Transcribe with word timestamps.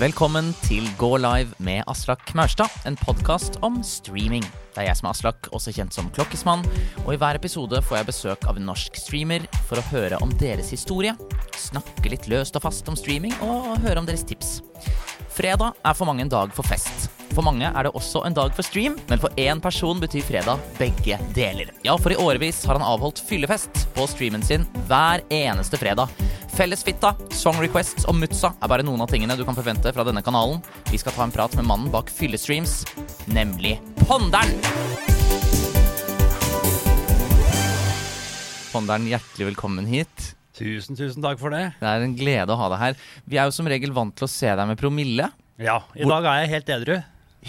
Velkommen 0.00 0.54
til 0.64 0.86
Gå 0.96 1.10
live 1.20 1.52
med 1.60 1.82
Aslak 1.90 2.30
Maurstad, 2.32 2.72
en 2.88 2.96
podkast 2.96 3.58
om 3.60 3.82
streaming. 3.84 4.46
Det 4.72 4.80
er 4.80 4.86
jeg 4.86 4.96
som 4.96 5.10
er 5.10 5.12
Aslak, 5.12 5.50
også 5.52 5.74
kjent 5.76 5.92
som 5.92 6.08
Klokkesmann, 6.16 6.64
og 7.02 7.12
i 7.12 7.18
hver 7.20 7.36
episode 7.36 7.82
får 7.84 7.98
jeg 7.98 8.08
besøk 8.08 8.48
av 8.48 8.56
en 8.56 8.64
norsk 8.70 8.96
streamer 8.96 9.44
for 9.68 9.76
å 9.76 9.84
høre 9.90 10.22
om 10.24 10.32
deres 10.40 10.72
historie, 10.72 11.12
snakke 11.52 12.14
litt 12.14 12.30
løst 12.32 12.56
og 12.56 12.64
fast 12.64 12.88
om 12.88 12.96
streaming 12.96 13.36
og 13.44 13.74
høre 13.84 14.00
om 14.00 14.08
deres 14.08 14.24
tips. 14.24 14.62
Fredag 15.36 15.76
er 15.84 15.92
for 16.00 16.08
mange 16.08 16.24
en 16.24 16.32
dag 16.32 16.56
for 16.56 16.64
fest. 16.64 17.10
For 17.30 17.46
mange 17.46 17.68
er 17.70 17.86
det 17.86 17.92
også 17.94 18.24
en 18.26 18.34
dag 18.34 18.50
for 18.56 18.66
stream, 18.66 18.96
men 19.10 19.20
for 19.22 19.30
én 19.38 19.60
person 19.62 20.00
betyr 20.02 20.24
fredag 20.26 20.58
begge 20.80 21.18
deler. 21.36 21.70
Ja, 21.86 21.94
for 22.00 22.10
i 22.10 22.18
årevis 22.18 22.64
har 22.66 22.78
han 22.78 22.86
avholdt 22.86 23.22
fyllefest 23.28 23.84
på 23.94 24.06
streamen 24.10 24.42
sin 24.42 24.66
hver 24.88 25.22
eneste 25.30 25.78
fredag. 25.80 26.10
Fellesfitta, 26.56 27.14
song 27.32 27.60
requests 27.62 28.08
og 28.10 28.18
mutsa 28.18 28.50
er 28.58 28.72
bare 28.72 28.84
noen 28.86 29.04
av 29.04 29.12
tingene 29.12 29.36
du 29.38 29.44
kan 29.46 29.56
forvente 29.56 29.92
fra 29.94 30.04
denne 30.06 30.24
kanalen. 30.26 30.58
Vi 30.90 30.98
skal 31.00 31.14
ta 31.14 31.22
en 31.24 31.34
prat 31.34 31.54
med 31.58 31.68
mannen 31.70 31.92
bak 31.94 32.10
fyllestreams, 32.12 32.82
nemlig 33.30 33.78
Ponderen. 34.08 34.58
Ponderen, 38.70 39.06
hjertelig 39.10 39.52
velkommen 39.52 39.86
hit. 39.90 40.32
Tusen, 40.58 40.98
tusen 40.98 41.22
takk 41.24 41.38
for 41.40 41.54
det. 41.54 41.70
Det 41.80 41.88
er 41.88 42.04
en 42.04 42.18
glede 42.18 42.52
å 42.52 42.58
ha 42.58 42.68
deg 42.74 42.82
her. 42.82 42.98
Vi 43.30 43.38
er 43.38 43.48
jo 43.48 43.54
som 43.54 43.70
regel 43.70 43.94
vant 43.96 44.12
til 44.18 44.26
å 44.26 44.30
se 44.30 44.50
deg 44.50 44.68
med 44.68 44.78
promille. 44.78 45.30
Ja, 45.60 45.80
i 45.94 46.06
dag 46.08 46.26
er 46.26 46.42
jeg 46.42 46.52
helt 46.56 46.70
edru. 46.76 46.98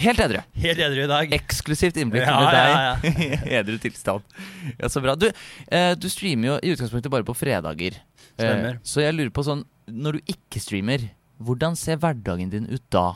Helt 0.00 0.20
edru. 0.24 0.40
Helt 0.62 0.80
edru 0.80 1.02
i 1.04 1.08
dag. 1.10 1.32
Eksklusivt 1.36 1.98
innblikk 2.00 2.24
Ja, 2.24 2.36
med 2.40 2.54
ja, 2.56 2.84
deg 3.02 3.18
i 3.48 3.56
edru 3.58 3.74
tilstand. 3.82 4.24
Ja, 4.78 4.88
så 4.88 5.02
bra. 5.04 5.14
Du, 5.20 5.26
eh, 5.68 5.92
du 6.00 6.08
streamer 6.12 6.54
jo 6.54 6.54
i 6.62 6.72
utgangspunktet 6.72 7.12
bare 7.12 7.26
på 7.28 7.34
fredager. 7.36 7.98
Eh, 8.40 8.70
så 8.86 9.04
jeg 9.04 9.12
lurer 9.18 9.32
på 9.34 9.44
sånn 9.44 9.66
Når 9.92 10.16
du 10.16 10.30
ikke 10.32 10.62
streamer, 10.62 11.02
hvordan 11.42 11.76
ser 11.76 11.98
hverdagen 12.00 12.48
din 12.54 12.64
ut 12.72 12.84
da? 12.94 13.10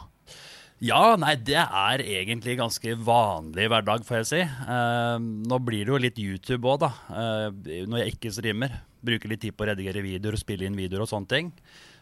Ja, 0.84 1.14
nei, 1.16 1.32
det 1.40 1.56
er 1.56 2.02
egentlig 2.04 2.58
ganske 2.58 2.92
vanlig 3.00 3.64
hverdag, 3.72 4.02
får 4.04 4.18
jeg 4.20 4.26
si. 4.28 4.40
Eh, 4.44 5.16
nå 5.48 5.58
blir 5.64 5.86
det 5.88 5.94
jo 5.94 6.00
litt 6.04 6.18
YouTube 6.20 6.68
òg, 6.68 6.82
da. 6.84 6.90
Eh, 7.08 7.84
når 7.88 8.02
jeg 8.02 8.16
ikke 8.18 8.34
streamer. 8.36 8.74
Bruker 9.06 9.30
litt 9.32 9.40
tid 9.46 9.56
på 9.56 9.64
å 9.64 9.70
redigere 9.70 10.02
videoer 10.04 10.36
og 10.36 10.42
spille 10.42 10.66
inn 10.68 10.76
videoer 10.76 11.06
og 11.06 11.08
sånne 11.08 11.30
ting. 11.32 11.48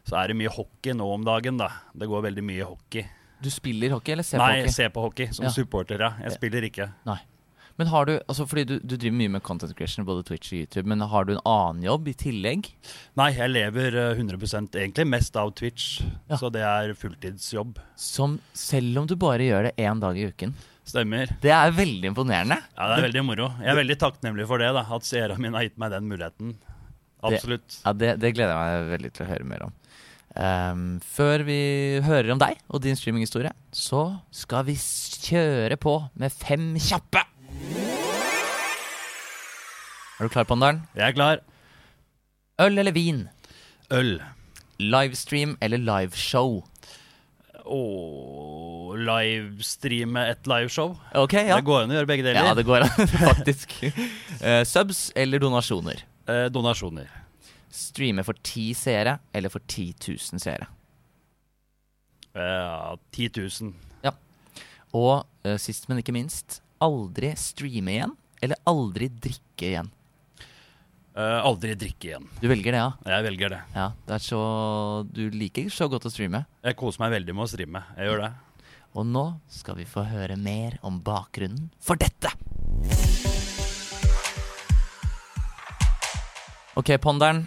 Så 0.08 0.18
er 0.18 0.32
det 0.32 0.38
mye 0.40 0.50
hockey 0.50 0.96
nå 0.98 1.06
om 1.14 1.22
dagen, 1.24 1.60
da. 1.62 1.70
Det 1.94 2.08
går 2.10 2.26
veldig 2.26 2.42
mye 2.50 2.66
hockey. 2.66 3.06
Du 3.44 3.50
spiller 3.52 3.92
hockey, 3.94 4.16
eller 4.16 4.26
ser 4.26 4.40
nei, 4.40 4.48
på 4.48 4.56
hockey? 4.56 4.66
Nei, 4.70 4.74
ser 4.78 4.90
på 4.94 5.04
hockey 5.04 5.30
som 5.36 5.46
Ja. 5.46 5.52
supporter, 5.54 6.00
ja. 6.00 6.14
Jeg 6.24 6.36
spiller 6.38 6.64
ikke. 6.70 6.88
Nei. 7.08 7.20
Men 7.76 7.88
har 7.90 8.06
du, 8.06 8.12
altså 8.30 8.44
fordi 8.46 8.64
du, 8.68 8.74
du 8.78 8.94
driver 8.94 9.16
mye 9.18 9.32
med 9.34 9.42
content 9.42 9.74
creation, 9.74 10.06
både 10.06 10.22
Twitch 10.28 10.52
og 10.52 10.60
YouTube, 10.60 10.86
men 10.90 11.02
har 11.10 11.24
du 11.26 11.32
en 11.34 11.40
annen 11.42 11.82
jobb 11.82 12.06
i 12.06 12.14
tillegg? 12.14 12.68
Nei, 13.18 13.32
jeg 13.34 13.50
lever 13.50 13.96
eh, 13.98 14.20
100% 14.20 14.78
egentlig 14.78 15.06
mest 15.10 15.34
av 15.40 15.50
Twitch. 15.58 15.88
Ja. 16.30 16.38
Så 16.38 16.52
det 16.54 16.62
er 16.62 16.94
fulltidsjobb. 16.98 17.80
Som 17.98 18.38
selv 18.54 19.02
om 19.02 19.08
du 19.10 19.16
bare 19.18 19.42
gjør 19.48 19.68
det 19.68 19.74
én 19.82 20.02
dag 20.02 20.20
i 20.20 20.28
uken. 20.30 20.54
Stemmer. 20.86 21.32
Det 21.42 21.50
er 21.50 21.74
veldig 21.74 22.12
imponerende. 22.12 22.60
Ja, 22.76 22.92
det 22.92 23.00
er 23.00 23.06
veldig 23.08 23.24
moro. 23.26 23.50
Jeg 23.58 23.72
er 23.72 23.80
veldig 23.80 23.98
takknemlig 24.04 24.46
for 24.46 24.62
det, 24.62 24.70
da, 24.76 24.84
at 24.94 25.08
seerne 25.08 25.40
mine 25.40 25.58
har 25.58 25.66
gitt 25.66 25.80
meg 25.80 25.94
den 25.96 26.06
muligheten. 26.12 26.54
Absolutt. 27.24 27.80
Ja, 27.82 27.94
det, 27.96 28.18
det 28.22 28.34
gleder 28.36 28.52
jeg 28.52 28.84
meg 28.84 28.90
veldig 28.92 29.12
til 29.16 29.24
å 29.26 29.30
høre 29.32 29.48
mer 29.48 29.66
om. 29.66 29.74
Ehm, 30.34 30.98
før 30.98 31.44
vi 31.46 31.58
hører 32.02 32.32
om 32.34 32.40
deg 32.42 32.58
og 32.66 32.82
din 32.82 32.96
streaminghistorie, 32.98 33.52
så 33.70 34.16
skal 34.34 34.66
vi 34.66 34.74
kjøre 34.74 35.78
på 35.78 35.94
med 36.18 36.34
fem 36.34 36.72
kjappe. 36.82 37.22
Er 40.14 40.26
du 40.26 40.30
klar, 40.30 40.46
Pandaren? 40.46 40.82
Jeg 40.94 41.08
er 41.08 41.14
klar. 41.14 41.42
Øl 42.62 42.78
eller 42.78 42.94
vin? 42.94 43.28
Øl. 43.94 44.16
Livestream 44.78 45.56
eller 45.62 45.78
liveshow? 45.82 46.62
Å 47.64 47.80
livestreame 48.98 50.26
et 50.34 50.46
liveshow. 50.50 50.96
Ok, 51.18 51.34
ja. 51.38 51.56
Det 51.58 51.66
går 51.66 51.84
an 51.84 51.94
å 51.94 51.98
gjøre 51.98 52.10
begge 52.10 52.26
deler. 52.26 52.42
Ja, 52.42 52.54
det 52.58 52.66
går 52.66 52.86
an, 52.86 53.12
faktisk. 53.30 53.74
uh, 54.42 54.62
subs 54.74 55.08
eller 55.18 55.42
donasjoner? 55.42 56.02
Uh, 56.28 56.46
donasjoner. 56.52 57.10
Streame 57.74 58.22
for 58.22 58.38
ti 58.46 58.68
seere 58.78 59.18
eller 59.34 59.50
for 59.50 59.64
10 59.66 59.96
000 59.98 60.42
seere? 60.42 60.68
Ja, 62.34 62.94
10 63.14 63.34
000. 63.38 63.74
Og 64.94 65.24
uh, 65.26 65.56
sist, 65.58 65.88
men 65.90 65.98
ikke 65.98 66.14
minst, 66.14 66.60
aldri 66.82 67.32
streame 67.38 67.96
igjen 67.96 68.12
eller 68.44 68.60
aldri 68.68 69.08
drikke 69.10 69.70
igjen. 69.72 69.90
Uh, 71.14 71.40
aldri 71.46 71.74
drikke 71.78 72.10
igjen. 72.12 72.28
Du 72.38 72.46
velger 72.50 72.74
det, 72.74 72.82
ja? 72.82 73.14
Jeg 73.16 73.26
velger 73.26 73.54
det. 73.54 73.60
Ja, 73.74 73.88
det 74.06 74.16
er 74.16 74.22
så 74.22 74.40
Du 75.14 75.22
liker 75.34 75.70
så 75.70 75.88
godt 75.90 76.06
å 76.06 76.12
streame. 76.12 76.44
Jeg 76.62 76.78
koser 76.78 77.02
meg 77.04 77.14
veldig 77.16 77.34
med 77.34 77.46
å 77.46 77.50
streame. 77.50 77.82
Jeg 77.98 78.10
gjør 78.10 78.24
det. 78.26 78.30
Og 78.94 79.08
nå 79.10 79.24
skal 79.50 79.78
vi 79.80 79.86
få 79.90 80.04
høre 80.06 80.38
mer 80.38 80.78
om 80.86 81.00
bakgrunnen 81.02 81.72
for 81.82 81.98
dette. 81.98 82.30
Ok, 86.78 86.94
Ponderen. 87.02 87.44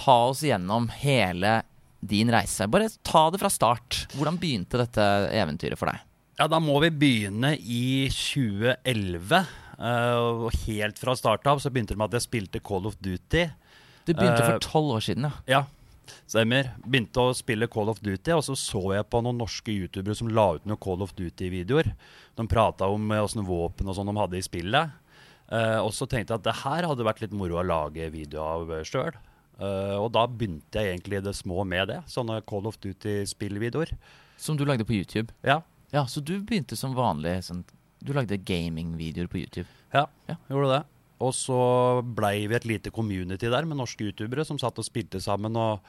Ta 0.00 0.16
oss 0.30 0.42
gjennom 0.46 0.88
hele 1.02 1.60
din 2.00 2.30
reise. 2.32 2.66
Bare 2.72 2.88
ta 3.04 3.26
det 3.30 3.40
fra 3.42 3.50
start. 3.52 4.06
Hvordan 4.16 4.38
begynte 4.40 4.80
dette 4.80 5.04
eventyret 5.36 5.78
for 5.78 5.92
deg? 5.92 6.06
Ja, 6.40 6.46
da 6.48 6.56
må 6.62 6.78
vi 6.80 6.88
begynne 6.88 7.52
i 7.60 8.08
2011. 8.08 9.42
Uh, 9.80 10.46
og 10.46 10.56
helt 10.66 11.00
fra 11.00 11.12
start 11.16 11.44
av 11.48 11.60
så 11.60 11.72
begynte 11.72 11.92
det 11.92 12.00
med 12.00 12.08
at 12.08 12.16
jeg 12.18 12.28
spilte 12.28 12.62
Call 12.64 12.88
of 12.88 12.96
Duty. 13.00 13.46
Du 14.08 14.14
begynte 14.14 14.40
uh, 14.40 14.46
for 14.46 14.64
tolv 14.64 14.96
år 14.96 15.04
siden, 15.04 15.28
ja. 15.28 15.60
Ja, 15.60 16.16
stemmer. 16.24 16.72
Begynte 16.84 17.28
å 17.28 17.36
spille 17.36 17.68
Call 17.68 17.92
of 17.92 18.00
Duty, 18.00 18.32
og 18.36 18.44
så 18.46 18.56
så 18.56 18.82
jeg 18.96 19.08
på 19.12 19.20
noen 19.24 19.40
norske 19.40 19.72
youtubere 19.72 20.16
som 20.16 20.32
la 20.32 20.46
ut 20.56 20.68
noen 20.68 20.80
Call 20.80 21.04
of 21.04 21.12
Duty-videoer. 21.16 21.92
De 22.40 22.48
prata 22.48 22.88
om 22.88 23.12
eh, 23.12 23.20
åssen 23.20 23.44
våpen 23.44 23.88
og 23.88 23.96
sånn 23.96 24.08
de 24.08 24.16
hadde 24.20 24.40
i 24.40 24.44
spillet. 24.44 24.96
Uh, 25.50 25.80
og 25.82 25.92
så 25.92 26.08
tenkte 26.08 26.32
jeg 26.32 26.40
at 26.40 26.48
det 26.48 26.60
her 26.62 26.88
hadde 26.88 27.04
vært 27.08 27.20
litt 27.24 27.36
moro 27.36 27.60
å 27.60 27.66
lage 27.66 28.08
video 28.12 28.44
av 28.46 28.72
sjøl. 28.88 29.12
Og 30.00 30.08
da 30.14 30.26
begynte 30.26 30.80
jeg 30.80 30.94
egentlig 30.96 31.18
i 31.20 31.24
det 31.26 31.34
små 31.36 31.64
med 31.68 31.88
det. 31.92 31.98
Sånne 32.08 32.40
Call 32.48 32.66
of 32.70 32.78
Duty-spillvideoer. 32.80 33.92
Som 34.40 34.56
du 34.56 34.64
lagde 34.64 34.86
på 34.88 34.96
YouTube. 34.96 35.32
Ja, 35.44 35.60
Ja, 35.92 36.04
Så 36.06 36.22
du 36.22 36.36
begynte 36.40 36.76
som 36.78 36.92
vanlig 36.94 37.32
sånn 37.42 37.64
Du 38.02 38.12
lagde 38.14 38.38
gamingvideoer 38.38 39.26
på 39.28 39.40
YouTube. 39.42 39.66
ja, 39.92 40.06
Ja. 40.28 40.36
gjorde 40.48 40.78
det. 40.78 40.84
Og 41.20 41.32
så 41.34 42.00
blei 42.16 42.46
vi 42.48 42.54
et 42.54 42.64
lite 42.64 42.90
community 42.90 43.50
der 43.50 43.66
med 43.66 43.76
norske 43.76 44.00
youtubere 44.06 44.46
som 44.46 44.56
satt 44.56 44.78
og 44.78 44.84
spilte 44.86 45.20
sammen 45.20 45.54
og 45.56 45.80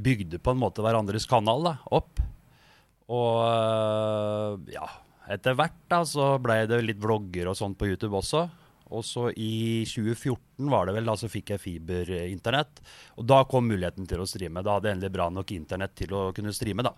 bygde 0.00 0.38
på 0.38 0.52
en 0.52 0.60
måte 0.60 0.84
hverandres 0.84 1.26
kanal 1.26 1.64
da, 1.64 1.78
opp. 1.90 2.20
Og 3.08 3.40
øh, 3.48 4.72
ja, 4.72 4.86
etter 5.28 5.56
hvert 5.58 5.74
da 5.90 6.02
så 6.04 6.36
blei 6.42 6.66
det 6.70 6.84
litt 6.84 7.00
vlogger 7.02 7.48
og 7.50 7.56
sånn 7.58 7.74
på 7.78 7.88
YouTube 7.90 8.14
også. 8.20 8.44
Og 8.94 9.02
så 9.04 9.28
i 9.32 9.82
2014 9.88 10.70
var 10.70 10.86
det 10.86 10.94
vel, 10.96 11.08
da 11.08 11.16
så 11.18 11.30
fikk 11.30 11.54
jeg 11.54 11.62
fiberinternett. 11.62 12.82
Og 13.18 13.26
da 13.26 13.42
kom 13.50 13.66
muligheten 13.66 14.06
til 14.08 14.22
å 14.22 14.28
streame. 14.28 14.62
Da 14.62 14.76
hadde 14.76 14.90
jeg 14.90 14.98
endelig 14.98 15.14
bra 15.16 15.28
nok 15.32 15.52
internett 15.56 15.96
til 15.98 16.14
å 16.14 16.28
kunne 16.36 16.54
streame, 16.54 16.86
da. 16.86 16.94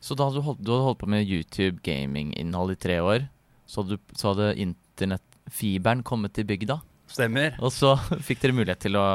Så 0.00 0.16
da 0.16 0.28
hadde 0.28 0.40
du 0.40 0.46
holdt, 0.46 0.62
du 0.62 0.72
hadde 0.72 0.86
holdt 0.86 1.02
på 1.02 1.10
med 1.10 1.26
YouTube 1.26 1.82
gaming-innhold 1.86 2.74
i 2.74 2.80
tre 2.80 3.00
år. 3.04 3.26
Så 3.68 3.82
hadde, 3.82 3.98
så 4.16 4.32
hadde 4.32 4.54
internettfiberen 4.64 6.04
kommet 6.06 6.36
til 6.38 6.48
bygda. 6.48 6.78
Stemmer. 7.12 7.56
Og 7.64 7.72
så 7.74 7.94
fikk 8.26 8.42
dere 8.44 8.56
mulighet 8.56 8.84
til 8.86 8.96
å, 9.00 9.08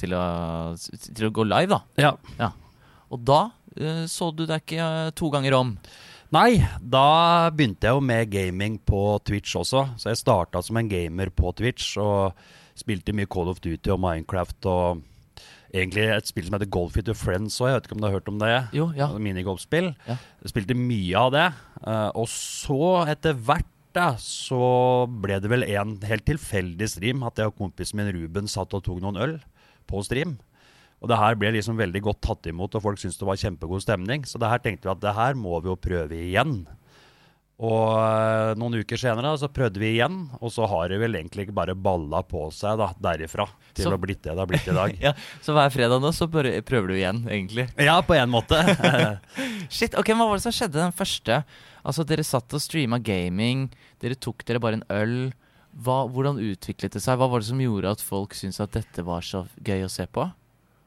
til 0.00 0.16
å, 0.16 0.24
til 0.76 1.28
å 1.28 1.34
gå 1.34 1.46
live, 1.48 1.78
da. 1.78 2.10
Ja. 2.40 2.52
Og 3.08 3.24
da 3.24 3.40
eh, 3.76 4.04
så 4.10 4.30
du 4.34 4.44
deg 4.44 4.64
ikke 4.64 4.84
eh, 4.84 5.10
to 5.16 5.30
ganger 5.32 5.56
om. 5.60 5.74
Nei, 6.34 6.58
da 6.76 7.48
begynte 7.56 7.88
jeg 7.88 7.96
jo 7.96 8.02
med 8.04 8.28
gaming 8.32 8.74
på 8.84 9.00
Twitch 9.24 9.54
også. 9.56 9.86
Så 9.96 10.10
jeg 10.10 10.20
starta 10.20 10.60
som 10.64 10.76
en 10.76 10.90
gamer 10.90 11.30
på 11.32 11.54
Twitch 11.56 11.94
og 12.02 12.36
spilte 12.76 13.14
mye 13.16 13.28
Call 13.32 13.48
of 13.48 13.62
Duty 13.64 13.94
og 13.94 14.02
Minecraft 14.02 14.68
og 14.68 15.00
egentlig 15.72 16.04
et 16.12 16.28
spill 16.28 16.46
som 16.46 16.58
heter 16.58 16.68
Golf 16.72 16.98
with 16.98 17.08
your 17.08 17.16
friends 17.16 17.56
òg. 17.62 17.70
Jeg 17.70 17.78
vet 17.78 17.88
ikke 17.88 17.96
om 17.96 18.02
du 18.02 18.06
har 18.08 18.16
hørt 18.18 18.28
om 18.28 18.38
det? 18.42 18.52
Jo, 18.76 18.90
ja. 18.92 19.08
Altså 19.08 19.24
Minigolfspill. 19.24 19.88
Ja. 20.08 20.18
Jeg 20.44 20.52
spilte 20.52 20.76
mye 20.76 21.24
av 21.24 21.32
det. 21.32 21.46
eh, 21.86 22.10
og 22.12 22.28
så, 22.32 22.78
etter 23.08 23.36
hvert, 23.48 23.72
da, 23.96 24.10
så 24.20 25.08
ble 25.08 25.40
det 25.40 25.48
vel 25.50 25.64
en 25.64 25.96
helt 26.06 26.26
tilfeldig 26.28 26.90
stream 26.92 27.24
at 27.24 27.40
jeg 27.40 27.48
og 27.50 27.56
kompisen 27.56 27.98
min 27.98 28.12
Ruben 28.14 28.46
satt 28.52 28.76
og 28.76 28.84
tok 28.84 29.00
noen 29.02 29.16
øl 29.16 29.38
på 29.88 30.04
stream. 30.04 30.36
Og 30.98 31.08
det 31.12 31.18
her 31.20 31.36
ble 31.38 31.52
liksom 31.54 31.78
veldig 31.78 32.00
godt 32.08 32.20
tatt 32.26 32.48
imot, 32.50 32.74
og 32.74 32.82
folk 32.82 32.98
syntes 32.98 33.20
det 33.20 33.28
var 33.28 33.38
kjempegod 33.38 33.84
stemning. 33.84 34.24
Så 34.26 34.40
det 34.42 34.50
her 34.50 34.58
tenkte 34.64 34.88
vi 34.88 34.94
at 34.96 35.04
det 35.04 35.14
her 35.14 35.38
må 35.38 35.60
vi 35.62 35.70
jo 35.70 35.76
prøve 35.78 36.16
igjen. 36.18 36.64
Og 37.58 37.94
eh, 37.98 38.52
noen 38.58 38.76
uker 38.78 39.00
senere 39.00 39.32
så 39.40 39.48
prøvde 39.50 39.80
vi 39.82 39.96
igjen, 39.96 40.28
og 40.38 40.52
så 40.54 40.66
har 40.70 40.92
det 40.92 41.00
vel 41.02 41.16
egentlig 41.18 41.48
ikke 41.48 41.56
bare 41.56 41.74
balla 41.74 42.20
på 42.22 42.44
seg 42.54 42.78
da, 42.78 42.92
derifra 43.02 43.48
til 43.74 43.88
Så- 43.88 43.94
å 43.94 43.98
blitt 43.98 44.22
det 44.22 44.30
det 44.30 44.38
har 44.38 44.46
blitt 44.50 44.68
i 44.70 44.76
dag. 44.76 44.94
ja. 45.08 45.12
Så 45.42 45.56
hver 45.56 45.72
fredag 45.74 45.98
nå 46.02 46.12
så 46.14 46.28
prøver 46.30 46.86
du 46.86 46.94
igjen, 46.94 47.24
egentlig. 47.26 47.66
ja, 47.82 47.96
på 48.06 48.14
en 48.14 48.30
måte. 48.30 48.60
Shit, 49.74 49.98
ok, 49.98 50.14
Hva 50.14 50.28
var 50.30 50.38
det 50.38 50.46
som 50.46 50.54
skjedde 50.54 50.78
den 50.78 50.94
første? 50.94 51.40
Altså, 51.82 52.06
Dere 52.06 52.22
satt 52.26 52.54
og 52.54 52.62
streama 52.62 52.98
gaming. 53.02 53.66
Dere 53.98 54.14
tok 54.14 54.46
dere 54.46 54.62
bare 54.62 54.78
en 54.78 54.86
øl. 54.94 55.18
Hva, 55.78 56.04
hvordan 56.10 56.38
utviklet 56.42 56.94
det 56.94 57.02
seg? 57.02 57.18
Hva 57.18 57.26
var 57.30 57.42
det 57.42 57.50
som 57.50 57.58
gjorde 57.62 57.90
at 57.90 58.02
folk 58.02 58.38
syntes 58.38 58.62
at 58.62 58.74
dette 58.78 59.02
var 59.06 59.26
så 59.26 59.44
gøy 59.66 59.82
å 59.86 59.90
se 59.90 60.06
på? 60.06 60.30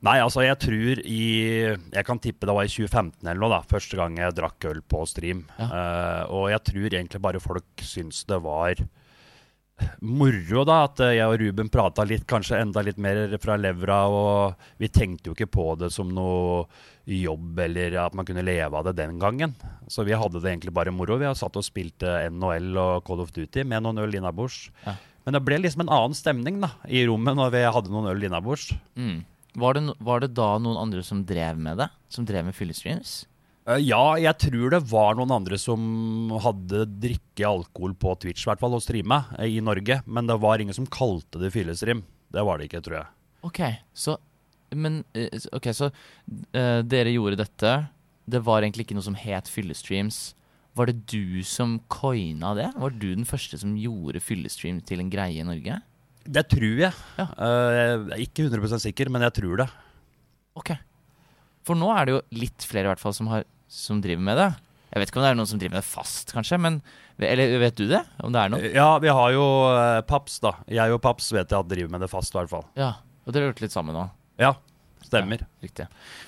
Nei, 0.02 0.16
altså 0.18 0.42
jeg 0.42 0.58
tror 0.58 1.02
i 1.06 1.24
Jeg 1.70 2.06
kan 2.08 2.18
tippe 2.22 2.48
det 2.50 2.56
var 2.58 2.66
i 2.66 2.72
2015 2.72 3.22
eller 3.22 3.42
noe, 3.42 3.52
da. 3.54 3.62
Første 3.70 4.00
gang 4.00 4.18
jeg 4.18 4.38
drakk 4.38 4.66
øl 4.72 4.82
på 4.82 5.04
stream. 5.10 5.46
Ja. 5.60 5.68
Uh, 5.68 6.24
og 6.40 6.48
jeg 6.54 6.66
tror 6.72 6.88
egentlig 6.90 7.22
bare 7.22 7.44
folk 7.44 7.86
syns 7.86 8.24
det 8.30 8.42
var 8.42 8.82
moro, 10.02 10.64
da. 10.68 10.84
At 10.88 11.02
eh, 11.04 11.16
jeg 11.18 11.28
og 11.30 11.38
Ruben 11.42 11.70
prata 11.74 12.06
litt, 12.08 12.26
kanskje 12.30 12.60
enda 12.62 12.84
litt 12.86 13.00
mer 13.02 13.36
fra 13.42 13.58
levra. 13.60 14.00
Og 14.10 14.66
vi 14.82 14.90
tenkte 14.94 15.32
jo 15.32 15.38
ikke 15.38 15.52
på 15.54 15.68
det 15.82 15.92
som 15.94 16.12
noe 16.14 16.66
jobb 17.12 17.58
eller 17.64 17.96
at 18.04 18.16
man 18.18 18.28
kunne 18.28 18.46
leve 18.46 18.78
av 18.78 18.88
det 18.88 18.98
den 19.00 19.18
gangen. 19.22 19.56
Så 19.92 20.06
vi 20.08 20.18
hadde 20.18 20.42
det 20.42 20.52
egentlig 20.52 20.74
bare 20.76 20.94
moro. 20.94 21.18
Vi 21.22 21.30
har 21.30 21.38
satt 21.38 21.58
og 21.60 21.66
spilte 21.66 22.20
NHL 22.30 22.78
og 22.78 23.08
Call 23.08 23.24
of 23.24 23.34
Duty 23.36 23.66
med 23.68 23.86
noen 23.86 24.02
øl 24.04 24.20
innabords. 24.22 24.68
Ja. 24.86 24.98
Men 25.26 25.38
det 25.38 25.44
ble 25.46 25.60
liksom 25.62 25.84
en 25.86 25.94
annen 25.94 26.18
stemning 26.18 26.58
da, 26.64 26.72
i 26.90 27.04
rommet 27.06 27.38
når 27.38 27.52
vi 27.54 27.66
hadde 27.76 27.94
noen 27.94 28.10
øl 28.10 28.24
innabords. 28.26 28.72
Mm. 28.98 29.22
Var, 29.60 29.74
det, 29.76 29.94
var 30.00 30.22
det 30.24 30.32
da 30.38 30.54
noen 30.64 30.78
andre 30.80 31.04
som 31.04 31.26
drev 31.28 31.58
med 31.60 31.78
det? 31.82 31.90
Som 32.10 32.26
drev 32.26 32.46
med 32.48 32.56
fyllestreams? 32.56 33.26
Eh, 33.68 33.78
Ja, 33.84 34.16
jeg 34.18 34.38
tror 34.40 34.72
det 34.74 34.80
var 34.90 35.16
noen 35.20 35.32
andre 35.36 35.58
som 35.60 36.32
hadde 36.42 36.86
drikke 37.04 37.46
alkohol 37.50 37.94
på 38.00 38.16
Twitch, 38.24 38.46
i 38.46 38.50
hvert 38.52 38.62
fall, 38.64 38.74
og 38.78 38.82
streama 38.86 39.26
eh, 39.38 39.52
i 39.58 39.62
Norge. 39.62 40.00
Men 40.08 40.28
det 40.32 40.40
var 40.42 40.60
ingen 40.64 40.74
som 40.78 40.88
kalte 40.88 41.42
det 41.42 41.52
fyllestream. 41.54 42.04
Det 42.32 42.46
var 42.48 42.58
det 42.62 42.70
ikke, 42.70 42.82
tror 42.86 43.02
jeg. 43.02 43.10
Ok, 43.44 43.60
så 43.98 44.18
Men 44.72 45.02
eh, 45.14 45.28
s- 45.36 45.50
så 45.76 45.90
uh, 45.92 46.82
dere 46.88 47.12
gjorde 47.12 47.36
dette. 47.42 47.72
Det 48.32 48.40
var 48.46 48.62
egentlig 48.64 48.86
ikke 48.86 48.96
noe 48.96 49.04
som 49.04 49.18
het 49.20 49.50
fyllestreams. 49.52 50.34
Var 50.80 50.88
det 50.88 51.02
du 51.12 51.44
som 51.44 51.82
coina 51.92 52.54
det? 52.56 52.70
Var 52.80 52.90
du 52.96 53.10
den 53.16 53.26
første 53.28 53.58
som 53.60 53.74
gjorde 53.76 54.22
fyllestream 54.24 54.80
til 54.88 55.02
en 55.04 55.10
greie 55.12 55.42
i 55.42 55.44
Norge? 55.44 55.82
Det 56.26 56.44
tror 56.52 56.82
jeg. 56.84 56.94
Ja. 57.18 57.26
Eh, 57.26 57.76
jeg 57.82 58.18
er 58.18 58.24
ikke 58.26 58.46
100% 58.50 58.84
sikker, 58.86 59.10
men 59.14 59.24
jeg 59.26 59.34
tror 59.40 59.64
det. 59.64 59.70
Ok. 60.60 60.74
For 61.68 61.78
nå 61.78 61.90
er 61.94 62.06
det 62.10 62.14
jo 62.16 62.22
litt 62.42 62.66
flere 62.68 62.90
i 62.90 62.92
hvert 62.92 63.02
fall 63.02 63.14
som, 63.16 63.30
har, 63.32 63.46
som 63.72 64.02
driver 64.04 64.24
med 64.26 64.38
det. 64.40 64.50
Jeg 64.92 65.00
vet 65.02 65.12
ikke 65.12 65.22
om 65.22 65.24
det 65.24 65.30
er 65.32 65.38
noen 65.40 65.48
som 65.48 65.60
driver 65.62 65.78
med 65.78 65.86
det 65.86 65.88
fast, 65.88 66.34
kanskje, 66.36 66.58
men 66.60 66.82
Eller 67.22 67.54
vet 67.62 67.78
du 67.80 67.86
det? 67.88 68.02
Om 68.26 68.34
det 68.34 68.42
er 68.42 68.50
noe? 68.52 68.72
Ja, 68.74 68.88
vi 69.00 69.12
har 69.14 69.30
jo 69.32 69.44
uh, 69.72 70.02
Paps, 70.10 70.40
da. 70.44 70.56
Jeg 70.68 70.92
og 70.92 71.00
Paps 71.06 71.30
vet 71.32 71.48
jeg 71.54 71.60
at 71.64 71.70
driver 71.70 71.94
med 71.94 72.02
det 72.04 72.10
fast, 72.12 72.34
i 72.34 72.40
hvert 72.40 72.52
fall. 72.52 72.66
Ja. 72.76 72.96
Og 73.24 73.32
dere 73.32 73.46
har 73.46 73.54
gjort 73.54 73.62
litt 73.64 73.76
sammen 73.76 73.96
nå? 73.96 74.04
Ja, 74.42 74.56
stemmer. 75.06 75.46
Riktig. 75.64 75.86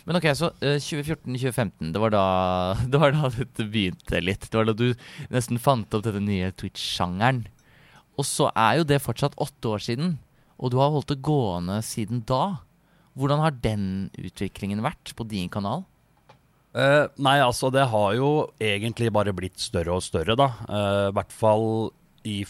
Men 0.07 0.19
ok, 0.22 0.30
så 0.38 0.51
uh, 0.54 0.78
2014-2015, 0.80 1.92
det, 1.92 2.04
var 2.06 2.13
da- 2.13 2.78
det 2.94 3.01
var 3.01 3.18
da 3.18 3.31
dette 3.36 3.66
begynte 3.74 4.22
litt. 4.24 4.48
Det 4.48 4.60
var 4.62 4.69
da 4.69 4.78
du 4.80 4.88
nesten 5.34 5.60
fant 5.60 5.98
opp 5.98 6.06
denne 6.07 6.24
nye 6.30 6.54
Twitch-sjangeren. 6.56 7.44
Og 8.19 8.27
så 8.27 8.50
er 8.54 8.80
jo 8.80 8.88
det 8.88 9.01
fortsatt 9.01 9.38
åtte 9.42 9.71
år 9.74 9.81
siden, 9.81 10.18
og 10.62 10.71
du 10.71 10.77
har 10.80 10.94
holdt 10.94 11.10
det 11.12 11.24
gående 11.25 11.80
siden 11.86 12.21
da. 12.30 12.60
Hvordan 13.18 13.42
har 13.42 13.57
den 13.63 13.88
utviklingen 14.18 14.83
vært 14.86 15.13
på 15.18 15.25
din 15.30 15.50
kanal? 15.54 15.83
Uh, 16.74 17.06
nei, 17.21 17.38
altså 17.38 17.69
det 17.74 17.86
har 17.92 18.13
jo 18.18 18.30
egentlig 18.62 19.12
bare 19.13 19.33
blitt 19.36 19.62
større 19.62 20.00
og 20.00 20.06
større, 20.06 20.38
da. 20.38 20.48
Uh, 20.65 21.10
I 21.12 21.15
hvert 21.18 21.36
fall 21.36 21.68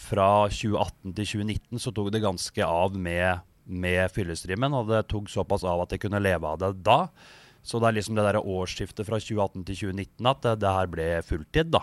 fra 0.00 0.46
2018 0.48 1.12
til 1.16 1.26
2019 1.44 1.82
så 1.82 1.92
tok 1.92 2.12
det 2.14 2.22
ganske 2.24 2.64
av 2.64 2.94
med, 2.96 3.42
med 3.66 4.12
fyllestreamen. 4.14 4.76
Og 4.78 4.92
det 4.92 5.06
tok 5.10 5.28
såpass 5.32 5.66
av 5.68 5.84
at 5.84 5.92
jeg 5.92 6.04
kunne 6.04 6.22
leve 6.22 6.48
av 6.48 6.60
det 6.62 6.70
da. 6.86 7.08
Så 7.64 7.80
det 7.80 7.88
er 7.88 7.98
liksom 7.98 8.16
det 8.16 8.26
der 8.26 8.40
årsskiftet 8.40 9.08
fra 9.08 9.18
2018 9.20 9.64
til 9.64 9.80
2019 9.88 10.30
at 10.30 10.44
det, 10.44 10.54
det 10.62 10.74
her 10.78 10.90
ble 10.92 11.08
fulltid, 11.26 11.72
da. 11.74 11.82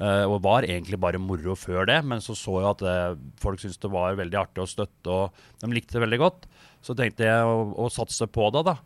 Eh, 0.00 0.24
og 0.24 0.38
var 0.44 0.64
egentlig 0.64 0.96
bare 1.00 1.20
moro 1.20 1.56
før 1.58 1.88
det, 1.90 1.98
men 2.08 2.22
så 2.24 2.36
så 2.38 2.60
jeg 2.60 2.70
at 2.70 2.84
det, 2.84 3.32
folk 3.42 3.60
syntes 3.60 3.80
det 3.82 3.90
var 3.92 4.16
veldig 4.16 4.38
artig 4.40 4.62
å 4.62 4.68
støtte, 4.70 5.12
og 5.12 5.60
de 5.60 5.72
likte 5.74 5.98
det 5.98 6.04
veldig 6.06 6.20
godt. 6.22 6.46
Så 6.84 6.96
tenkte 6.96 7.26
jeg 7.26 7.48
å, 7.48 7.66
å 7.84 7.90
satse 7.92 8.28
på 8.30 8.48
det, 8.54 8.64
da. 8.70 8.78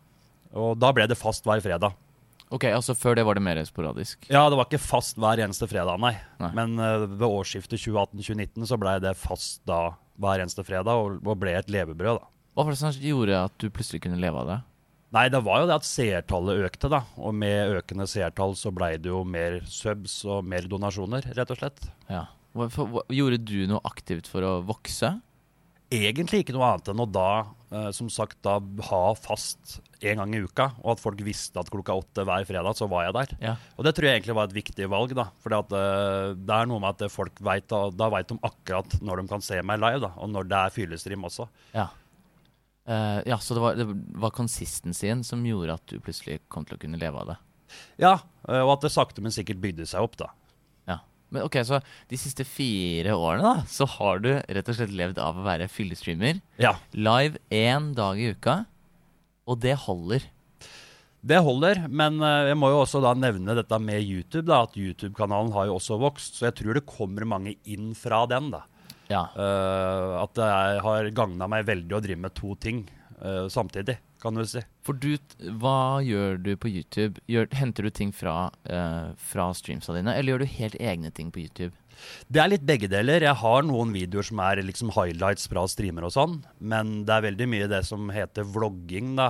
Og 0.59 0.75
da 0.79 0.91
ble 0.95 1.07
det 1.07 1.19
fast 1.19 1.47
hver 1.47 1.63
fredag. 1.63 1.95
Ok, 2.53 2.67
altså 2.69 2.93
Før 2.93 3.15
det 3.17 3.23
var 3.25 3.37
det 3.37 3.43
mer 3.43 3.59
sporadisk? 3.65 4.27
Ja, 4.29 4.43
det 4.51 4.57
var 4.59 4.67
ikke 4.67 4.81
fast 4.83 5.17
hver 5.19 5.39
eneste 5.41 5.67
fredag, 5.71 5.97
nei. 6.03 6.13
Nei. 6.41 6.51
Men 6.57 6.75
uh, 6.77 7.07
ved 7.07 7.25
årsskiftet 7.25 7.79
2018-2019 7.81 8.67
så 8.69 8.77
blei 8.79 8.99
det 9.03 9.15
fast 9.17 9.63
da 9.67 9.95
hver 10.21 10.43
eneste 10.43 10.63
fredag, 10.67 10.99
og, 10.99 11.17
og 11.25 11.39
ble 11.41 11.55
et 11.57 11.71
levebrød, 11.71 12.21
da. 12.21 12.31
Hva 12.55 12.63
var 12.63 12.75
det 12.75 12.79
som 12.79 13.03
gjorde 13.03 13.39
at 13.49 13.55
du 13.59 13.67
plutselig 13.73 14.03
kunne 14.05 14.19
leve 14.21 14.43
av 14.43 14.51
det? 14.51 14.59
Nei, 15.13 15.27
det 15.31 15.41
var 15.45 15.61
jo 15.61 15.67
det 15.69 15.77
at 15.77 15.87
seertallet 15.87 16.65
økte, 16.65 16.89
da. 16.91 17.03
Og 17.21 17.35
med 17.37 17.75
økende 17.77 18.07
seertall 18.09 18.55
så 18.57 18.71
blei 18.75 18.95
det 18.97 19.11
jo 19.11 19.21
mer 19.27 19.61
subs 19.69 20.17
og 20.27 20.47
mer 20.47 20.65
donasjoner, 20.71 21.27
rett 21.37 21.53
og 21.53 21.61
slett. 21.61 21.85
Ja. 22.09 22.25
Hva, 22.55 22.69
hva, 22.71 23.03
gjorde 23.13 23.39
du 23.43 23.65
noe 23.69 23.83
aktivt 23.87 24.29
for 24.31 24.45
å 24.47 24.57
vokse? 24.65 25.17
Egentlig 25.93 26.41
ikke 26.41 26.55
noe 26.55 26.71
annet 26.71 26.89
enn 26.91 27.03
å 27.03 27.07
da, 27.07 27.29
eh, 27.69 27.89
som 27.95 28.09
sagt, 28.11 28.39
da 28.43 28.57
ha 28.89 29.01
fast 29.19 29.77
en 30.01 30.21
gang 30.21 30.33
i 30.35 30.41
uka, 30.43 30.71
og 30.81 30.95
at 30.95 31.03
folk 31.03 31.21
visste 31.23 31.61
at 31.61 31.69
klokka 31.71 31.95
åtte 31.99 32.25
hver 32.25 32.47
fredag 32.47 32.75
så 32.79 32.87
var 32.91 33.05
jeg 33.05 33.15
der. 33.15 33.35
Ja. 33.43 33.53
Og 33.77 33.85
det 33.85 33.93
tror 33.95 34.09
jeg 34.09 34.19
egentlig 34.19 34.37
var 34.39 34.49
et 34.49 34.57
viktig 34.57 34.89
valg, 34.91 35.13
da. 35.17 35.27
For 35.43 35.53
det 35.53 36.55
er 36.57 36.71
noe 36.71 36.81
med 36.81 36.95
at 36.95 37.13
folk 37.13 37.37
vet, 37.45 37.69
da, 37.71 37.85
da 37.93 38.09
vet 38.13 38.33
de 38.33 38.39
akkurat 38.49 38.97
når 39.05 39.21
de 39.21 39.31
kan 39.35 39.45
se 39.45 39.61
meg 39.61 39.83
live, 39.83 40.01
da. 40.07 40.11
Og 40.19 40.33
når 40.33 40.49
det 40.51 40.63
er 40.63 40.75
fyllestream 40.75 41.29
også. 41.29 41.47
Ja. 41.75 41.91
Eh, 42.85 43.19
ja, 43.25 43.37
så 43.41 43.57
det 43.57 43.63
var, 43.63 43.77
det 43.79 43.85
var 44.21 44.33
consistencyen 44.35 45.23
som 45.25 45.41
gjorde 45.45 45.73
at 45.79 45.85
du 45.89 45.97
plutselig 46.03 46.39
kom 46.53 46.67
til 46.67 46.77
å 46.77 46.81
kunne 46.81 46.99
leve 47.01 47.21
av 47.23 47.31
det. 47.33 47.37
Ja, 48.01 48.15
eh, 48.47 48.61
og 48.61 48.75
at 48.77 48.85
det 48.85 48.93
sakte, 48.93 49.23
men 49.25 49.33
sikkert 49.33 49.61
bygde 49.63 49.87
seg 49.89 50.05
opp, 50.05 50.17
da. 50.21 50.29
Ja. 50.89 50.99
Men 51.33 51.47
ok, 51.47 51.57
så 51.65 51.79
de 52.11 52.19
siste 52.21 52.45
fire 52.45 53.15
årene 53.17 53.41
da, 53.55 53.65
så 53.71 53.87
har 53.97 54.21
du 54.21 54.29
rett 54.37 54.69
og 54.69 54.77
slett 54.77 54.93
levd 54.93 55.19
av 55.23 55.41
å 55.41 55.47
være 55.47 55.69
fyllestreamer. 55.71 56.39
Ja, 56.61 56.75
Live 56.93 57.41
én 57.49 57.93
dag 57.97 58.21
i 58.21 58.29
uka. 58.37 58.61
Og 59.49 59.59
det 59.61 59.75
holder. 59.85 60.23
det 61.25 61.41
holder. 61.41 61.83
Men 61.89 62.21
eh, 62.21 62.51
jeg 62.51 62.57
må 62.61 62.69
jo 62.69 62.83
også 62.83 63.01
da 63.01 63.15
nevne 63.17 63.57
dette 63.57 63.77
med 63.81 64.05
YouTube, 64.05 64.45
da. 64.51 64.61
At 64.69 64.77
YouTube-kanalen 64.77 65.51
har 65.57 65.67
jo 65.69 65.79
også 65.79 65.97
vokst. 66.01 66.37
Så 66.37 66.47
jeg 66.51 66.57
tror 66.61 66.77
det 66.77 66.85
kommer 66.89 67.25
mange 67.29 67.57
inn 67.65 67.91
fra 67.97 68.23
den, 68.29 68.51
da. 68.53 68.63
Ja. 69.11 69.27
Uh, 69.37 70.23
at 70.23 70.35
det 70.37 70.49
er, 70.49 70.81
har 70.85 71.13
gagna 71.15 71.47
meg 71.51 71.67
veldig 71.69 71.97
å 71.97 72.01
drive 72.03 72.25
med 72.25 72.35
to 72.37 72.55
ting 72.61 72.83
uh, 73.21 73.45
samtidig, 73.51 73.97
kan 74.21 74.37
du 74.37 74.45
si. 74.49 74.63
For 74.85 74.97
du, 74.97 75.15
hva 75.61 76.01
gjør 76.05 76.39
du 76.41 76.53
på 76.57 76.71
YouTube? 76.71 77.21
Gjør, 77.29 77.49
henter 77.57 77.87
du 77.87 77.93
ting 77.93 78.13
fra, 78.15 78.49
uh, 78.69 79.13
fra 79.31 79.49
streamsa 79.57 79.95
dine, 79.97 80.15
eller 80.15 80.35
gjør 80.35 80.45
du 80.45 80.55
helt 80.57 80.77
egne 80.81 81.13
ting 81.15 81.31
på 81.33 81.45
YouTube? 81.45 81.73
Det 82.27 82.41
er 82.41 82.49
litt 82.51 82.65
begge 82.67 82.89
deler. 82.91 83.23
Jeg 83.23 83.39
har 83.39 83.63
noen 83.63 83.93
videoer 83.95 84.25
som 84.27 84.41
er 84.43 84.59
liksom 84.65 84.91
highlights 84.97 85.47
fra 85.47 85.63
streamer 85.71 86.09
og 86.09 86.11
sånn, 86.11 86.41
men 86.59 86.97
det 87.07 87.13
er 87.15 87.27
veldig 87.29 87.47
mye 87.53 87.69
det 87.71 87.85
som 87.87 88.09
heter 88.11 88.47
vlogging, 88.51 89.13
da. 89.15 89.29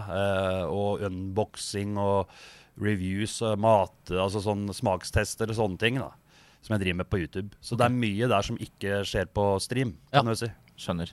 og 0.66 1.04
unboxing 1.06 1.94
og 2.02 2.34
reviews 2.82 3.38
mat, 3.62 3.94
altså 4.10 4.42
sånn 4.44 4.66
smakstester 4.74 5.54
og 5.54 5.60
sånne 5.60 5.84
ting, 5.84 6.02
da. 6.02 6.10
Som 6.66 6.76
jeg 6.76 6.82
driver 6.88 6.98
med 7.04 7.10
på 7.12 7.20
YouTube. 7.22 7.52
Så 7.62 7.78
det 7.78 7.86
er 7.86 7.94
mye 7.94 8.28
der 8.32 8.42
som 8.48 8.58
ikke 8.58 9.04
skjer 9.06 9.28
på 9.38 9.48
stream, 9.62 9.94
kan 10.12 10.26
Ja. 10.26 10.34
du 10.34 10.36
si. 10.40 10.50
Skjønner. 10.82 11.12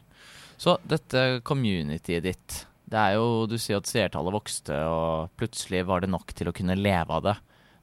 Så 0.59 0.79
dette 0.89 1.41
communityet 1.45 2.23
ditt 2.25 2.67
Det 2.93 2.99
er 2.99 3.15
jo, 3.15 3.47
Du 3.47 3.57
sier 3.57 3.77
at 3.79 3.87
seertallet 3.89 4.33
vokste, 4.35 4.75
og 4.75 5.31
plutselig 5.39 5.85
var 5.87 6.01
det 6.01 6.11
nok 6.11 6.33
til 6.37 6.49
å 6.51 6.53
kunne 6.53 6.77
leve 6.77 7.09
av 7.11 7.23
det. 7.23 7.37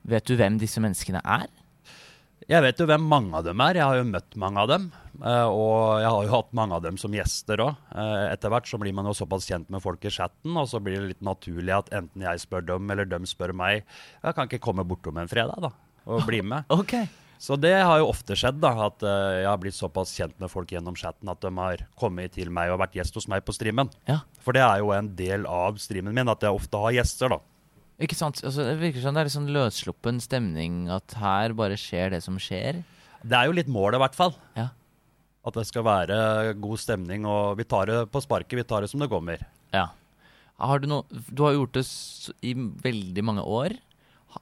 Vet 0.06 0.26
du 0.26 0.36
hvem 0.38 0.60
disse 0.60 0.78
menneskene 0.80 1.22
er? 1.26 1.48
Jeg 2.50 2.62
vet 2.64 2.78
jo 2.82 2.86
hvem 2.90 3.02
mange 3.10 3.34
av 3.38 3.44
dem 3.46 3.60
er. 3.62 3.74
Jeg 3.78 3.84
har 3.84 3.96
jo 4.00 4.04
møtt 4.10 4.36
mange 4.36 4.58
av 4.58 4.68
dem. 4.70 4.92
eh, 5.24 5.46
Og 5.50 6.00
jeg 6.02 6.10
har 6.10 6.24
jo 6.26 6.32
hatt 6.32 6.54
mange 6.54 6.74
av 6.74 6.82
dem 6.84 6.98
som 6.98 7.12
gjester 7.12 7.58
òg. 7.58 7.76
Etter 8.32 8.50
hvert 8.50 8.66
så 8.70 8.80
blir 8.80 8.94
man 8.94 9.06
jo 9.06 9.12
såpass 9.14 9.46
kjent 9.50 9.70
med 9.70 9.82
folk 9.82 10.04
i 10.06 10.10
chatten, 10.10 10.56
og 10.56 10.68
så 10.70 10.80
blir 10.82 11.00
det 11.00 11.08
litt 11.10 11.22
naturlig 11.22 11.76
at 11.78 11.90
enten 11.92 12.22
jeg 12.22 12.40
spør 12.40 12.66
dem, 12.66 12.90
eller 12.92 13.06
dem 13.06 13.24
spør 13.26 13.54
meg. 13.54 13.84
Jeg 14.24 14.36
kan 14.36 14.48
ikke 14.48 14.62
komme 14.62 14.86
bortom 14.88 15.18
en 15.20 15.28
fredag, 15.28 15.60
da, 15.62 15.70
og 16.06 16.28
bli 16.30 16.44
med. 16.46 16.68
Okay. 16.80 17.08
Så 17.40 17.56
det 17.56 17.72
har 17.72 18.02
jo 18.02 18.10
ofte 18.12 18.36
skjedd, 18.36 18.58
da, 18.60 18.74
at 18.90 19.04
eh, 19.08 19.38
jeg 19.40 19.48
har 19.48 19.60
blitt 19.64 19.78
såpass 19.78 20.12
kjent 20.12 20.34
med 20.44 20.52
folk 20.52 20.74
gjennom 20.74 20.98
chatten 21.00 21.30
at 21.32 21.40
de 21.40 21.52
har 21.56 21.86
kommet 22.00 22.34
til 22.36 22.50
meg 22.52 22.74
og 22.74 22.82
vært 22.82 22.98
gjest 23.00 23.16
hos 23.16 23.30
meg 23.32 23.46
på 23.48 23.56
streamen. 23.56 23.88
Ja. 24.10 24.18
For 24.44 24.52
det 24.58 24.66
er 24.66 24.82
jo 24.84 24.92
en 24.92 25.08
del 25.16 25.48
av 25.48 25.80
streamen 25.80 26.12
min, 26.18 26.28
at 26.28 26.44
jeg 26.44 26.52
ofte 26.52 26.82
har 26.84 26.98
gjester, 26.98 27.32
da. 27.32 27.40
Ikke 28.04 28.18
sant? 28.20 28.42
Altså, 28.44 28.66
det 28.68 28.76
virker 28.82 29.04
som 29.04 29.16
det 29.16 29.24
er 29.24 29.30
litt 29.30 29.36
sånn 29.38 29.54
løssluppen 29.56 30.20
stemning, 30.24 30.82
at 30.92 31.16
her 31.20 31.56
bare 31.56 31.80
skjer 31.80 32.12
det 32.18 32.22
som 32.28 32.36
skjer. 32.44 32.82
Det 33.24 33.40
er 33.40 33.48
jo 33.48 33.56
litt 33.56 33.72
målet, 33.72 34.02
i 34.02 34.04
hvert 34.04 34.20
fall. 34.20 34.36
Ja. 34.60 34.70
At 35.48 35.56
det 35.56 35.66
skal 35.68 35.88
være 35.88 36.20
god 36.60 36.84
stemning, 36.84 37.24
og 37.28 37.56
vi 37.60 37.68
tar 37.68 37.88
det 37.88 38.02
på 38.12 38.20
sparket. 38.24 38.60
Vi 38.60 38.68
tar 38.68 38.84
det 38.84 38.92
som 38.92 39.00
det 39.00 39.08
kommer. 39.12 39.48
Ja. 39.72 39.90
Har 40.60 40.84
du 40.84 40.90
no, 40.92 41.06
Du 41.32 41.46
har 41.48 41.56
gjort 41.56 41.80
det 41.80 41.86
i 42.44 42.52
veldig 42.56 43.24
mange 43.24 43.48
år. 43.48 43.80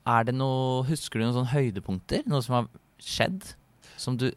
Er 0.08 0.28
det 0.28 0.36
noe 0.36 0.84
Husker 0.88 1.20
du 1.20 1.26
noen 1.28 1.38
sånne 1.38 1.54
høydepunkter? 1.54 2.26
Noe 2.30 2.44
som 2.46 2.60
har 2.60 2.70
skjedd? 3.04 3.54
Som 3.98 4.20
du 4.20 4.30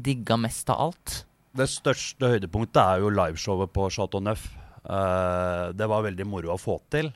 digga 0.00 0.38
mest 0.40 0.70
av 0.72 0.80
alt? 0.88 1.22
Det 1.52 1.68
største 1.68 2.30
høydepunktet 2.32 2.80
er 2.80 3.02
jo 3.02 3.12
liveshowet 3.12 3.72
på 3.74 3.88
Chateau 3.92 4.22
Neuf. 4.24 4.46
Uh, 4.82 5.70
det 5.76 5.86
var 5.90 6.06
veldig 6.06 6.26
moro 6.26 6.54
å 6.54 6.60
få 6.60 6.78
til. 6.92 7.12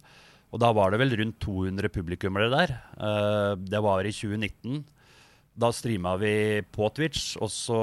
Og 0.54 0.60
da 0.62 0.70
var 0.76 0.92
det 0.92 1.00
vel 1.00 1.14
rundt 1.18 1.38
200 1.42 1.90
publikummere 1.94 2.50
der. 2.52 2.74
Uh, 3.00 3.54
det 3.56 3.80
var 3.84 4.06
i 4.06 4.12
2019. 4.14 4.84
Da 5.56 5.70
streama 5.72 6.12
vi 6.20 6.60
på 6.68 6.90
Twitch, 6.92 7.30
og 7.40 7.48
så 7.48 7.78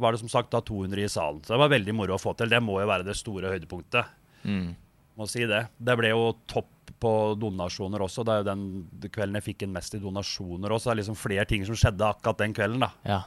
var 0.00 0.14
det 0.14 0.22
som 0.22 0.32
sagt 0.32 0.54
da 0.54 0.62
200 0.64 1.04
i 1.04 1.10
salen. 1.12 1.42
Så 1.44 1.52
det 1.52 1.60
var 1.60 1.74
veldig 1.74 1.94
moro 1.96 2.16
å 2.16 2.22
få 2.22 2.32
til. 2.38 2.48
Det 2.48 2.62
må 2.64 2.78
jo 2.80 2.88
være 2.88 3.04
det 3.10 3.18
store 3.18 3.52
høydepunktet. 3.52 4.16
Mm. 4.48 4.72
Må 5.18 5.28
si 5.28 5.44
det. 5.48 5.66
Det 5.76 5.96
ble 5.98 6.12
jo 6.12 6.32
topp 6.48 6.70
på 7.02 7.12
donasjoner 7.38 8.04
også. 8.04 8.24
Det 8.24 8.32
er 8.32 8.42
jo 8.42 8.48
den 8.48 9.10
kvelden 9.12 9.38
jeg 9.40 9.46
fikk 9.50 9.64
inn 9.66 9.74
mest 9.74 9.96
i 9.98 10.00
donasjoner 10.02 10.72
også. 10.72 10.90
Det 10.90 10.94
er 10.94 11.00
liksom 11.02 11.18
flere 11.18 11.46
ting 11.50 11.64
som 11.68 11.78
skjedde 11.78 12.08
akkurat 12.08 12.42
den 12.44 12.54
kvelden, 12.56 12.84
da. 12.84 12.90
Ja. 13.08 13.20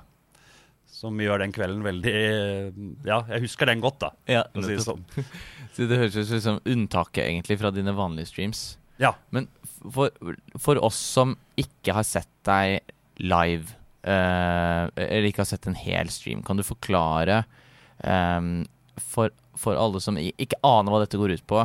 Som 0.96 1.20
gjør 1.20 1.42
den 1.44 1.52
kvelden 1.52 1.82
veldig 1.84 2.14
Ja, 3.04 3.20
jeg 3.34 3.44
husker 3.44 3.68
den 3.68 3.84
godt, 3.84 4.00
da. 4.06 4.12
Ja, 4.32 4.46
si 4.56 4.78
det 4.78 4.86
sånn. 4.86 5.04
Så 5.76 5.90
det 5.90 6.00
høres 6.00 6.32
ut 6.32 6.46
som 6.46 6.62
unntaket 6.64 7.26
egentlig 7.26 7.60
fra 7.60 7.74
dine 7.76 7.94
vanlige 7.98 8.32
streams. 8.32 8.64
Ja. 9.02 9.12
Men 9.36 9.50
for, 9.92 10.14
for 10.62 10.80
oss 10.80 11.00
som 11.18 11.36
ikke 11.60 11.98
har 11.98 12.08
sett 12.08 12.32
deg 12.48 12.80
live, 13.20 13.76
eh, 14.08 14.88
eller 14.88 15.28
ikke 15.28 15.44
har 15.44 15.52
sett 15.52 15.68
en 15.68 15.78
hel 15.78 16.12
stream, 16.14 16.46
kan 16.48 16.56
du 16.56 16.64
forklare 16.64 17.44
eh, 18.00 18.40
for, 19.04 19.36
for 19.60 19.78
alle 19.80 20.02
som 20.04 20.18
ikke 20.20 20.60
aner 20.66 20.94
hva 20.94 21.02
dette 21.04 21.20
går 21.20 21.36
ut 21.38 21.46
på, 21.48 21.64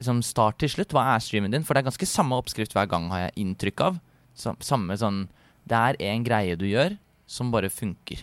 liksom 0.00 0.22
start 0.26 0.58
til 0.62 0.70
slutt, 0.72 0.94
hva 0.94 1.04
er 1.14 1.22
streamen 1.24 1.54
din? 1.54 1.64
For 1.66 1.74
det 1.74 1.82
er 1.82 1.90
ganske 1.90 2.08
samme 2.10 2.38
oppskrift 2.38 2.74
hver 2.76 2.88
gang, 2.90 3.08
har 3.12 3.26
jeg 3.26 3.36
inntrykk 3.44 3.84
av. 3.88 4.00
Sam- 4.38 4.60
Samme 4.62 4.94
sånn 4.98 5.28
Det 5.68 5.76
er 5.76 5.96
en 6.12 6.22
greie 6.24 6.56
du 6.56 6.64
gjør 6.68 6.94
som 7.28 7.50
bare 7.52 7.68
funker. 7.68 8.22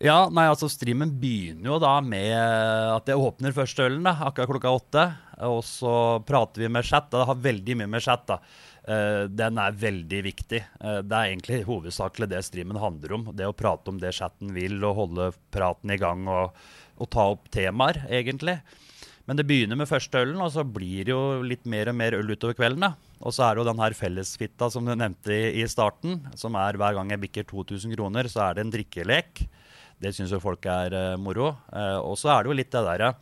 Ja, 0.00 0.30
nei, 0.32 0.46
altså 0.48 0.64
Streamen 0.72 1.10
begynner 1.20 1.74
jo 1.74 1.78
da 1.82 1.98
med 2.00 2.32
at 2.32 3.10
jeg 3.10 3.20
åpner 3.20 3.52
første 3.52 3.84
ølen, 3.84 4.06
da, 4.08 4.14
akkurat 4.24 4.48
klokka 4.48 4.72
åtte. 4.72 5.04
Og 5.44 5.60
så 5.68 5.92
prater 6.24 6.64
vi 6.64 6.70
med 6.72 6.86
chat. 6.88 7.10
Det 7.12 7.26
har 7.28 7.36
veldig 7.44 7.76
mye 7.82 7.90
med 7.92 8.02
chat. 8.02 8.24
da. 8.28 8.38
Uh, 8.80 9.28
den 9.28 9.60
er 9.60 9.76
veldig 9.76 10.22
viktig. 10.24 10.62
Uh, 10.80 11.02
det 11.04 11.12
er 11.18 11.28
egentlig 11.34 11.60
hovedsakelig 11.68 12.30
det 12.32 12.40
streamen 12.48 12.80
handler 12.80 13.12
om. 13.18 13.28
Det 13.36 13.44
å 13.46 13.52
prate 13.56 13.92
om 13.92 14.00
det 14.00 14.14
chatten 14.16 14.54
vil, 14.56 14.78
og 14.88 14.96
holde 15.02 15.28
praten 15.52 15.92
i 15.92 16.00
gang 16.00 16.24
og, 16.32 16.56
og 17.00 17.10
ta 17.12 17.26
opp 17.32 17.48
temaer, 17.52 18.02
egentlig. 18.12 18.58
Men 19.28 19.38
det 19.38 19.46
begynner 19.46 19.78
med 19.78 19.88
første 19.88 20.20
ølen, 20.24 20.40
og 20.42 20.50
så 20.50 20.64
blir 20.66 21.06
det 21.06 21.12
jo 21.12 21.40
litt 21.46 21.66
mer 21.70 21.92
og 21.92 21.96
mer 21.98 22.16
øl 22.18 22.32
utover 22.32 22.56
kvelden. 22.58 22.82
da. 22.82 22.94
Og 23.20 23.34
så 23.36 23.44
er 23.46 23.54
det 23.54 23.62
jo 23.62 23.68
den 23.68 23.82
her 23.82 23.94
fellesfitta 23.94 24.70
som 24.72 24.86
du 24.86 24.94
nevnte 24.94 25.36
i, 25.52 25.62
starten, 25.70 26.16
som 26.34 26.56
er 26.58 26.78
hver 26.80 26.96
gang 26.96 27.12
jeg 27.12 27.22
bikker 27.26 27.46
2000 27.50 27.94
kroner, 27.94 28.26
så 28.32 28.48
er 28.48 28.56
det 28.56 28.64
en 28.64 28.72
drikkelek. 28.74 29.44
Det 30.00 30.14
syns 30.16 30.32
jo 30.32 30.40
folk 30.42 30.64
er 30.66 30.96
uh, 30.96 31.20
moro. 31.20 31.52
Uh, 31.68 32.00
og 32.00 32.16
så 32.18 32.32
er 32.32 32.42
det 32.42 32.50
jo 32.50 32.58
litt 32.58 32.72
det 32.72 32.82
derre 32.86 33.12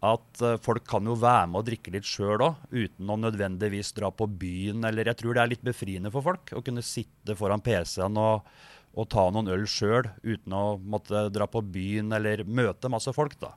at 0.00 0.42
uh, 0.42 0.56
folk 0.60 0.84
kan 0.88 1.06
jo 1.06 1.14
være 1.20 1.48
med 1.52 1.60
og 1.60 1.66
drikke 1.68 1.92
litt 1.94 2.08
sjøl 2.08 2.42
òg, 2.44 2.60
uten 2.72 3.12
å 3.12 3.18
nødvendigvis 3.20 3.94
dra 3.96 4.10
på 4.12 4.26
byen. 4.28 4.82
Eller 4.88 5.12
jeg 5.12 5.22
tror 5.22 5.36
det 5.36 5.44
er 5.44 5.52
litt 5.54 5.64
befriende 5.64 6.12
for 6.12 6.26
folk 6.26 6.52
å 6.56 6.64
kunne 6.66 6.84
sitte 6.84 7.38
foran 7.38 7.62
PC-en 7.64 8.18
og, 8.20 8.50
og 8.98 9.08
ta 9.12 9.28
noen 9.30 9.50
øl 9.54 9.66
sjøl, 9.70 10.08
uten 10.26 10.54
å 10.56 10.64
måtte 10.78 11.28
dra 11.32 11.46
på 11.50 11.62
byen 11.62 12.10
eller 12.16 12.42
møte 12.44 12.90
masse 12.90 13.12
folk, 13.14 13.36
da. 13.42 13.54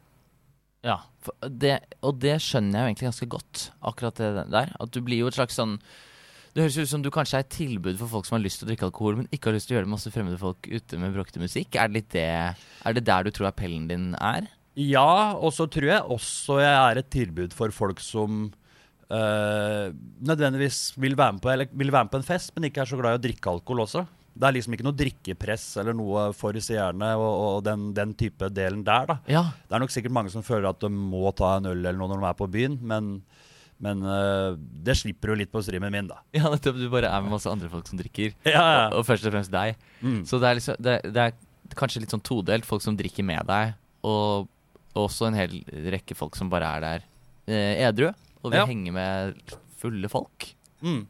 Ja, 0.83 0.97
det, 1.47 1.77
og 2.03 2.17
det 2.19 2.35
skjønner 2.43 2.75
jeg 2.75 2.83
jo 2.83 2.91
egentlig 2.91 3.07
ganske 3.07 3.29
godt, 3.31 3.67
akkurat 3.87 4.19
det 4.19 4.31
der. 4.51 4.73
At 4.83 4.91
du 4.91 4.99
blir 5.05 5.21
jo 5.21 5.29
et 5.31 5.37
slags 5.37 5.55
sånn 5.55 5.77
Det 6.53 6.59
høres 6.59 6.75
ut 6.75 6.91
som 6.91 7.01
du 7.01 7.07
kanskje 7.09 7.39
er 7.39 7.45
et 7.45 7.53
tilbud 7.55 7.95
for 8.01 8.11
folk 8.11 8.27
som 8.27 8.35
har 8.35 8.43
lyst 8.43 8.59
til 8.59 8.67
å 8.67 8.69
drikke 8.69 8.89
alkohol, 8.89 9.15
men 9.21 9.29
ikke 9.33 9.49
har 9.49 9.55
lyst 9.55 9.69
til 9.69 9.73
å 9.73 9.77
gjøre 9.79 9.87
det 9.87 9.93
masse 9.95 10.11
fremmede 10.13 10.41
folk 10.41 10.67
ute 10.67 10.99
med 11.01 11.15
bråkete 11.15 11.41
musikk. 11.41 11.79
Er 11.79 11.89
det 11.89 12.03
det 12.13 12.27
Er 12.27 12.93
det 12.93 13.05
der 13.07 13.23
du 13.23 13.31
tror 13.31 13.49
appellen 13.49 13.87
din 13.89 14.11
er? 14.19 14.51
Ja, 14.77 15.33
og 15.33 15.53
så 15.55 15.65
tror 15.71 15.87
jeg 15.87 16.11
også 16.13 16.59
jeg 16.61 16.75
er 16.75 16.99
et 16.99 17.09
tilbud 17.13 17.55
for 17.57 17.73
folk 17.73 18.03
som 18.03 18.51
øh, 19.09 19.87
nødvendigvis 20.19 20.93
vil 20.97 21.17
være, 21.17 21.39
på, 21.39 21.49
eller 21.53 21.71
vil 21.71 21.93
være 21.93 22.09
med 22.09 22.13
på 22.13 22.21
en 22.21 22.27
fest, 22.27 22.51
men 22.53 22.69
ikke 22.69 22.83
er 22.83 22.91
så 22.91 22.99
glad 22.99 23.15
i 23.15 23.21
å 23.21 23.23
drikke 23.23 23.53
alkohol 23.53 23.85
også. 23.87 24.05
Det 24.33 24.47
er 24.47 24.55
liksom 24.55 24.73
ikke 24.73 24.85
noe 24.87 24.97
drikkepress 24.97 25.63
eller 25.77 25.93
noe 25.93 26.21
for 26.33 26.57
seerne 26.63 27.11
og, 27.21 27.31
og 27.45 27.57
den, 27.67 27.91
den 27.93 28.15
type 28.17 28.47
delen 28.49 28.81
der, 28.87 29.05
da. 29.11 29.15
Ja. 29.29 29.43
Det 29.69 29.75
er 29.77 29.83
nok 29.83 29.93
sikkert 29.93 30.15
mange 30.15 30.31
som 30.33 30.41
føler 30.45 30.71
at 30.71 30.79
de 30.81 30.89
må 30.89 31.29
ta 31.37 31.57
en 31.59 31.67
øl 31.69 31.77
eller 31.83 31.99
noe 31.99 32.09
når 32.15 32.23
de 32.23 32.29
er 32.31 32.39
på 32.39 32.47
byen, 32.55 32.79
men, 32.81 33.11
men 33.83 34.01
uh, 34.01 34.55
det 34.57 34.95
slipper 34.97 35.33
jo 35.33 35.37
litt 35.43 35.51
på 35.53 35.61
streamen 35.61 35.93
min, 35.93 36.09
da. 36.09 36.17
Ja, 36.33 36.47
nettopp. 36.49 36.79
Du 36.81 36.87
bare 36.93 37.11
er 37.13 37.21
med 37.21 37.35
masse 37.35 37.51
andre 37.51 37.69
folk 37.69 37.85
som 37.91 38.01
drikker. 38.01 38.33
Ja, 38.49 38.63
ja. 38.63 38.87
Og, 38.89 39.03
og 39.03 39.05
først 39.11 39.29
og 39.29 39.35
fremst 39.35 39.53
deg. 39.53 39.77
Mm. 40.01 40.23
Så 40.29 40.41
det 40.41 40.49
er, 40.49 40.57
liksom, 40.61 40.81
det, 40.89 40.95
det 41.13 41.27
er 41.27 41.77
kanskje 41.77 42.01
litt 42.01 42.13
sånn 42.17 42.25
todelt. 42.25 42.65
Folk 42.69 42.81
som 42.85 42.97
drikker 42.97 43.25
med 43.29 43.45
deg, 43.53 43.77
og 44.07 44.49
også 44.97 45.29
en 45.29 45.37
hel 45.37 45.59
rekke 45.93 46.17
folk 46.17 46.35
som 46.37 46.49
bare 46.53 46.73
er 46.77 46.83
der 46.85 47.05
eh, 47.49 47.85
edru 47.87 48.09
og 48.43 48.49
vil 48.51 48.59
Ja. 48.59 48.65
henge 48.69 48.91
med 48.93 49.53
fulle 49.81 50.09
folk. 50.11 50.49
Mm. 50.83 51.03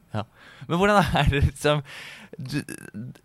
Men 0.69 0.79
hvordan 0.79 0.99
er 1.01 1.29
det 1.31 1.39
liksom 1.47 1.79
du, 2.37 2.59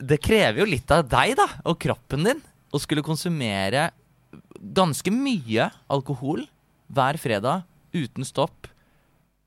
Det 0.00 0.16
krever 0.24 0.62
jo 0.62 0.68
litt 0.68 0.90
av 0.94 1.04
deg, 1.04 1.34
da, 1.36 1.44
og 1.68 1.76
kroppen 1.80 2.24
din, 2.24 2.40
å 2.72 2.80
skulle 2.80 3.04
konsumere 3.04 3.90
ganske 4.58 5.12
mye 5.12 5.68
alkohol 5.92 6.46
hver 6.92 7.18
fredag 7.20 7.64
uten 7.96 8.26
stopp, 8.26 8.68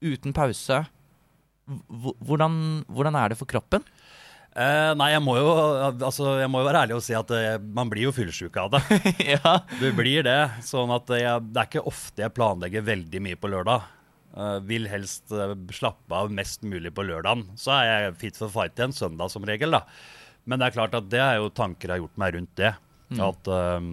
uten 0.01 0.33
pause. 0.33 0.81
Hvordan, 1.67 2.55
hvordan 2.89 3.17
er 3.17 3.31
det 3.31 3.39
for 3.39 3.49
kroppen? 3.49 3.85
Uh, 4.51 4.91
nei, 4.99 5.13
jeg 5.13 5.21
må, 5.23 5.37
jo, 5.39 5.51
altså, 6.03 6.33
jeg 6.41 6.49
må 6.51 6.59
jo 6.59 6.67
være 6.67 6.81
ærlig 6.83 6.95
og 6.97 7.03
si 7.05 7.13
at 7.15 7.29
uh, 7.31 7.53
man 7.71 7.87
blir 7.91 8.09
jo 8.09 8.15
fyllesyk 8.15 8.57
av 8.59 8.73
det. 8.73 8.81
ja. 9.37 9.53
Du 9.79 9.87
blir 9.95 10.25
det. 10.27 10.39
Sånn 10.67 10.91
at 10.91 11.07
jeg, 11.15 11.45
det 11.53 11.61
er 11.61 11.69
ikke 11.69 11.85
ofte 11.87 12.25
jeg 12.25 12.35
planlegger 12.35 12.83
veldig 12.89 13.21
mye 13.23 13.39
på 13.39 13.51
lørdag. 13.53 13.85
Eh, 14.31 14.59
vil 14.63 14.85
helst 14.87 15.31
eh, 15.35 15.51
slappe 15.75 16.15
av 16.15 16.31
mest 16.31 16.61
mulig 16.63 16.93
på 16.95 17.03
lørdagen. 17.03 17.49
Så 17.59 17.73
er 17.75 17.89
jeg 18.07 18.15
fit 18.21 18.37
for 18.39 18.47
fight 18.53 18.77
igjen 18.79 18.93
søndag 18.95 19.31
som 19.33 19.43
regel, 19.43 19.75
da. 19.75 19.81
Men 20.47 20.61
det 20.61 20.69
er 20.69 20.77
klart 20.77 20.95
at 20.95 21.09
det 21.11 21.19
er 21.19 21.35
jo 21.41 21.49
tanker 21.51 21.89
jeg 21.91 21.97
har 21.99 22.03
gjort 22.05 22.17
meg 22.21 22.35
rundt 22.37 22.55
det. 22.55 22.71
At 23.19 23.49
um, 23.51 23.89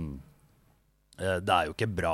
det 1.18 1.50
er 1.50 1.66
jo 1.66 1.72
ikke 1.74 1.88
bra 1.90 2.12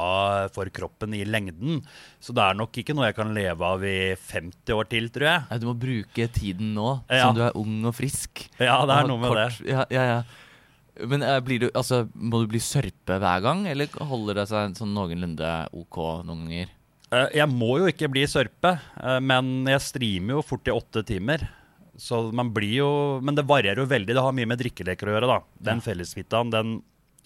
for 0.55 0.71
kroppen 0.73 1.13
i 1.13 1.21
lengden. 1.29 1.83
Så 2.25 2.33
det 2.33 2.41
er 2.47 2.57
nok 2.57 2.73
ikke 2.81 2.95
noe 2.97 3.11
jeg 3.11 3.19
kan 3.19 3.35
leve 3.37 3.69
av 3.69 3.85
i 3.85 4.15
50 4.17 4.73
år 4.73 4.89
til, 4.89 5.11
tror 5.13 5.29
jeg. 5.29 5.61
Du 5.61 5.67
må 5.69 5.75
bruke 5.77 6.29
tiden 6.33 6.73
nå, 6.79 6.89
Ja. 7.13 7.27
som 7.27 7.37
du 7.37 7.43
er 7.45 7.53
ung 7.61 7.85
og 7.85 7.93
frisk. 7.99 8.47
Ja, 8.57 8.79
det 8.89 8.97
er 9.03 9.11
noe 9.13 9.21
med 9.21 9.35
kort- 9.35 9.61
det. 9.61 9.69
Ja, 9.69 9.85
ja, 9.93 10.07
ja. 10.15 10.23
Men 11.11 11.27
blir 11.45 11.61
du, 11.67 11.69
altså, 11.75 12.07
må 12.17 12.41
du 12.41 12.49
bli 12.55 12.63
sørpe 12.65 13.19
hver 13.21 13.43
gang, 13.45 13.67
eller 13.69 13.93
holder 14.01 14.41
det 14.41 14.49
seg 14.49 14.77
sånn 14.81 14.95
noenlunde 14.97 15.53
ok 15.77 16.01
noen 16.25 16.47
ganger? 16.49 16.73
Eh, 17.15 17.37
Jeg 17.41 17.51
må 17.53 17.77
jo 17.81 17.91
ikke 17.91 18.11
bli 18.11 18.25
sørpe, 18.31 18.75
eh, 19.01 19.21
men 19.23 19.69
jeg 19.71 19.83
streamer 19.85 20.39
jo 20.39 20.43
fort 20.47 20.67
i 20.71 20.75
åtte 20.75 21.05
timer. 21.07 21.47
Så 21.97 22.33
man 22.35 22.49
blir 22.51 22.73
jo 22.81 23.21
Men 23.23 23.37
det 23.37 23.45
varierer 23.47 23.79
jo 23.79 23.87
veldig. 23.87 24.15
Det 24.17 24.23
har 24.23 24.33
mye 24.35 24.49
med 24.51 24.59
drikkeleker 24.59 25.07
å 25.07 25.15
gjøre, 25.15 25.29
da. 25.31 25.37
Den 25.71 25.83
fellesfitaen, 25.85 26.51
den 26.51 26.73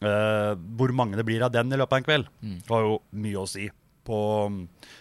uh, 0.04 0.52
Hvor 0.76 0.92
mange 0.92 1.16
det 1.16 1.24
blir 1.24 1.40
av 1.40 1.54
den 1.54 1.72
i 1.72 1.78
løpet 1.80 1.94
av 1.94 2.02
en 2.02 2.04
kveld, 2.04 2.28
har 2.68 2.84
jo 2.84 2.98
mye 3.16 3.40
å 3.40 3.46
si 3.48 3.70
på 4.04 4.18
mm, 4.52 4.58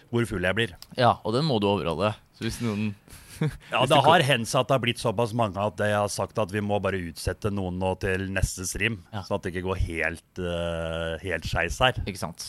hvor 0.08 0.24
full 0.28 0.44
jeg 0.48 0.56
blir. 0.56 0.72
Ja, 0.96 1.18
og 1.20 1.36
den 1.36 1.44
må 1.44 1.58
du 1.60 1.68
overholde. 1.68 2.14
Så 2.36 2.46
hvis 2.46 2.60
noen 2.64 2.94
Ja, 3.72 3.84
det 3.86 4.00
har 4.02 4.24
hendt 4.24 4.50
at 4.56 4.70
det 4.70 4.74
har 4.74 4.82
blitt 4.82 5.00
såpass 5.02 5.34
mange 5.36 5.60
at 5.62 5.78
jeg 5.84 5.94
har 5.94 6.08
sagt 6.10 6.40
at 6.40 6.50
vi 6.54 6.64
må 6.64 6.80
bare 6.82 6.98
utsette 7.10 7.52
noen 7.52 7.76
nå 7.78 7.92
til 8.02 8.24
neste 8.32 8.64
stream. 8.68 9.02
Ja. 9.12 9.22
Sånn 9.28 9.36
at 9.36 9.44
det 9.44 9.52
ikke 9.52 9.68
går 9.68 9.84
helt, 9.84 10.40
uh, 10.40 11.20
helt 11.22 11.46
skeis 11.46 11.76
her. 11.84 12.00
Ikke 12.08 12.24
sant? 12.24 12.48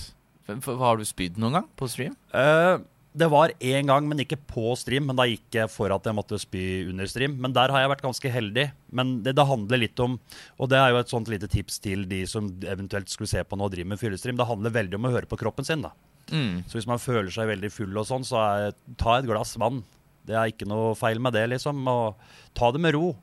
Har 0.80 1.00
du 1.00 1.06
spydd 1.08 1.38
noen 1.42 1.60
gang 1.60 1.68
på 1.80 1.90
stream? 1.92 2.16
Uh, 2.34 2.82
det 3.20 3.28
var 3.32 3.52
én 3.60 3.90
gang, 3.90 4.06
men 4.08 4.22
ikke 4.22 4.38
på 4.50 4.74
stream. 4.78 5.08
Men 5.10 5.18
da 5.18 5.26
gikk 5.30 5.58
jeg 5.58 5.72
for 5.74 5.94
at 5.94 6.06
jeg 6.06 6.16
måtte 6.18 6.40
spy 6.42 6.64
under 6.92 7.10
stream. 7.10 7.38
Men 7.42 7.56
der 7.56 7.74
har 7.74 7.84
jeg 7.84 7.92
vært 7.94 8.06
ganske 8.06 8.34
heldig. 8.34 8.68
Men 8.96 9.18
det, 9.26 9.36
det 9.38 9.48
handler 9.50 9.82
litt 9.82 10.00
om 10.04 10.20
Og 10.58 10.70
det 10.72 10.78
er 10.80 10.94
jo 10.94 11.02
et 11.02 11.12
sånt 11.12 11.32
lite 11.32 11.50
tips 11.52 11.82
til 11.84 12.06
de 12.10 12.24
som 12.30 12.52
eventuelt 12.64 13.10
skulle 13.12 13.32
se 13.32 13.44
på 13.44 13.60
noe 13.60 13.70
og 13.70 13.76
driver 13.76 13.94
med 13.94 14.02
fyllestream. 14.02 14.38
Det 14.40 14.50
handler 14.50 14.78
veldig 14.78 15.00
om 15.00 15.10
å 15.10 15.14
høre 15.16 15.30
på 15.30 15.40
kroppen 15.42 15.68
sin, 15.68 15.86
da. 15.86 15.94
Mm. 16.30 16.62
Så 16.70 16.78
hvis 16.78 16.90
man 16.90 17.02
føler 17.02 17.32
seg 17.34 17.50
veldig 17.50 17.72
full 17.74 17.98
og 17.98 18.06
sånn, 18.06 18.28
så 18.28 18.44
er, 18.44 18.78
ta 19.02 19.18
et 19.18 19.30
glass 19.30 19.56
vann. 19.62 19.82
Det 20.30 20.38
er 20.38 20.52
ikke 20.52 20.70
noe 20.70 20.94
feil 20.98 21.22
med 21.24 21.34
det, 21.34 21.48
liksom. 21.56 21.82
Og 21.90 22.20
ta 22.58 22.70
det 22.76 22.84
med 22.84 22.94
ro. 22.94 23.16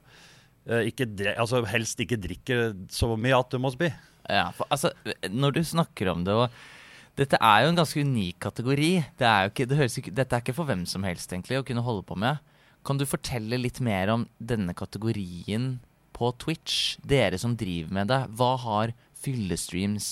Eh, 0.67 0.91
ikke 0.91 1.09
altså, 1.37 1.63
helst 1.71 2.01
ikke 2.03 2.19
drikke 2.19 2.61
så 2.93 3.15
mye 3.15 3.39
at 3.39 3.55
du 3.55 3.63
må 3.63 3.71
spy. 3.75 3.93
Ja, 4.27 4.49
for 4.57 4.67
altså, 4.75 4.91
når 5.31 5.61
du 5.61 5.63
snakker 5.63 6.11
om 6.11 6.25
det 6.27 6.35
og 6.35 6.65
Dette 7.17 7.39
er 7.41 7.63
jo 7.65 7.71
en 7.73 7.79
ganske 7.79 8.03
unik 8.05 8.39
kategori. 8.45 8.91
Det 9.17 9.27
er 9.27 9.49
ikke, 9.49 9.65
det 9.71 9.89
ikke, 9.89 10.13
dette 10.13 10.37
er 10.37 10.45
ikke 10.45 10.57
for 10.59 10.69
hvem 10.69 10.85
som 10.89 11.05
helst 11.07 11.33
egentlig 11.33 11.63
å 11.63 11.65
kunne 11.65 11.85
holde 11.85 12.05
på 12.05 12.17
med. 12.21 12.43
Kan 12.85 13.01
du 13.01 13.07
fortelle 13.09 13.57
litt 13.59 13.81
mer 13.81 14.13
om 14.13 14.27
denne 14.37 14.77
kategorien 14.77 15.79
på 16.17 16.31
Twitch? 16.43 16.99
Dere 17.01 17.41
som 17.41 17.57
driver 17.57 17.97
med 17.97 18.13
det. 18.13 18.21
Hva 18.37 18.53
har 18.61 18.93
fyllestreams 19.17 20.11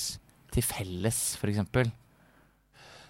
til 0.54 0.64
felles, 0.64 1.20
f.eks.? 1.36 1.92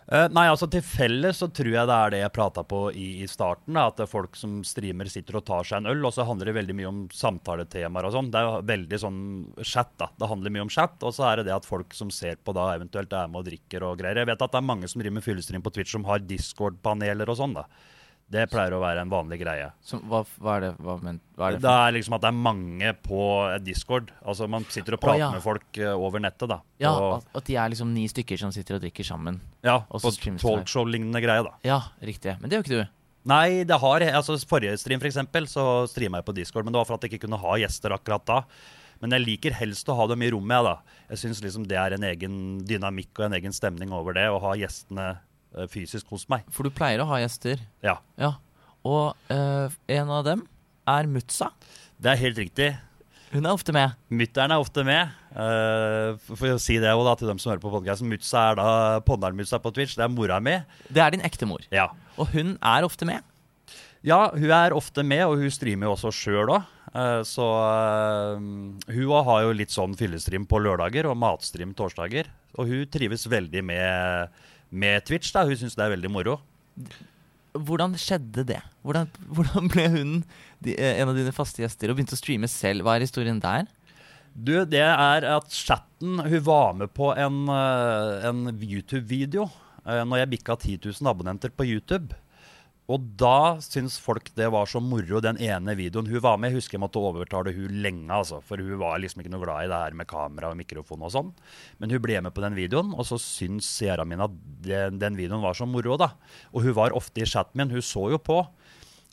Eh, 0.05 0.27
nei, 0.37 0.45
altså 0.53 0.67
Til 0.69 0.83
felles 0.85 1.39
så 1.41 1.49
tror 1.49 1.71
jeg 1.73 1.89
det 1.89 1.97
er 1.97 2.13
det 2.13 2.21
jeg 2.21 2.33
prata 2.37 2.65
på 2.69 2.81
i, 2.93 3.07
i 3.25 3.29
starten. 3.31 3.77
Da, 3.77 3.87
at 3.89 3.97
det 3.99 4.05
er 4.05 4.11
folk 4.11 4.37
som 4.37 4.59
streamer 4.67 5.09
sitter 5.11 5.39
og 5.41 5.47
tar 5.49 5.65
seg 5.65 5.81
en 5.81 5.91
øl. 5.95 6.05
Og 6.05 6.13
så 6.17 6.27
handler 6.29 6.51
det 6.51 6.57
veldig 6.59 6.77
mye 6.81 6.91
om 6.91 7.01
samtaletemaer 7.15 8.09
og 8.09 8.17
sånn. 8.17 8.31
Det 8.35 8.43
er 8.43 8.69
veldig 8.75 9.01
sånn 9.07 9.23
chat, 9.63 9.95
da. 10.01 10.11
Det 10.21 10.29
handler 10.31 10.55
mye 10.55 10.67
om 10.67 10.73
chat. 10.73 10.99
Og 11.01 11.17
så 11.17 11.29
er 11.31 11.41
det 11.41 11.49
det 11.49 11.57
at 11.57 11.69
folk 11.69 11.97
som 11.97 12.13
ser 12.13 12.37
på 12.45 12.57
da 12.57 12.71
eventuelt 12.77 13.17
er 13.17 13.33
med 13.33 13.43
og 13.43 13.49
drikker 13.49 13.89
og 13.89 13.99
greier. 14.03 14.21
Jeg 14.23 14.33
vet 14.33 14.47
at 14.49 14.57
det 14.57 14.61
er 14.61 14.71
mange 14.73 14.91
som 14.91 15.01
driver 15.01 15.19
med 15.19 15.27
fyllestream 15.27 15.65
på 15.65 15.73
Twitch 15.75 15.97
som 15.97 16.07
har 16.11 16.25
Discord-paneler 16.25 17.33
og 17.33 17.41
sånn, 17.41 17.57
da. 17.57 17.69
Det 18.33 18.47
pleier 18.51 18.73
å 18.73 18.81
være 18.81 19.03
en 19.05 19.11
vanlig 19.13 19.37
greie. 19.43 19.67
Så, 19.85 19.99
hva, 20.09 20.23
hva 20.41 20.55
er 20.57 20.63
det, 20.65 20.71
hva, 20.83 20.95
men, 21.05 21.19
hva 21.37 21.51
er 21.51 21.57
det 21.57 21.63
Det 21.63 21.75
er 21.85 21.95
liksom 21.95 22.17
at 22.17 22.23
det 22.25 22.31
er 22.31 22.39
mange 22.47 22.93
på 23.05 23.21
Discord. 23.63 24.11
Altså 24.25 24.49
Man 24.51 24.65
sitter 24.65 24.97
og 24.97 25.03
prater 25.03 25.21
prater 25.21 25.21
ja. 25.21 25.31
med 25.35 25.45
folk 25.45 25.79
eh, 25.79 25.93
over 25.93 26.25
nettet. 26.25 26.49
da 26.51 26.59
Ja, 26.83 26.95
Og- 26.97 27.25
at, 27.35 27.45
de 27.45 27.57
er 27.61 27.69
liksom 27.71 27.93
ni 27.95 28.07
stykker 28.09 28.41
som 28.41 28.53
sitter 28.53 28.79
og 28.79 28.83
drikker 28.83 29.05
sammen. 29.05 29.41
ja 29.63 29.81
på 29.89 30.15
talkshow-lignende 30.41 31.21
greie. 31.23 31.45
da 31.45 31.53
Ja, 31.63 31.81
riktig. 32.03 32.39
Men 32.41 32.51
det 32.51 32.59
gjør 32.59 32.65
ikke 32.65 32.81
du. 32.81 32.89
Nei, 33.25 33.65
det 33.65 33.79
har 33.81 34.01
altså 34.01 34.37
Forrige 34.49 34.77
stream 34.79 35.01
for 35.01 35.09
eksempel, 35.09 35.47
så 35.49 35.87
streama 35.89 36.19
jeg 36.21 36.27
på 36.27 36.35
Discord, 36.37 36.65
men 36.65 36.73
det 36.73 36.79
var 36.79 36.89
for 36.89 36.95
at 36.95 37.05
jeg 37.05 37.15
ikke 37.15 37.27
kunne 37.27 37.41
ha 37.41 37.55
gjester 37.57 37.95
akkurat 37.97 38.25
da. 38.27 38.43
Men 39.01 39.11
jeg 39.17 39.25
liker 39.25 39.53
helst 39.57 39.89
å 39.89 39.97
ha 39.97 40.07
dem 40.07 40.23
i 40.23 40.31
rommet. 40.33 40.65
Da. 40.65 40.75
jeg 41.11 41.19
syns 41.19 41.43
liksom 41.45 41.67
det 41.69 41.77
er 41.77 41.93
en 41.97 42.05
egen 42.05 42.37
dynamikk 42.65 43.19
og 43.19 43.27
en 43.27 43.39
egen 43.39 43.53
stemning 43.53 43.93
over 43.93 44.17
det, 44.17 44.29
å 44.29 44.41
ha 44.41 44.55
gjestene 44.57 45.19
fysisk 45.71 46.11
hos 46.15 46.27
meg. 46.33 46.47
For 46.55 46.67
du 46.67 46.75
pleier 46.75 47.03
å 47.05 47.09
ha 47.13 47.21
gjester. 47.25 47.63
Ja, 47.85 48.01
Ja. 48.21 48.35
Og 48.85 49.15
uh, 49.33 49.73
en 49.89 50.11
av 50.13 50.27
dem 50.27 50.43
er 50.93 51.07
Mutsa. 51.09 51.47
det 51.97 52.11
er 52.11 52.19
helt 52.21 52.37
riktig. 52.37 52.67
Hun 53.33 53.47
er 53.49 53.57
ofte 53.57 53.73
med. 53.73 53.95
Mutter'n 54.13 54.53
er 54.53 54.61
ofte 54.61 54.85
med. 54.85 55.15
Uh, 55.33 56.21
for, 56.29 56.53
å 56.53 56.59
si 56.61 56.77
det 56.79 56.93
også 56.93 57.07
da, 57.09 57.15
til 57.19 57.31
dem 57.33 57.41
som 57.41 57.51
hører 57.51 57.63
på 57.63 57.73
podkasten. 57.73 58.11
Mutsa 58.13 58.43
er 58.51 58.59
da 58.61 58.67
Ponneren-Mutsa 59.07 59.59
på 59.65 59.73
Twitch. 59.75 59.97
Det 59.97 60.05
er 60.05 60.13
mora 60.13 60.37
mi. 60.45 60.59
Det 60.93 61.01
er 61.01 61.17
din 61.17 61.25
ekte 61.25 61.49
mor. 61.49 61.65
Ja. 61.75 61.89
Og 62.21 62.29
hun 62.37 62.59
er 62.61 62.85
ofte 62.87 63.09
med. 63.09 63.25
Ja, 64.05 64.29
hun 64.37 64.53
er 64.53 64.77
ofte 64.77 65.03
med, 65.03 65.25
og 65.25 65.41
hun 65.41 65.51
streamer 65.51 65.89
jo 65.89 65.97
også 65.97 66.13
sjøl 66.13 66.53
òg. 66.53 66.71
Så 67.27 67.43
eh, 67.43 68.43
hun 68.95 69.25
har 69.27 69.41
jo 69.43 69.55
litt 69.57 69.73
sånn 69.75 69.97
fyllestream 69.99 70.45
på 70.47 70.61
lørdager 70.63 71.09
og 71.11 71.17
matstream 71.19 71.73
torsdager. 71.75 72.29
Og 72.61 72.69
hun 72.71 72.85
trives 72.93 73.25
veldig 73.27 73.65
med, 73.67 74.37
med 74.75 75.07
Twitch. 75.07 75.31
da, 75.35 75.47
Hun 75.47 75.59
syns 75.59 75.79
det 75.79 75.87
er 75.87 75.95
veldig 75.95 76.11
moro. 76.13 76.39
Hvordan 77.55 77.95
skjedde 78.01 78.43
det? 78.49 78.61
Hvordan, 78.83 79.11
hvordan 79.37 79.71
ble 79.71 79.87
hun 79.95 80.13
de, 80.59 80.75
eh, 80.75 80.99
en 81.01 81.13
av 81.13 81.19
dine 81.19 81.35
faste 81.35 81.63
gjester 81.63 81.91
og 81.91 81.99
begynte 81.99 82.19
å 82.19 82.21
streame 82.21 82.51
selv? 82.51 82.85
Hva 82.85 82.97
er 82.97 83.07
historien 83.07 83.41
der? 83.43 83.71
Du, 84.35 84.57
det 84.67 84.83
er 84.83 85.25
at 85.31 85.53
chatten 85.55 86.19
Hun 86.19 86.41
var 86.43 86.73
med 86.75 86.91
på 86.91 87.13
en, 87.15 87.45
eh, 87.55 88.27
en 88.27 88.49
YouTube-video 88.59 89.47
uh, 89.87 90.03
når 90.03 90.25
jeg 90.25 90.33
bikka 90.33 90.57
10 90.59 90.81
000 90.91 91.11
abonnenter 91.11 91.55
på 91.55 91.69
YouTube. 91.69 92.19
Og 92.93 93.05
da 93.17 93.57
syns 93.65 93.95
folk 94.03 94.27
det 94.37 94.51
var 94.53 94.69
så 94.69 94.81
moro, 94.85 95.17
den 95.25 95.39
ene 95.41 95.73
videoen 95.79 96.09
hun 96.11 96.21
var 96.21 96.37
med. 96.37 96.53
Jeg 96.53 96.61
husker 96.61 96.77
jeg 96.77 96.83
måtte 96.83 97.01
overtale 97.01 97.55
hun 97.57 97.79
lenge, 97.81 98.11
altså, 98.13 98.43
for 98.45 98.61
hun 98.61 98.77
var 98.83 98.99
liksom 99.01 99.23
ikke 99.23 99.33
noe 99.33 99.41
glad 99.41 99.65
i 99.65 99.71
det 99.73 99.79
her 99.87 99.97
med 99.97 100.09
kamera 100.11 100.51
og 100.53 100.59
mikrofon 100.59 101.07
og 101.07 101.15
sånn. 101.15 101.31
Men 101.81 101.95
hun 101.95 102.03
ble 102.05 102.21
med 102.27 102.35
på 102.37 102.45
den 102.45 102.59
videoen, 102.59 102.93
og 102.93 103.09
så 103.09 103.17
syns 103.21 103.71
seerne 103.81 104.05
mine 104.11 104.29
at 104.29 104.37
den, 104.67 105.01
den 105.01 105.17
videoen 105.17 105.45
var 105.45 105.57
så 105.57 105.69
moro, 105.69 105.97
da. 106.01 106.11
Og 106.53 106.69
hun 106.69 106.77
var 106.77 106.97
ofte 106.99 107.25
i 107.25 107.31
chatten 107.31 107.63
min, 107.63 107.73
hun 107.73 107.85
så 107.85 108.11
jo 108.13 108.21
på. 108.21 108.43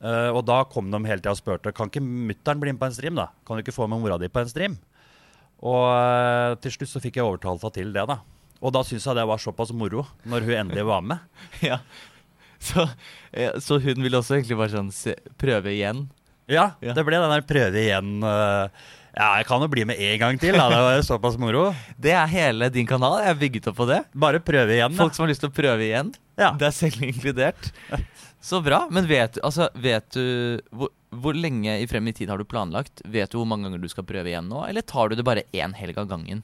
Uh, 0.01 0.33
og 0.33 0.43
da 0.49 0.63
kom 0.65 0.89
de 0.91 0.99
hele 1.05 1.21
tida 1.21 1.35
og 1.35 1.37
spurte 1.37 1.71
kan 1.77 1.91
ikke 1.91 2.01
mutter'n 2.01 2.59
bli 2.59 2.73
med 2.73 2.81
på 2.81 2.87
en 2.89 2.95
stream. 2.95 3.15
da? 3.15 3.29
Kan 3.45 3.55
du 3.55 3.63
ikke 3.63 3.75
få 3.75 3.87
med 3.87 4.01
mora 4.01 4.17
di 4.19 4.27
på 4.33 4.41
en 4.41 4.49
stream? 4.49 4.79
Og 5.61 5.83
uh, 5.93 6.59
til 6.59 6.73
slutt 6.73 6.91
så 6.91 7.01
fikk 7.03 7.21
jeg 7.21 7.27
overtalt 7.27 7.61
henne 7.61 7.75
til 7.77 7.95
det. 7.95 8.07
da. 8.09 8.19
Og 8.61 8.73
da 8.75 8.83
syns 8.85 9.07
jeg 9.07 9.17
det 9.17 9.29
var 9.29 9.41
såpass 9.41 9.71
moro, 9.73 10.03
når 10.27 10.47
hun 10.49 10.57
endelig 10.65 10.89
var 10.89 11.05
med. 11.05 11.29
Ja. 11.71 11.79
Så, 12.71 12.83
eh, 13.33 13.55
så 13.63 13.79
hun 13.81 14.03
ville 14.05 14.19
også 14.19 14.35
egentlig 14.37 14.57
bare 14.59 14.69
sånn 14.75 14.91
se, 14.93 15.15
prøve 15.41 15.71
igjen? 15.73 16.03
Ja, 16.51 16.71
Ja. 16.83 16.93
det 16.93 17.03
ble 17.07 17.17
den 17.21 17.31
der 17.33 17.45
prøve 17.47 17.79
igjen. 17.81 18.19
eh, 18.21 18.89
ja, 19.17 19.27
jeg 19.41 19.47
kan 19.49 19.63
jo 19.65 19.67
bli 19.71 19.83
med 19.89 19.99
en 19.99 20.19
gang 20.21 20.37
til, 20.39 20.53
da. 20.55 20.69
Det 20.71 20.77
var 20.85 20.93
jo 20.95 21.03
såpass 21.07 21.37
moro. 21.41 21.63
Det 21.99 22.13
er 22.15 22.29
hele 22.31 22.69
din 22.71 22.87
kanal? 22.87 23.17
Jeg 23.23 23.33
er 23.33 23.39
bygget 23.41 23.67
opp 23.71 23.79
på 23.81 23.87
det? 23.89 23.97
Bare 24.13 24.39
prøve 24.45 24.77
igjen. 24.77 24.93
Folk 24.99 25.17
som 25.17 25.25
har 25.25 25.31
lyst 25.33 25.41
til 25.43 25.49
å 25.51 25.55
prøve 25.57 25.83
igjen? 25.89 26.13
Ja. 26.39 26.53
Det 26.59 26.69
er 26.69 26.75
selv 26.77 27.01
inkludert? 27.09 27.71
Så 28.41 28.61
bra. 28.65 28.85
Men 28.89 29.05
vet 29.09 29.35
altså, 29.45 29.67
vet 29.77 30.07
du 30.15 30.61
hvor, 30.73 30.89
hvor 31.13 31.35
lenge 31.37 31.75
i 31.81 31.85
frem 31.91 32.07
i 32.09 32.13
tid 32.17 32.29
har 32.31 32.39
du 32.41 32.45
planlagt? 32.49 33.03
Vet 33.05 33.29
du 33.33 33.37
hvor 33.41 33.49
mange 33.49 33.67
ganger 33.67 33.81
du 33.83 33.89
skal 33.91 34.05
prøve 34.07 34.31
igjen 34.31 34.47
nå, 34.49 34.63
eller 34.69 34.81
tar 34.85 35.11
du 35.11 35.17
det 35.19 35.25
bare 35.27 35.43
én 35.53 35.75
helg 35.77 35.99
av 36.01 36.07
gangen? 36.09 36.41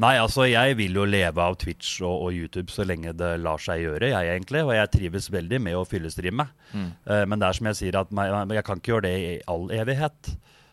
Nei, 0.00 0.14
altså 0.16 0.46
jeg 0.48 0.76
vil 0.78 0.94
jo 0.96 1.04
leve 1.04 1.44
av 1.44 1.58
Twitch 1.60 1.98
og, 2.00 2.14
og 2.24 2.32
YouTube 2.32 2.72
så 2.72 2.86
lenge 2.88 3.12
det 3.12 3.34
lar 3.44 3.60
seg 3.60 3.82
gjøre, 3.82 4.08
jeg 4.14 4.30
egentlig. 4.32 4.62
Og 4.64 4.72
jeg 4.72 4.92
trives 4.94 5.28
veldig 5.34 5.60
med 5.60 5.76
å 5.76 5.84
fyllestreame. 5.88 6.46
Mm. 6.72 6.88
Uh, 7.04 7.24
men 7.28 7.42
det 7.42 7.48
er 7.48 7.58
som 7.58 7.68
jeg 7.68 7.80
sier, 7.82 7.98
at 8.00 8.14
meg, 8.16 8.32
jeg 8.56 8.66
kan 8.68 8.80
ikke 8.80 8.94
gjøre 8.94 9.06
det 9.10 9.14
i 9.20 9.36
all 9.52 9.68
evighet. 9.76 10.32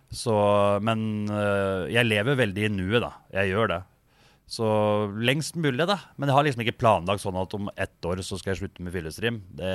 Så, 0.10 0.34
men 0.88 1.28
uh, 1.28 1.84
jeg 1.92 2.08
lever 2.08 2.40
veldig 2.40 2.66
i 2.70 2.72
nuet, 2.72 3.02
da. 3.04 3.12
Jeg 3.42 3.52
gjør 3.52 3.74
det. 3.76 3.82
Så 4.50 4.66
lengst 5.20 5.60
mulig, 5.60 5.84
da. 5.86 6.00
Men 6.16 6.32
jeg 6.32 6.40
har 6.40 6.48
liksom 6.48 6.64
ikke 6.64 6.80
planlagt 6.80 7.22
sånn 7.22 7.38
at 7.38 7.60
om 7.60 7.68
ett 7.76 8.08
år 8.08 8.24
så 8.26 8.40
skal 8.40 8.56
jeg 8.56 8.64
slutte 8.64 8.86
med 8.86 8.96
fyllestream. 8.96 9.44
Det, 9.60 9.74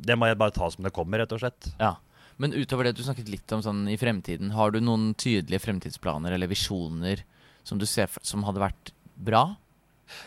det 0.00 0.16
må 0.18 0.32
jeg 0.32 0.40
bare 0.40 0.56
ta 0.56 0.72
som 0.72 0.88
det 0.88 0.96
kommer, 0.96 1.20
rett 1.20 1.36
og 1.36 1.44
slett. 1.44 1.74
Ja. 1.76 1.98
Men 2.40 2.56
utover 2.56 2.88
det, 2.88 2.96
du 2.96 3.04
snakket 3.04 3.28
litt 3.30 3.52
om 3.52 3.62
sånn 3.62 3.84
i 3.92 3.98
fremtiden. 4.00 4.56
Har 4.56 4.72
du 4.72 4.80
noen 4.80 5.10
tydelige 5.18 5.60
fremtidsplaner 5.66 6.34
eller 6.34 6.50
visjoner 6.50 7.22
som 7.68 7.80
du 7.80 7.86
ser 7.88 8.10
som 8.24 8.44
hadde 8.48 8.62
vært 8.62 8.92
bra? 9.14 9.44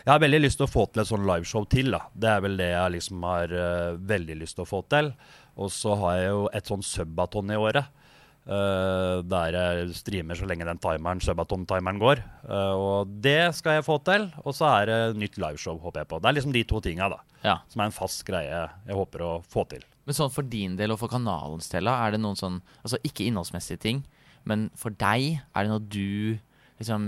Jeg 0.04 0.12
har 0.12 0.20
veldig 0.22 0.42
lyst 0.44 0.60
til 0.60 0.68
å 0.68 0.70
få 0.70 0.84
til 0.90 1.02
et 1.02 1.08
sånn 1.10 1.26
liveshow 1.26 1.64
til. 1.70 1.90
da. 1.94 2.04
Det 2.14 2.28
er 2.30 2.44
vel 2.44 2.60
det 2.60 2.68
jeg 2.70 2.94
liksom 2.96 3.24
har 3.26 3.54
uh, 3.54 3.96
veldig 3.98 4.36
lyst 4.38 4.58
til 4.58 4.62
å 4.66 4.70
få 4.70 4.82
til. 4.92 5.10
Og 5.58 5.72
så 5.74 5.96
har 5.98 6.20
jeg 6.20 6.30
jo 6.30 6.44
et 6.54 6.70
sånn 6.70 6.86
subaton 6.86 7.50
i 7.52 7.58
året. 7.58 7.98
Uh, 8.42 9.22
der 9.26 9.54
jeg 9.54 9.92
streamer 9.94 10.34
så 10.38 10.46
lenge 10.50 10.66
den 10.66 10.80
timeren, 10.82 11.20
subaton-timeren 11.22 12.00
går. 12.02 12.22
Uh, 12.46 12.74
og 12.74 13.12
det 13.22 13.52
skal 13.58 13.78
jeg 13.78 13.86
få 13.86 13.98
til. 14.06 14.28
Og 14.46 14.54
så 14.58 14.70
er 14.70 14.90
det 14.90 15.00
nytt 15.18 15.38
liveshow, 15.42 15.78
håper 15.82 16.02
jeg 16.02 16.10
på. 16.10 16.22
Det 16.22 16.30
er 16.30 16.38
liksom 16.38 16.54
de 16.54 16.64
to 16.70 16.82
tinga 16.82 17.10
da, 17.16 17.20
Ja. 17.42 17.58
som 17.70 17.82
er 17.82 17.90
en 17.90 17.98
fast 17.98 18.24
greie 18.26 18.62
jeg 18.86 18.98
håper 18.98 19.26
å 19.26 19.32
få 19.50 19.66
til. 19.70 19.82
Men 20.06 20.18
sånn 20.18 20.32
for 20.34 20.42
din 20.42 20.74
del 20.78 20.94
og 20.94 20.98
for 20.98 21.10
kanalens 21.10 21.70
del, 21.70 21.86
er 21.90 22.14
det 22.14 22.18
noen 22.22 22.38
sånn 22.38 22.56
Altså 22.82 22.98
ikke 23.06 23.26
innholdsmessige 23.28 23.78
ting, 23.78 24.00
men 24.44 24.70
for 24.74 24.90
deg, 24.90 25.38
er 25.54 25.62
det 25.62 25.70
noe 25.70 25.86
du 25.86 26.38
liksom 26.82 27.04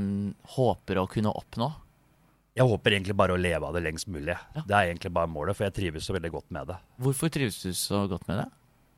håper 0.56 1.02
å 1.02 1.08
kunne 1.10 1.32
oppnå? 1.34 1.70
Jeg 2.54 2.68
håper 2.70 2.94
egentlig 2.94 3.16
bare 3.18 3.34
å 3.34 3.40
leve 3.40 3.66
av 3.66 3.74
det 3.74 3.82
lengst 3.82 4.06
mulig. 4.06 4.34
Ja. 4.54 4.62
Det 4.62 4.74
er 4.78 4.90
egentlig 4.92 5.10
bare 5.16 5.26
målet, 5.30 5.56
for 5.58 5.66
jeg 5.66 5.74
trives 5.74 6.06
så 6.06 6.14
veldig 6.14 6.30
godt 6.36 6.52
med 6.54 6.68
det. 6.70 6.76
Hvorfor 7.02 7.32
trives 7.34 7.56
du 7.64 7.72
så 7.74 8.04
godt 8.10 8.28
med 8.30 8.44
det? 8.44 8.50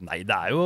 Nei, 0.04 0.18
det 0.28 0.36
er 0.36 0.50
jo 0.52 0.64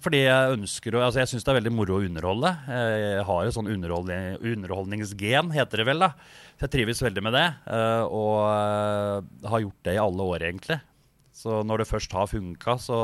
fordi 0.00 0.22
jeg 0.22 0.54
ønsker 0.54 0.94
å 0.96 1.02
Altså, 1.04 1.18
jeg 1.20 1.28
syns 1.28 1.44
det 1.44 1.50
er 1.52 1.58
veldig 1.58 1.72
moro 1.76 1.98
å 1.98 2.04
underholde. 2.06 2.48
Jeg 2.72 3.24
har 3.28 3.42
jo 3.44 3.52
sånn 3.52 3.68
underholdning, 3.68 4.38
underholdningsgen, 4.54 5.50
heter 5.52 5.82
det 5.82 5.86
vel, 5.90 6.00
da. 6.06 6.14
Så 6.56 6.64
jeg 6.64 6.72
trives 6.78 7.02
veldig 7.04 7.24
med 7.26 7.36
det. 7.36 7.44
eh, 7.76 8.04
Og 8.08 8.38
eh, 8.48 9.48
har 9.52 9.64
gjort 9.66 9.82
det 9.84 9.98
i 9.98 10.00
alle 10.00 10.28
år, 10.32 10.46
egentlig. 10.48 10.80
Så 11.36 11.60
når 11.64 11.82
det 11.84 11.90
først 11.92 12.16
har 12.16 12.32
funka, 12.32 12.78
så 12.80 12.96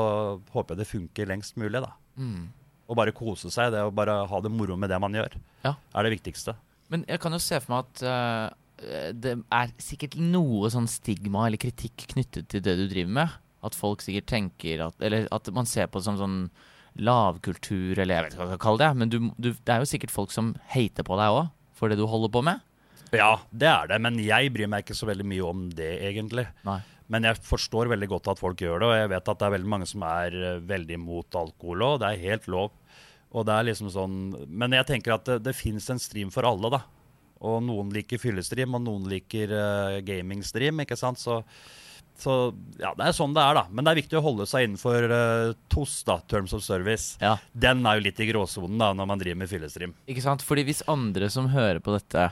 håper 0.53 0.73
jeg 0.73 0.81
det 0.81 0.89
funker 0.89 1.29
lengst 1.29 1.61
mulig, 1.61 1.81
da. 1.85 1.93
Mm. 2.17 2.47
Og 2.87 2.95
bare 2.95 3.11
kose 3.15 3.51
seg. 3.51 3.73
Det 3.73 3.81
å 3.83 3.91
bare 3.91 4.21
ha 4.29 4.39
det 4.41 4.51
moro 4.53 4.77
med 4.79 4.89
det 4.89 4.99
man 5.03 5.13
gjør, 5.17 5.33
Ja. 5.65 5.73
er 5.95 6.03
det 6.07 6.13
viktigste. 6.21 6.55
Men 6.89 7.03
jeg 7.07 7.19
kan 7.19 7.33
jo 7.35 7.39
se 7.43 7.59
for 7.59 7.73
meg 7.73 7.83
at 7.83 8.03
uh, 8.07 9.11
det 9.11 9.33
er 9.51 9.73
sikkert 9.81 10.15
noe 10.15 10.69
sånn 10.71 10.87
stigma 10.87 11.47
eller 11.47 11.59
kritikk 11.59 12.07
knyttet 12.13 12.47
til 12.47 12.61
det 12.63 12.77
du 12.79 12.85
driver 12.87 13.11
med. 13.19 13.35
At 13.67 13.75
folk 13.75 14.03
sikkert 14.05 14.27
tenker 14.29 14.85
at 14.85 15.01
Eller 15.01 15.27
at 15.33 15.49
man 15.51 15.65
ser 15.65 15.87
på 15.91 15.99
det 15.99 16.05
som 16.05 16.17
sånn 16.19 16.39
lavkultur, 16.97 17.97
eller 17.99 18.15
jeg 18.15 18.23
vet 18.23 18.33
ikke 18.33 18.41
hva 18.41 18.47
jeg 18.47 18.55
skal 18.55 18.63
kalle 18.63 18.81
det. 18.83 18.89
Men 19.01 19.11
du, 19.11 19.17
du, 19.37 19.49
det 19.53 19.73
er 19.73 19.83
jo 19.83 19.89
sikkert 19.89 20.13
folk 20.13 20.33
som 20.33 20.53
hater 20.73 21.05
på 21.07 21.17
deg 21.19 21.35
òg, 21.35 21.49
for 21.77 21.91
det 21.91 21.97
du 21.99 22.05
holder 22.09 22.31
på 22.33 22.41
med. 22.47 22.63
Ja, 23.15 23.37
det 23.55 23.67
er 23.71 23.87
det, 23.91 23.99
men 24.03 24.17
jeg 24.19 24.51
bryr 24.55 24.67
meg 24.71 24.83
ikke 24.83 24.97
så 24.97 25.07
veldig 25.07 25.27
mye 25.27 25.45
om 25.47 25.67
det, 25.77 25.91
egentlig. 26.09 26.47
Nei. 26.67 26.79
Men 27.13 27.27
jeg 27.27 27.39
forstår 27.47 27.91
veldig 27.93 28.09
godt 28.11 28.27
at 28.33 28.41
folk 28.41 28.59
gjør 28.61 28.81
det, 28.81 28.89
og 28.89 28.97
jeg 28.97 29.11
vet 29.13 29.31
at 29.31 29.39
det 29.39 29.47
er 29.47 29.55
veldig 29.55 29.71
mange 29.71 29.87
som 29.87 30.03
er 30.07 30.35
eh, 30.35 30.59
veldig 30.67 30.97
imot 30.97 31.39
alkohol 31.39 31.85
òg. 31.87 32.01
Det 32.03 32.09
er 32.09 32.25
helt 32.25 32.51
lov. 32.51 32.75
Og 33.35 33.43
det 33.47 33.55
er 33.55 33.65
liksom 33.67 33.89
sånn 33.91 34.13
Men 34.47 34.71
jeg 34.71 34.87
tenker 34.87 35.17
at 35.17 35.25
det, 35.27 35.41
det 35.43 35.55
fins 35.55 35.89
en 35.91 35.99
stream 35.99 36.31
for 36.33 36.47
alle, 36.47 36.71
da. 36.77 36.83
Og 37.47 37.59
noen 37.63 37.91
liker 37.93 38.19
fyllestream, 38.21 38.75
og 38.75 38.85
noen 38.85 39.09
liker 39.11 39.51
uh, 39.53 39.99
gamingstream, 40.05 40.81
ikke 40.81 40.97
sant. 40.97 41.21
Så, 41.21 41.37
så 42.17 42.37
ja, 42.79 42.95
det 42.97 43.05
er 43.05 43.13
sånn 43.15 43.35
det 43.37 43.43
er, 43.43 43.59
da. 43.59 43.65
Men 43.69 43.85
det 43.85 43.93
er 43.93 43.99
viktig 44.01 44.17
å 44.17 44.23
holde 44.25 44.47
seg 44.49 44.65
innenfor 44.65 45.05
uh, 45.11 45.51
TOS, 45.69 45.99
da, 46.07 46.17
Terms 46.31 46.55
of 46.57 46.65
Service. 46.65 47.13
Ja. 47.21 47.35
Den 47.53 47.85
er 47.85 47.99
jo 47.99 48.07
litt 48.07 48.23
i 48.23 48.29
gråsonen 48.31 48.81
da, 48.81 48.89
når 48.97 49.11
man 49.13 49.21
driver 49.21 49.43
med 49.43 49.51
fyllestream. 49.53 49.93
Ikke 50.09 50.25
sant? 50.25 50.45
Fordi 50.47 50.65
hvis 50.67 50.81
andre 50.89 51.29
som 51.33 51.51
hører 51.53 51.83
på 51.83 51.93
dette 51.93 52.31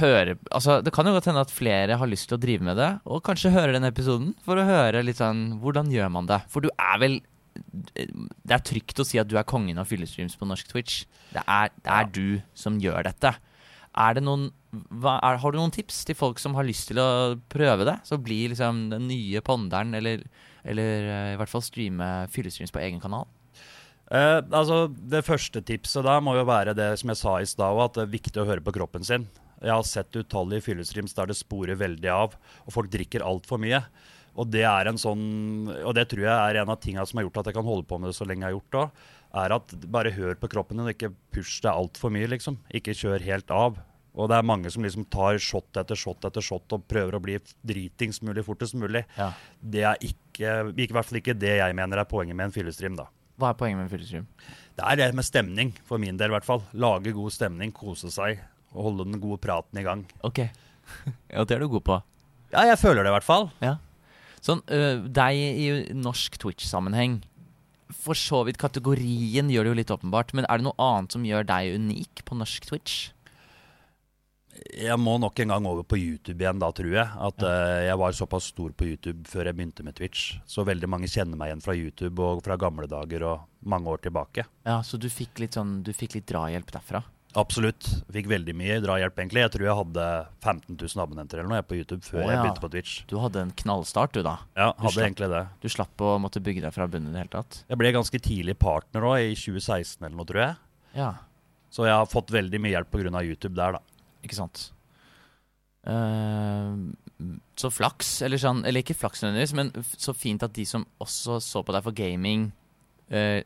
hører, 0.00 0.36
altså 0.50 0.78
Det 0.84 0.92
kan 0.94 1.06
jo 1.06 1.12
godt 1.14 1.26
hende 1.30 1.42
at 1.44 1.50
flere 1.54 1.96
har 1.98 2.08
lyst 2.10 2.28
til 2.30 2.36
å 2.38 2.42
drive 2.42 2.64
med 2.66 2.76
det, 2.78 2.90
og 3.06 3.22
kanskje 3.26 3.52
høre 3.54 3.74
denne 3.76 3.90
episoden 3.92 4.32
for 4.46 4.58
å 4.60 4.66
høre 4.66 5.02
litt 5.06 5.20
sånn 5.20 5.60
Hvordan 5.62 5.90
gjør 5.94 6.10
man 6.14 6.26
det? 6.30 6.40
For 6.50 6.64
du 6.64 6.70
er 6.78 6.98
vel 7.02 7.20
Det 7.54 8.54
er 8.54 8.62
trygt 8.66 9.00
å 9.02 9.06
si 9.06 9.18
at 9.20 9.28
du 9.30 9.36
er 9.38 9.46
kongen 9.48 9.78
av 9.82 9.88
fyllestreams 9.90 10.36
på 10.38 10.46
norsk 10.48 10.68
Twitch. 10.70 11.04
Det 11.34 11.42
er, 11.46 11.70
det 11.82 11.90
er 11.90 12.04
Ja. 12.06 12.10
du 12.14 12.42
som 12.54 12.78
gjør 12.80 13.02
dette. 13.04 13.34
Er 13.98 14.14
det 14.14 14.22
noen 14.22 14.50
hva, 14.70 15.16
er, 15.18 15.36
Har 15.42 15.50
du 15.50 15.58
noen 15.58 15.72
tips 15.74 16.04
til 16.06 16.14
folk 16.14 16.38
som 16.38 16.54
har 16.54 16.62
lyst 16.64 16.88
til 16.92 17.00
å 17.02 17.34
prøve 17.50 17.84
det? 17.84 17.96
Så 18.06 18.20
bli 18.22 18.44
liksom 18.52 18.88
den 18.92 19.08
nye 19.10 19.40
ponderen, 19.42 19.94
eller, 19.98 20.22
eller 20.64 21.10
eh, 21.10 21.32
i 21.34 21.36
hvert 21.40 21.50
fall 21.50 21.64
streame 21.66 22.28
fyllestreams 22.30 22.70
på 22.70 22.78
egen 22.86 23.00
kanal? 23.02 23.26
Eh, 24.10 24.40
altså, 24.50 24.88
Det 24.90 25.22
første 25.26 25.62
tipset 25.62 26.04
da 26.06 26.18
må 26.22 26.34
jo 26.34 26.46
være 26.48 26.74
det 26.74 26.92
som 27.00 27.12
jeg 27.12 27.20
sa 27.20 27.36
i 27.38 27.48
stad, 27.48 27.78
at 27.78 27.98
det 27.98 28.06
er 28.06 28.16
viktig 28.16 28.42
å 28.42 28.48
høre 28.48 28.64
på 28.64 28.74
kroppen 28.74 29.06
sin. 29.06 29.28
Jeg 29.60 29.74
har 29.74 29.84
sett 29.86 30.16
utallige 30.16 30.64
fyllestreams 30.70 31.14
der 31.14 31.30
det 31.30 31.36
sporer 31.38 31.78
veldig 31.78 32.10
av, 32.10 32.34
og 32.64 32.74
folk 32.74 32.90
drikker 32.90 33.22
altfor 33.22 33.60
mye. 33.60 33.82
Og 34.40 34.48
det 34.48 34.62
er 34.62 34.86
en 34.86 34.96
sånn 34.96 35.66
Og 35.82 35.90
det 35.92 36.04
tror 36.08 36.22
jeg 36.22 36.30
er 36.30 36.60
en 36.60 36.70
av 36.70 36.78
tingene 36.78 37.02
som 37.04 37.18
har 37.18 37.26
gjort 37.26 37.40
at 37.42 37.48
jeg 37.50 37.56
kan 37.56 37.66
holde 37.66 37.86
på 37.90 37.98
med 37.98 38.12
det 38.12 38.16
så 38.16 38.24
lenge 38.24 38.46
jeg 38.46 38.54
har 38.54 38.56
gjort 38.56 38.76
det. 38.76 39.06
Er 39.42 39.54
at 39.58 39.74
bare 39.90 40.12
hør 40.14 40.38
på 40.38 40.50
kroppen 40.50 40.78
din, 40.78 40.90
ikke 40.94 41.12
push 41.34 41.60
deg 41.62 41.74
altfor 41.74 42.14
mye, 42.14 42.30
liksom. 42.30 42.58
Ikke 42.72 42.94
kjør 42.94 43.26
helt 43.26 43.50
av. 43.50 43.78
Og 44.14 44.30
det 44.30 44.38
er 44.38 44.46
mange 44.46 44.70
som 44.70 44.82
liksom 44.86 45.06
tar 45.10 45.38
shot 45.42 45.76
etter 45.78 45.98
shot 45.98 46.24
etter 46.26 46.42
shot 46.42 46.72
og 46.74 46.86
prøver 46.90 47.14
å 47.14 47.22
bli 47.22 47.36
dritings 47.66 48.22
mulig 48.26 48.42
fortest 48.46 48.74
mulig. 48.78 49.04
Ja. 49.18 49.30
Det 49.60 49.84
er 49.86 50.02
ikke, 50.02 50.56
i 50.74 50.88
hvert 50.90 51.06
fall 51.06 51.20
ikke 51.20 51.38
det 51.38 51.58
jeg 51.60 51.76
mener 51.78 52.02
er 52.02 52.10
poenget 52.10 52.38
med 52.38 52.48
en 52.48 52.54
fyllestream, 52.54 52.98
da. 52.98 53.06
Hva 53.40 53.52
er 53.52 53.58
poenget 53.58 53.80
med 53.80 53.88
en 53.88 53.92
fyllestream? 53.92 54.26
Det 54.76 54.86
er 54.86 54.98
det 55.00 55.10
med 55.16 55.26
stemning, 55.26 55.74
for 55.88 56.00
min 56.00 56.18
del 56.20 56.32
i 56.32 56.36
hvert 56.36 56.46
fall. 56.46 56.62
Lage 56.72 57.12
god 57.16 57.32
stemning, 57.34 57.72
kose 57.76 58.12
seg 58.12 58.40
og 58.70 58.86
holde 58.86 59.06
den 59.08 59.20
gode 59.22 59.40
praten 59.42 59.80
i 59.80 59.84
gang. 59.86 60.04
Ok. 60.26 60.44
ja, 61.34 61.44
det 61.44 61.56
er 61.56 61.64
du 61.64 61.70
god 61.72 61.86
på. 61.86 62.00
Ja, 62.52 62.66
jeg 62.68 62.78
føler 62.80 63.04
det 63.04 63.10
i 63.10 63.16
hvert 63.16 63.26
fall. 63.26 63.48
Ja. 63.62 63.76
Sånn, 64.44 64.62
øh, 64.72 65.04
deg 65.12 65.36
i 65.36 65.66
norsk 65.92 66.38
Twitch-sammenheng 66.40 67.18
For 67.92 68.16
så 68.16 68.38
vidt 68.46 68.56
kategorien 68.56 69.50
gjør 69.52 69.66
det 69.66 69.72
jo 69.72 69.78
litt 69.82 69.92
åpenbart, 69.92 70.32
men 70.32 70.46
er 70.48 70.60
det 70.60 70.64
noe 70.64 70.78
annet 70.80 71.12
som 71.12 71.26
gjør 71.26 71.44
deg 71.44 71.74
unik 71.76 72.22
på 72.24 72.38
norsk 72.38 72.70
Twitch? 72.70 73.10
Jeg 74.80 74.96
må 75.00 75.14
nok 75.20 75.38
en 75.42 75.52
gang 75.54 75.66
over 75.68 75.84
på 75.86 75.98
YouTube 75.98 76.42
igjen 76.42 76.60
da, 76.60 76.70
tror 76.74 76.92
jeg. 76.94 77.06
At 77.28 77.44
eh, 77.46 77.84
jeg 77.88 78.00
var 78.00 78.16
såpass 78.16 78.50
stor 78.52 78.74
på 78.76 78.88
YouTube 78.90 79.28
før 79.30 79.48
jeg 79.50 79.58
begynte 79.58 79.86
med 79.86 79.96
Twitch. 79.98 80.34
Så 80.48 80.64
veldig 80.68 80.90
mange 80.90 81.10
kjenner 81.10 81.38
meg 81.40 81.52
igjen 81.52 81.64
fra 81.64 81.76
YouTube 81.78 82.24
og 82.24 82.42
fra 82.46 82.58
gamle 82.60 82.88
dager 82.90 83.24
og 83.28 83.46
mange 83.64 83.90
år 83.92 84.02
tilbake. 84.04 84.46
Ja, 84.66 84.80
Så 84.86 85.00
du 85.00 85.08
fikk 85.12 85.40
litt 85.42 85.56
sånn 85.58 85.80
Du 85.84 85.92
fikk 85.96 86.14
litt 86.18 86.28
drahjelp 86.30 86.70
derfra? 86.74 87.02
Absolutt. 87.38 87.86
Fikk 88.10 88.26
veldig 88.30 88.54
mye 88.58 88.80
drahjelp, 88.82 89.18
egentlig. 89.22 89.44
Jeg 89.44 89.52
tror 89.54 89.66
jeg 89.68 89.78
hadde 89.78 90.06
15 90.42 90.74
000 90.74 91.02
abonnenter 91.04 91.38
eller 91.38 91.50
noe 91.52 91.60
jeg 91.60 91.68
på 91.68 91.78
YouTube 91.78 92.02
før 92.02 92.18
oh, 92.18 92.24
ja. 92.24 92.32
jeg 92.32 92.40
begynte 92.42 92.64
på 92.64 92.70
Twitch. 92.72 92.94
Du 93.10 93.14
hadde 93.22 93.44
en 93.44 93.52
knallstart, 93.62 94.16
du, 94.16 94.24
da. 94.26 94.36
Ja, 94.58 94.72
Du 94.74 94.82
hadde 94.82 94.94
slapp- 94.96 95.06
egentlig 95.06 95.28
det. 95.30 95.42
Du 95.62 95.68
slapp 95.70 96.04
å 96.06 96.16
måtte 96.22 96.42
bygge 96.42 96.64
deg 96.66 96.74
fra 96.74 96.88
bunnen 96.90 97.12
i 97.12 97.14
det 97.14 97.22
hele 97.22 97.34
tatt. 97.36 97.60
Jeg 97.70 97.78
ble 97.80 97.92
ganske 97.94 98.22
tidlig 98.26 98.56
partner 98.58 99.06
òg, 99.12 99.28
i 99.30 99.38
2016 99.38 100.02
eller 100.02 100.16
noe, 100.16 100.26
tror 100.26 100.42
jeg. 100.42 100.58
Ja, 100.98 101.12
Så 101.70 101.86
jeg 101.86 101.94
har 101.94 102.10
fått 102.10 102.32
veldig 102.34 102.58
mye 102.58 102.74
hjelp 102.74 102.90
pga. 102.90 103.22
YouTube 103.22 103.54
der, 103.54 103.78
da. 103.78 103.82
Ikke 104.24 104.38
sant. 104.38 104.70
Uh, 105.80 106.92
så 107.56 107.70
flaks, 107.72 108.18
eller 108.20 108.36
sånn 108.40 108.58
Eller 108.68 108.84
ikke 108.84 108.98
flaks 109.00 109.22
nødvendigvis, 109.24 109.54
men 109.56 109.70
så 109.96 110.12
fint 110.12 110.42
at 110.44 110.52
de 110.52 110.66
som 110.68 110.84
også 111.00 111.38
så 111.40 111.62
på 111.64 111.72
deg 111.72 111.86
for 111.86 111.96
gaming, 111.96 112.50
uh, 113.08 113.40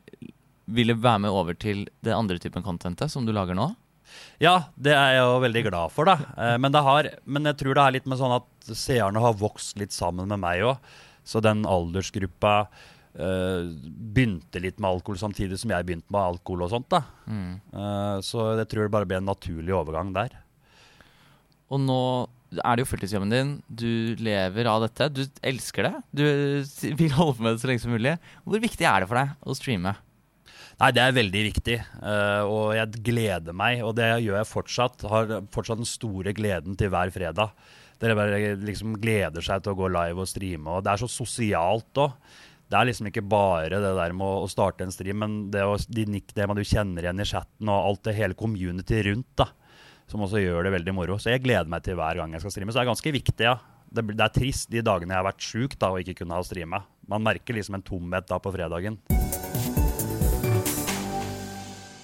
ville 0.64 0.96
være 0.98 1.22
med 1.22 1.34
over 1.34 1.54
til 1.54 1.84
det 2.02 2.14
andre 2.16 2.40
typen 2.42 2.64
contentet 2.66 3.12
som 3.12 3.26
du 3.26 3.30
lager 3.37 3.54
nå. 3.54 3.68
Ja, 4.42 4.70
det 4.74 4.96
er 4.96 5.14
jeg 5.14 5.22
jo 5.22 5.42
veldig 5.44 5.62
glad 5.68 5.94
for, 5.94 6.10
da. 6.10 6.16
Uh, 6.34 6.56
Men, 6.58 6.72
det 6.74 6.82
har, 6.87 7.10
men 7.24 7.50
jeg 7.50 7.60
tror 7.62 7.78
det 7.78 7.84
er 7.84 7.96
litt 7.98 8.10
med 8.10 8.18
sånn 8.18 8.34
at 8.40 8.74
seerne 8.74 9.22
har 9.22 9.38
vokst 9.38 9.78
litt 9.78 9.94
sammen 9.94 10.30
med 10.30 10.42
meg 10.42 10.66
òg. 10.66 10.94
Så 11.24 11.40
den 11.40 11.62
aldersgruppa 11.64 12.66
begynte 13.14 14.58
litt 14.58 14.80
med 14.82 14.88
alkohol 14.90 15.20
samtidig 15.20 15.54
som 15.60 15.70
jeg 15.70 15.87
begynte 15.87 16.10
med 16.10 16.32
alkohol 16.34 16.64
og 16.66 16.72
sånt. 16.72 16.88
da. 16.90 17.04
Mm. 17.30 17.60
Så 18.26 18.48
jeg 18.58 18.66
tror 18.72 18.82
det 18.82 18.90
bare 18.90 19.06
ble 19.06 19.20
en 19.20 19.28
naturlig 19.30 19.70
overgang 19.70 20.10
der. 20.16 20.34
Og 21.72 21.81
nå 21.85 22.00
er 22.55 22.77
det 22.77 22.85
jo 22.85 22.90
fulltidsjobben 22.92 23.33
din. 23.33 23.53
Du 23.66 24.14
lever 24.22 24.68
av 24.70 24.85
dette. 24.85 25.09
Du 25.11 25.22
elsker 25.42 25.88
det. 25.88 25.94
Du 26.14 26.24
vil 26.98 27.14
holde 27.16 27.37
på 27.38 27.46
med 27.46 27.57
det 27.57 27.62
så 27.62 27.70
lenge 27.70 27.85
som 27.85 27.94
mulig. 27.94 28.16
Hvor 28.44 28.62
viktig 28.62 28.87
er 28.88 29.03
det 29.03 29.11
for 29.11 29.20
deg 29.20 29.33
å 29.42 29.57
streame? 29.59 29.94
Nei, 30.81 30.90
det 30.90 31.03
er 31.05 31.14
veldig 31.14 31.40
viktig, 31.53 31.74
uh, 32.03 32.42
og 32.50 32.72
jeg 32.74 33.03
gleder 33.07 33.55
meg, 33.55 33.85
og 33.87 33.92
det 33.94 34.09
gjør 34.24 34.40
jeg 34.40 34.50
fortsatt. 34.50 35.05
Har 35.07 35.37
fortsatt 35.55 35.79
den 35.79 35.87
store 35.87 36.35
gleden 36.35 36.74
til 36.79 36.90
hver 36.90 37.12
fredag. 37.14 37.55
Dere 38.03 38.16
bare 38.18 38.40
liksom 38.59 38.96
gleder 39.03 39.44
seg 39.44 39.62
til 39.62 39.74
å 39.74 39.79
gå 39.79 39.92
live 39.94 40.24
og 40.24 40.29
streame, 40.29 40.66
og 40.66 40.83
det 40.83 40.94
er 40.94 41.05
så 41.05 41.11
sosialt 41.11 42.03
òg. 42.03 42.16
Det 42.64 42.79
er 42.81 42.88
liksom 42.88 43.07
ikke 43.07 43.22
bare 43.29 43.79
det 43.79 43.92
der 43.94 44.14
med 44.16 44.27
å 44.27 44.48
starte 44.50 44.83
en 44.83 44.92
stream, 44.92 45.20
men 45.22 45.37
det, 45.55 45.62
å, 45.62 45.77
de 45.79 46.09
nicknamene 46.11 46.64
du 46.64 46.66
kjenner 46.66 47.07
igjen 47.07 47.22
i 47.22 47.29
chatten, 47.29 47.70
og 47.70 47.90
alt 47.92 48.03
det 48.09 48.16
hele 48.18 48.38
community 48.38 48.98
rundt, 49.07 49.31
da, 49.38 49.46
som 50.10 50.24
også 50.24 50.42
gjør 50.42 50.66
det 50.66 50.74
veldig 50.76 50.94
moro. 50.96 51.18
Så 51.20 51.32
jeg 51.32 51.44
gleder 51.44 51.70
meg 51.70 51.84
til 51.86 51.98
hver 51.98 52.20
gang 52.20 52.34
jeg 52.34 52.44
skal 52.44 52.54
streame. 52.54 52.72
Så 52.72 52.80
det 52.80 52.84
er 52.84 52.92
ganske 52.92 53.14
viktig, 53.18 53.46
ja. 53.46 53.56
Det, 53.94 54.04
det 54.10 54.24
er 54.24 54.34
trist 54.34 54.70
de 54.72 54.82
dagene 54.84 55.14
jeg 55.14 55.20
har 55.20 55.28
vært 55.28 55.46
sjuk 55.46 55.76
da, 55.78 55.92
og 55.94 56.02
ikke 56.02 56.22
kunne 56.22 56.38
ha 56.38 56.44
streama. 56.46 56.82
Man 57.10 57.24
merker 57.24 57.56
liksom 57.56 57.78
en 57.78 57.86
tomhet 57.86 58.26
da 58.30 58.40
på 58.42 58.52
fredagen. 58.54 58.98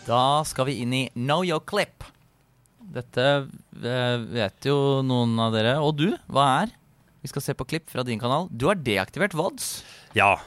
Da 0.07 0.23
skal 0.49 0.67
vi 0.71 0.81
inn 0.83 0.95
i 0.97 1.05
Know 1.15 1.45
Your 1.47 1.63
Clip. 1.67 2.07
Dette 2.91 3.27
eh, 3.87 4.23
vet 4.35 4.67
jo 4.67 5.01
noen 5.07 5.37
av 5.43 5.55
dere. 5.55 5.77
Og 5.83 5.95
du, 5.99 6.09
hva 6.31 6.47
er? 6.63 6.73
Vi 7.21 7.31
skal 7.31 7.45
se 7.45 7.55
på 7.55 7.67
klipp 7.69 7.91
fra 7.93 8.03
din 8.07 8.21
kanal. 8.23 8.49
Du 8.51 8.67
har 8.71 8.81
deaktivert 8.81 9.37
VODs. 9.37 9.69
Ja, 10.17 10.39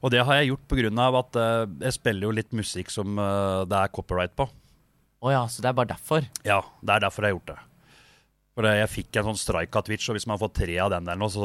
og 0.00 0.12
det 0.12 0.22
har 0.24 0.40
jeg 0.40 0.50
gjort 0.50 0.66
pga. 0.68 1.06
at 1.20 1.36
eh, 1.36 1.66
jeg 1.86 1.96
spiller 1.96 2.28
jo 2.28 2.36
litt 2.36 2.52
musikk 2.56 2.90
som 2.92 3.18
eh, 3.18 3.64
det 3.68 3.78
er 3.78 3.92
copyright 3.92 4.34
på. 4.36 4.48
Å 5.20 5.32
ja, 5.34 5.42
så 5.52 5.60
det 5.60 5.68
er 5.68 5.76
bare 5.76 5.92
derfor. 5.92 6.24
Ja, 6.48 6.62
det 6.80 6.94
er 6.96 7.04
derfor 7.04 7.26
jeg 7.26 7.34
har 7.34 7.38
gjort 7.38 7.52
det. 7.52 7.58
For 8.60 8.66
jeg 8.66 8.88
fikk 8.90 9.16
en 9.16 9.28
sånn 9.30 9.38
strike 9.38 9.78
av 9.78 9.84
Twitch, 9.86 10.08
og 10.10 10.16
hvis 10.18 10.26
man 10.28 10.38
får 10.40 10.50
tre 10.58 10.74
av 10.82 10.90
den, 10.92 11.06
eller 11.06 11.20
noe, 11.22 11.30
så 11.32 11.44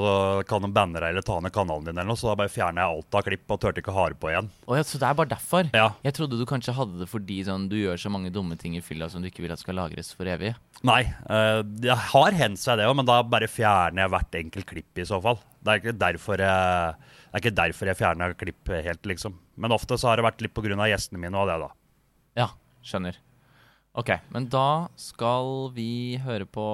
kan 0.50 0.64
de 0.66 0.72
banne 0.74 0.98
deg 1.00 1.14
eller 1.14 1.24
ta 1.24 1.38
ned 1.40 1.54
kanalen 1.54 1.86
din, 1.86 1.94
eller 1.94 2.10
noe, 2.10 2.18
så 2.18 2.32
da 2.32 2.38
bare 2.40 2.52
fjerner 2.52 2.82
jeg 2.82 2.96
alt 2.98 3.18
av 3.20 3.26
klipp 3.28 3.54
og 3.54 3.60
turte 3.62 3.84
ikke 3.84 3.94
ha 3.96 4.06
det 4.12 4.18
på 4.20 4.32
igjen. 4.32 4.48
Oh 4.66 4.76
ja, 4.76 4.84
så 4.88 5.00
det 5.00 5.08
er 5.08 5.20
bare 5.20 5.32
derfor. 5.36 5.70
Ja, 5.78 5.86
Jeg 6.04 6.16
trodde 6.18 6.40
du 6.40 6.44
kanskje 6.50 6.76
hadde 6.76 7.00
det 7.04 7.08
fordi 7.12 7.38
sånn, 7.46 7.68
du 7.72 7.78
gjør 7.78 8.02
så 8.02 8.12
mange 8.12 8.34
dumme 8.36 8.58
ting 8.60 8.76
i 8.76 8.82
fylla 8.84 9.08
som 9.12 9.24
du 9.24 9.30
ikke 9.30 9.46
vil 9.46 9.54
at 9.54 9.62
skal 9.62 9.78
lagres 9.80 10.10
for 10.18 10.28
evig. 10.34 10.56
Nei, 10.88 11.04
eh, 11.06 11.62
det 11.86 12.00
har 12.10 12.40
hendt 12.42 12.64
seg 12.64 12.82
det 12.82 12.90
òg, 12.90 12.98
men 13.00 13.08
da 13.08 13.20
bare 13.24 13.52
fjerner 13.52 14.04
jeg 14.04 14.14
hvert 14.16 14.40
enkelt 14.42 14.70
klipp 14.74 15.04
i 15.04 15.08
så 15.08 15.22
fall. 15.24 15.40
Det 15.62 15.72
er 15.72 15.84
ikke 15.84 15.98
derfor 16.08 16.42
jeg, 16.44 16.98
det 17.30 17.38
er 17.38 17.46
ikke 17.46 17.58
derfor 17.62 17.92
jeg 17.94 18.02
fjerner 18.02 18.40
klipp 18.40 18.74
helt, 18.76 19.06
liksom. 19.14 19.38
Men 19.62 19.78
ofte 19.78 20.00
så 20.02 20.10
har 20.10 20.20
det 20.20 20.28
vært 20.28 20.44
litt 20.44 20.66
av 20.74 20.90
gjestene 20.90 21.22
mine 21.22 21.38
og 21.38 21.48
det, 21.54 21.62
da. 21.64 21.72
Ja, 22.44 22.50
skjønner. 22.84 23.22
Ok, 23.95 24.12
men 24.36 24.49
da 24.51 24.88
skal 24.99 25.69
vi 25.75 26.17
høre 26.19 26.43
på 26.47 26.65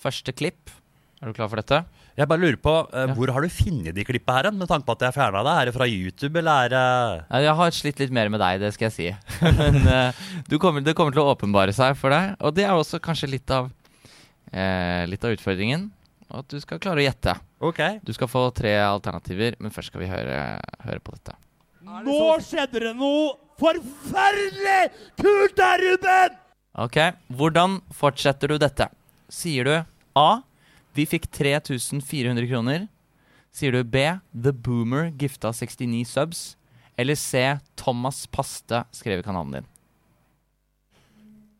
første 0.00 0.32
klipp. 0.36 0.72
Er 1.20 1.28
du 1.28 1.36
klar 1.36 1.50
for 1.52 1.60
dette? 1.60 1.82
Jeg 2.16 2.28
bare 2.30 2.40
lurer 2.40 2.58
på, 2.60 2.72
uh, 2.92 3.06
Ja. 3.08 3.14
hvor 3.16 3.30
har 3.32 3.42
du 3.42 3.48
funnet 3.48 3.94
de 3.94 4.04
klippa 4.04 4.36
her, 4.36 4.50
med 4.52 4.68
tanke 4.68 4.86
på 4.86 4.92
at 4.92 5.04
jeg 5.06 5.14
fjerna 5.16 5.42
det? 5.44 5.54
Er 5.60 5.64
det 5.66 5.74
fra 5.74 5.86
YouTube, 5.88 6.38
eller 6.38 6.64
er 6.64 6.68
det 6.68 7.42
Jeg 7.44 7.54
har 7.60 7.70
slitt 7.70 7.98
litt 7.98 8.12
mer 8.12 8.28
med 8.28 8.40
deg, 8.40 8.60
det 8.60 8.72
skal 8.74 8.88
jeg 8.90 8.94
si. 8.96 9.08
Men 9.58 9.80
uh, 9.84 10.12
du 10.48 10.58
kommer, 10.58 10.80
det 10.80 10.94
kommer 10.96 11.12
til 11.12 11.24
å 11.24 11.34
åpenbare 11.34 11.72
seg 11.76 11.96
for 11.96 12.14
deg. 12.14 12.36
Og 12.40 12.54
det 12.54 12.64
er 12.64 12.72
også 12.72 13.00
kanskje 13.04 13.28
litt 13.28 13.50
av, 13.50 13.68
uh, 13.68 15.02
litt 15.10 15.24
av 15.24 15.34
utfordringen. 15.36 15.90
At 16.34 16.48
du 16.48 16.56
skal 16.60 16.80
klare 16.80 17.02
å 17.02 17.06
gjette. 17.06 17.36
Ok. 17.60 17.80
Du 18.02 18.12
skal 18.16 18.28
få 18.32 18.48
tre 18.56 18.78
alternativer, 18.80 19.56
men 19.60 19.70
først 19.74 19.92
skal 19.92 20.02
vi 20.02 20.08
høre, 20.10 20.38
høre 20.86 21.00
på 21.04 21.14
dette. 21.16 21.36
Nå 21.84 22.20
skjedde 22.40 22.80
det 22.80 22.94
noe 22.96 23.34
forferdelig 23.60 24.80
kult 25.20 25.56
der, 25.58 25.84
Ruben! 25.84 26.40
Ok, 26.74 26.98
Hvordan 27.30 27.78
fortsetter 27.94 28.50
du 28.50 28.58
dette? 28.58 28.88
Sier 29.30 29.68
du 29.68 29.74
A. 30.18 30.30
Vi 30.94 31.06
fikk 31.06 31.28
3400 31.30 32.48
kroner. 32.50 32.88
Sier 33.54 33.74
du 33.74 33.84
B. 33.86 34.02
The 34.34 34.50
Boomer 34.52 35.12
gifta 35.18 35.52
69 35.54 36.02
subs. 36.10 36.42
Eller 36.98 37.14
C. 37.18 37.58
Thomas 37.78 38.26
Paste 38.26 38.84
skrev 38.94 39.22
i 39.22 39.26
kanalen 39.26 39.60
din. 39.60 39.70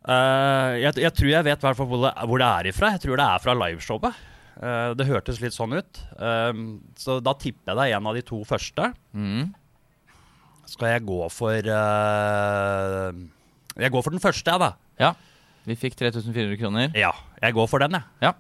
Uh, 0.05 0.77
jeg, 0.83 0.99
jeg 1.01 1.15
tror 1.17 1.31
jeg 1.31 1.47
vet 1.47 1.63
hvor 1.65 1.97
det, 2.05 2.13
hvor 2.29 2.43
det 2.43 2.49
er 2.49 2.71
ifra. 2.71 2.93
Jeg 2.95 3.05
tror 3.07 3.19
det 3.19 3.27
er 3.27 3.43
fra 3.43 3.55
liveshowet. 3.57 4.23
Uh, 4.55 4.91
det 4.99 5.09
hørtes 5.09 5.41
litt 5.43 5.57
sånn 5.57 5.79
ut. 5.79 6.03
Uh, 6.19 6.79
så 6.99 7.19
da 7.25 7.35
tipper 7.39 7.73
jeg 7.73 7.79
det 7.79 7.87
er 7.87 7.99
en 7.99 8.11
av 8.11 8.19
de 8.19 8.25
to 8.27 8.43
første. 8.47 8.91
Mm. 9.15 9.55
Skal 10.75 10.91
jeg 10.91 11.05
gå 11.07 11.21
for 11.31 11.71
uh, 11.71 13.15
Jeg 13.79 13.95
går 13.95 14.03
for 14.03 14.11
den 14.15 14.23
første, 14.23 14.51
jeg, 14.51 14.61
da. 14.61 14.73
Ja. 14.99 15.13
Vi 15.65 15.77
fikk 15.79 15.95
3400 16.01 16.59
kroner. 16.61 16.91
Ja, 16.99 17.13
jeg 17.41 17.55
går 17.57 17.71
for 17.71 17.85
den, 17.85 17.95
jeg. 17.97 18.05
Ja. 18.27 18.35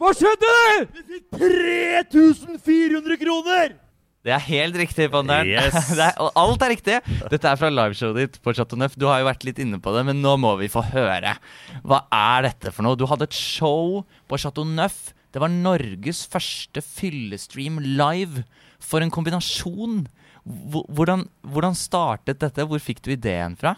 Hva 0.00 0.10
skjedde? 0.16 0.56
Vi 0.96 1.04
fikk 1.14 1.28
3400 1.36 3.20
kroner! 3.20 3.78
Det 4.20 4.32
er 4.36 4.42
helt 4.44 4.76
riktig, 4.76 5.06
Ponderen. 5.12 5.48
Yes. 5.48 5.92
er, 6.04 6.16
alt 6.36 6.64
er 6.64 6.72
riktig. 6.74 6.98
Dette 7.32 7.48
er 7.48 7.60
fra 7.60 7.70
liveshowet 7.72 8.18
ditt 8.18 8.34
på 8.44 8.52
Chateau 8.56 8.76
Neuf. 8.80 8.96
Du 9.00 9.06
har 9.08 9.22
jo 9.22 9.28
vært 9.30 9.46
litt 9.48 9.60
inne 9.62 9.80
på 9.80 9.94
det, 9.96 10.02
men 10.10 10.20
nå 10.20 10.34
må 10.40 10.52
vi 10.60 10.68
få 10.72 10.82
høre. 10.90 11.32
Hva 11.80 12.02
er 12.12 12.50
dette 12.50 12.72
for 12.76 12.84
noe? 12.84 12.98
Du 13.00 13.06
hadde 13.08 13.28
et 13.30 13.36
show 13.36 14.02
på 14.28 14.40
Chateau 14.40 14.68
Neuf. 14.68 15.14
Det 15.32 15.40
var 15.40 15.52
Norges 15.52 16.26
første 16.28 16.84
fyllestream 16.84 17.80
live. 17.80 18.44
For 18.80 19.04
en 19.04 19.12
kombinasjon. 19.12 20.02
Hvor- 20.46 20.86
Hvordan, 20.88 21.26
hvordan 21.44 21.74
startet 21.76 22.40
dette? 22.40 22.64
Hvor 22.66 22.80
fikk 22.80 23.02
du 23.02 23.12
ideen 23.12 23.56
fra? 23.60 23.74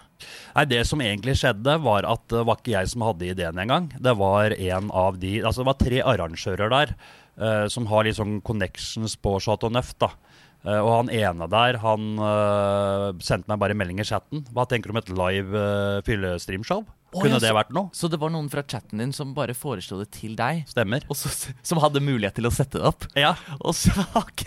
Nei, 0.54 0.64
Det 0.64 0.86
som 0.86 1.00
egentlig 1.00 1.34
skjedde, 1.40 1.80
var 1.82 2.06
at 2.06 2.26
det 2.28 2.44
var 2.46 2.56
ikke 2.60 2.76
jeg 2.76 2.88
som 2.88 3.02
hadde 3.02 3.26
ideen 3.32 3.58
engang. 3.58 3.90
Det 4.00 4.16
var 4.16 4.52
en 4.52 4.90
av 4.90 5.18
de 5.18 5.40
Altså, 5.42 5.62
det 5.62 5.66
var 5.66 5.80
tre 5.80 6.02
arrangører 6.02 6.70
der 6.70 6.94
uh, 7.40 7.66
som 7.68 7.86
har 7.86 8.04
sånn 8.04 8.40
connections 8.42 9.16
på 9.16 9.40
Chateau 9.40 9.70
Neuf, 9.70 9.94
da. 9.98 10.12
Uh, 10.62 10.78
og 10.78 10.90
han 10.94 11.08
ene 11.10 11.48
der, 11.50 11.76
han 11.82 12.18
uh, 12.22 13.10
sendte 13.18 13.50
meg 13.50 13.58
bare 13.58 13.74
melding 13.74 13.98
i 13.98 14.06
chatten. 14.06 14.44
Hva 14.54 14.62
tenker 14.70 14.90
du 14.90 14.94
om 14.94 15.00
et 15.00 15.10
live 15.10 15.58
uh, 15.58 16.02
fyllestreamshow? 16.06 16.84
Å, 17.12 17.18
Kunne 17.20 17.36
ja, 17.36 17.42
det 17.42 17.50
vært 17.52 17.72
noe? 17.74 17.90
Så 17.92 18.08
det 18.08 18.20
var 18.22 18.30
noen 18.32 18.46
fra 18.48 18.62
chatten 18.62 19.02
din 19.02 19.10
som 19.12 19.34
bare 19.36 19.56
foreslo 19.58 19.98
det 20.00 20.12
til 20.14 20.36
deg? 20.38 20.62
Stemmer. 20.70 21.02
Og 21.10 21.18
så, 21.18 21.28
som 21.66 21.80
hadde 21.82 22.00
mulighet 22.00 22.38
til 22.38 22.46
å 22.46 22.52
sette 22.54 22.78
det 22.78 22.86
opp? 22.88 23.08
Ja. 23.18 23.34
Og 23.58 23.74
så, 23.76 23.90
ok! 24.22 24.46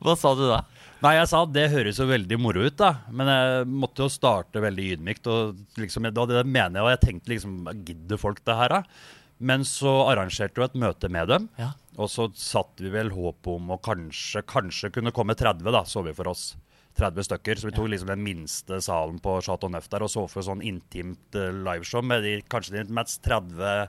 Hva 0.00 0.16
sa 0.18 0.32
du 0.38 0.46
da? 0.48 0.62
Nei, 1.02 1.16
jeg 1.18 1.28
sa 1.32 1.40
at 1.42 1.54
det 1.54 1.64
høres 1.72 1.98
jo 1.98 2.06
veldig 2.06 2.36
moro 2.38 2.62
ut, 2.62 2.76
da. 2.78 2.92
Men 3.10 3.30
jeg 3.30 3.66
måtte 3.70 4.04
jo 4.04 4.12
starte 4.12 4.62
veldig 4.62 4.84
ydmykt. 4.96 5.26
Og 5.32 5.80
liksom, 5.82 6.06
det, 6.06 6.26
det 6.30 6.44
mener 6.46 6.78
jeg, 6.78 6.84
og 6.84 6.92
jeg 6.92 7.02
tenkte 7.02 7.32
liksom 7.34 7.56
Gidder 7.82 8.20
folk 8.22 8.42
det 8.46 8.58
her, 8.58 8.76
da? 8.76 9.08
Men 9.42 9.64
så 9.66 9.90
arrangerte 10.06 10.62
vi 10.62 10.68
et 10.68 10.78
møte 10.78 11.10
med 11.10 11.32
dem. 11.32 11.48
Ja. 11.58 11.72
Og 11.98 12.10
så 12.12 12.28
satte 12.38 12.84
vi 12.84 12.92
vel 12.94 13.10
håp 13.12 13.50
om 13.50 13.74
å 13.74 13.80
kanskje, 13.82 14.44
kanskje 14.46 14.92
kunne 14.94 15.14
komme 15.14 15.34
30, 15.38 15.66
da, 15.74 15.82
så 15.88 16.04
vi 16.06 16.14
for 16.14 16.30
oss. 16.30 16.52
30 17.00 17.26
stykker. 17.26 17.58
Så 17.58 17.70
vi 17.70 17.74
tok 17.74 17.90
liksom 17.90 18.12
den 18.12 18.22
minste 18.22 18.78
salen 18.84 19.18
på 19.22 19.40
Chateau 19.42 19.72
Neuf 19.72 19.88
der 19.90 20.04
og 20.06 20.12
så 20.12 20.26
for 20.30 20.46
sånn 20.46 20.62
intimt 20.62 21.38
eh, 21.38 21.50
liveshow 21.50 22.04
med 22.04 22.22
de, 22.22 22.34
kanskje 22.52 22.78
de 22.78 22.94
mest 22.94 23.22
30 23.24 23.88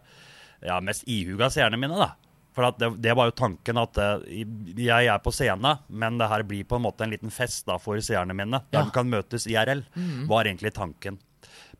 ja, 0.63 0.77
mest 0.79 1.03
ihuga 1.11 1.49
seerne 1.51 1.77
mine, 1.79 1.99
da. 1.99 2.13
For 2.53 2.67
at 2.67 2.77
det, 2.77 2.89
det 3.01 3.15
var 3.17 3.31
jo 3.31 3.35
tanken 3.35 3.77
at 3.81 3.97
eh, 3.97 4.43
jeg 4.77 5.07
er 5.09 5.19
på 5.25 5.31
scene, 5.33 5.71
men 5.89 6.17
det 6.21 6.27
her 6.29 6.43
blir 6.45 6.63
på 6.69 6.77
en 6.77 6.83
måte 6.85 7.01
en 7.07 7.09
liten 7.15 7.31
fest 7.33 7.65
da 7.65 7.79
for 7.81 7.97
seerne 7.97 8.35
mine. 8.37 8.59
Der 8.71 8.79
Ja. 8.79 8.85
de 8.85 8.91
kan 8.93 9.09
møtes 9.09 9.47
IRL, 9.49 9.81
var 10.29 10.45
egentlig 10.45 10.73
tanken. 10.73 11.17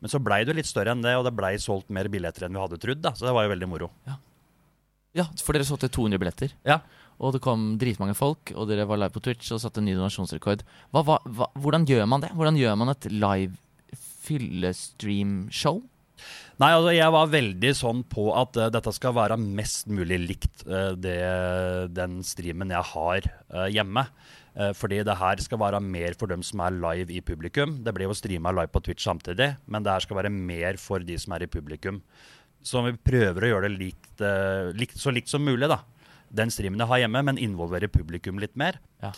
Men 0.00 0.10
så 0.10 0.18
blei 0.20 0.42
det 0.44 0.56
litt 0.58 0.66
større 0.66 0.90
enn 0.92 1.00
det, 1.02 1.14
og 1.16 1.24
det 1.24 1.32
blei 1.36 1.54
solgt 1.62 1.88
mer 1.94 2.08
billetter 2.12 2.44
enn 2.44 2.52
vi 2.52 2.60
hadde 2.60 2.78
trodd. 2.82 3.00
da, 3.00 3.12
Så 3.14 3.24
det 3.24 3.32
var 3.32 3.44
jo 3.46 3.54
veldig 3.54 3.68
moro. 3.70 3.90
Ja, 5.14 5.24
for 5.40 5.52
dere 5.54 5.64
solgte 5.64 5.88
200 5.88 6.18
billetter. 6.18 6.52
Ja. 6.66 6.80
Og 7.22 7.32
det 7.32 7.40
kom 7.40 7.78
dritmange 7.78 8.16
folk, 8.18 8.50
og 8.56 8.66
dere 8.68 8.84
var 8.90 8.98
live 8.98 9.14
på 9.14 9.22
Twitch 9.22 9.52
og 9.54 9.60
satte 9.62 9.78
en 9.78 9.84
ny 9.86 9.94
donasjonsrekord. 9.94 10.64
Hva, 10.92 11.04
hva, 11.06 11.18
hva, 11.24 11.46
hvordan 11.62 11.86
gjør 11.86 12.08
man 12.10 12.20
det? 12.26 12.32
Hvordan 12.34 12.58
gjør 12.58 12.76
man 12.76 12.88
et 12.90 13.06
live 13.12 13.54
fyllestream-show? 14.26 15.82
Nei, 16.62 16.70
altså 16.70 16.92
jeg 16.94 17.10
var 17.10 17.32
veldig 17.32 17.72
sånn 17.74 18.04
på 18.06 18.28
at 18.38 18.58
uh, 18.60 18.68
dette 18.70 18.92
skal 18.94 19.16
være 19.16 19.38
mest 19.40 19.88
mulig 19.90 20.20
likt 20.22 20.62
uh, 20.68 20.92
det, 20.94 21.18
den 21.96 22.20
streamen 22.26 22.70
jeg 22.70 22.90
har 22.92 23.28
uh, 23.54 23.68
hjemme. 23.72 24.08
Fordi 24.78 25.00
det 25.02 25.16
her 25.18 25.40
skal 25.42 25.58
være 25.58 25.80
mer 25.82 26.14
for 26.14 26.30
dem 26.30 26.38
som 26.46 26.60
er 26.62 26.76
live 26.78 27.10
i 27.10 27.18
publikum. 27.26 27.72
Det 27.82 27.90
blir 27.90 28.06
jo 28.06 28.14
streama 28.14 28.52
live 28.54 28.70
på 28.70 28.84
Twitch 28.86 29.02
samtidig, 29.02 29.48
men 29.66 29.82
det 29.82 29.90
her 29.90 30.04
skal 30.04 30.20
være 30.20 30.30
mer 30.30 30.78
for 30.78 31.02
de 31.02 31.16
som 31.18 31.34
er 31.34 31.42
i 31.42 31.48
publikum. 31.50 31.98
Så 32.62 32.84
vi 32.86 32.92
prøver 32.94 33.48
å 33.48 33.50
gjøre 33.50 33.66
det 33.66 33.80
likt, 33.80 34.22
likt, 34.78 34.94
så 35.02 35.10
likt 35.10 35.32
som 35.32 35.42
mulig, 35.42 35.66
da. 35.72 35.80
Den 36.30 36.54
streamen 36.54 36.78
jeg 36.78 36.92
har 36.92 37.02
hjemme, 37.02 37.24
men 37.26 37.42
involverer 37.42 37.90
publikum 37.90 38.38
litt 38.38 38.54
mer. 38.54 38.78
Ja. 39.02 39.10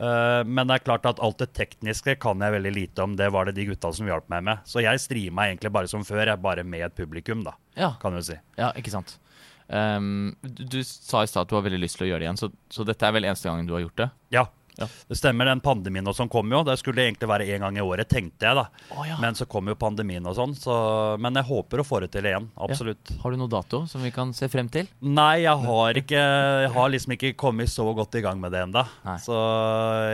Eh, 0.00 0.42
men 0.46 0.66
det 0.66 0.78
er 0.78 0.84
klart 0.86 1.06
at 1.06 1.20
alt 1.22 1.38
det 1.38 1.52
tekniske 1.54 2.16
kan 2.22 2.40
jeg 2.42 2.56
veldig 2.56 2.72
lite 2.74 3.04
om. 3.04 3.14
Det 3.18 3.28
var 3.34 3.46
det 3.46 3.56
de 3.58 3.68
gutta 3.70 3.92
som 3.94 4.08
hjalp 4.10 4.26
meg 4.32 4.46
med. 4.48 4.64
Så 4.68 4.82
jeg 4.84 5.02
streama 5.02 5.48
egentlig 5.50 5.72
bare 5.74 5.90
som 5.90 6.04
før, 6.06 6.26
jeg 6.26 6.42
bare 6.42 6.64
med 6.66 6.86
et 6.88 6.96
publikum, 6.98 7.44
da, 7.46 7.54
Ja, 7.78 7.94
kan 8.02 8.14
du 8.16 8.22
si. 8.22 8.38
ja 8.58 8.72
ikke 8.78 8.94
sant. 8.94 9.18
Um, 9.66 10.34
du, 10.42 10.64
du 10.68 10.80
sa 10.84 11.22
i 11.24 11.28
stad 11.30 11.46
at 11.46 11.48
du 11.48 11.54
har 11.56 11.64
veldig 11.64 11.80
lyst 11.80 11.96
til 11.96 12.04
å 12.04 12.10
gjøre 12.10 12.20
det 12.20 12.26
igjen, 12.26 12.40
så, 12.42 12.50
så 12.68 12.84
dette 12.84 13.06
er 13.06 13.14
vel 13.16 13.24
eneste 13.24 13.48
gangen 13.48 13.66
du 13.70 13.72
har 13.72 13.80
gjort 13.86 14.02
det? 14.02 14.10
Ja. 14.34 14.44
Ja. 14.80 14.88
Det 15.08 15.18
stemmer, 15.18 15.46
den 15.46 15.62
pandemien 15.64 16.06
og 16.10 16.16
sånn 16.16 16.30
kom 16.32 16.50
jo. 16.52 16.62
Det 16.66 16.76
skulle 16.80 17.04
egentlig 17.06 17.28
være 17.30 17.46
én 17.54 17.62
gang 17.64 17.78
i 17.78 17.84
året, 17.84 18.08
tenkte 18.10 18.48
jeg, 18.48 18.58
da. 18.58 18.66
Å, 18.94 19.06
ja. 19.06 19.18
Men 19.22 19.38
så 19.38 19.46
kom 19.50 19.70
jo 19.70 19.76
pandemien 19.78 20.24
og 20.26 20.36
sånn. 20.38 20.54
Så, 20.58 20.74
men 21.22 21.38
jeg 21.38 21.48
håper 21.50 21.82
å 21.82 21.86
få 21.86 22.00
det 22.04 22.10
til 22.14 22.28
igjen. 22.30 22.48
Absolutt. 22.66 23.14
Har 23.22 23.34
du 23.34 23.40
noe 23.40 23.52
dato 23.52 23.84
som 23.90 24.02
vi 24.04 24.12
kan 24.14 24.34
se 24.36 24.48
frem 24.52 24.70
til? 24.72 24.88
Nei, 25.04 25.44
jeg 25.44 25.54
har 25.64 26.00
ikke 26.00 26.22
Jeg 26.24 26.70
har 26.74 26.90
liksom 26.92 27.14
ikke 27.16 27.32
kommet 27.38 27.70
så 27.70 27.86
godt 27.96 28.18
i 28.18 28.22
gang 28.24 28.40
med 28.42 28.54
det 28.54 28.64
ennå. 28.66 28.84
Så 29.22 29.38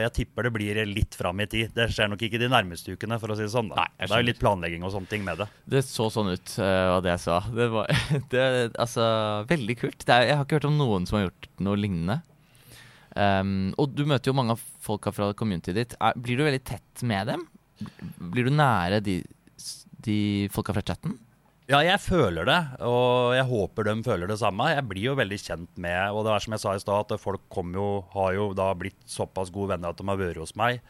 jeg 0.02 0.14
tipper 0.20 0.48
det 0.48 0.54
blir 0.54 0.82
litt 0.88 1.16
fram 1.16 1.40
i 1.42 1.48
tid. 1.50 1.74
Det 1.76 1.88
skjer 1.92 2.10
nok 2.12 2.24
ikke 2.26 2.40
de 2.40 2.50
nærmeste 2.52 2.96
ukene, 2.96 3.18
for 3.22 3.32
å 3.32 3.38
si 3.38 3.46
det 3.46 3.52
sånn. 3.52 3.70
da. 3.72 3.84
Nei, 3.84 4.06
det 4.06 4.10
er 4.10 4.24
jo 4.24 4.28
litt 4.28 4.42
planlegging 4.42 4.84
og 4.86 4.94
sånne 4.94 5.10
ting 5.10 5.24
med 5.26 5.40
det. 5.42 5.48
Det 5.70 5.84
så 5.86 6.08
sånn 6.12 6.32
ut, 6.34 6.56
uh, 6.60 6.94
hva 6.94 6.98
det 7.04 7.14
jeg 7.14 7.24
sa. 7.26 7.40
Det 7.54 7.68
var 7.72 7.92
det, 8.34 8.46
altså, 8.80 9.06
veldig 9.50 9.78
kult. 9.80 10.04
Det 10.04 10.16
er, 10.16 10.28
jeg 10.32 10.40
har 10.40 10.46
ikke 10.46 10.60
hørt 10.60 10.70
om 10.70 10.80
noen 10.80 11.08
som 11.08 11.20
har 11.20 11.28
gjort 11.28 11.50
noe 11.64 11.80
lignende. 11.80 12.20
Ehm, 13.20 13.72
og 13.80 13.94
du 13.96 14.06
møter 14.08 14.30
jo 14.30 14.36
mange 14.38 14.56
av 14.56 14.62
folka 14.84 15.12
fra 15.14 15.32
communityet 15.36 15.76
ditt. 15.76 15.96
Er, 16.00 16.16
blir 16.16 16.40
du 16.40 16.46
veldig 16.46 16.62
tett 16.66 17.04
med 17.06 17.28
dem? 17.30 17.44
Blir 18.32 18.48
du 18.48 18.54
nære 18.54 19.00
de, 19.04 19.20
de 20.04 20.20
folka 20.54 20.76
fra 20.76 20.84
chatten? 20.86 21.18
Ja, 21.70 21.84
jeg 21.86 22.00
føler 22.02 22.48
det, 22.48 22.58
og 22.82 23.30
jeg 23.36 23.46
håper 23.46 23.86
de 23.86 23.92
føler 24.02 24.30
det 24.30 24.40
samme. 24.40 24.72
Jeg 24.72 24.88
blir 24.90 25.12
jo 25.12 25.18
veldig 25.20 25.36
kjent 25.38 25.76
med 25.78 26.16
Og 26.16 26.24
det 26.26 26.32
er 26.34 26.42
som 26.42 26.56
jeg 26.56 26.62
sa 26.64 26.72
i 26.74 26.82
stad, 26.82 27.12
at 27.14 27.22
folk 27.22 27.60
jo, 27.76 27.86
har 28.16 28.32
jo 28.34 28.48
da 28.58 28.72
blitt 28.74 28.98
såpass 29.06 29.52
gode 29.54 29.76
venner 29.76 29.92
at 29.92 30.00
de 30.00 30.08
har 30.08 30.18
vært 30.18 30.40
hos 30.42 30.56
meg. 30.58 30.80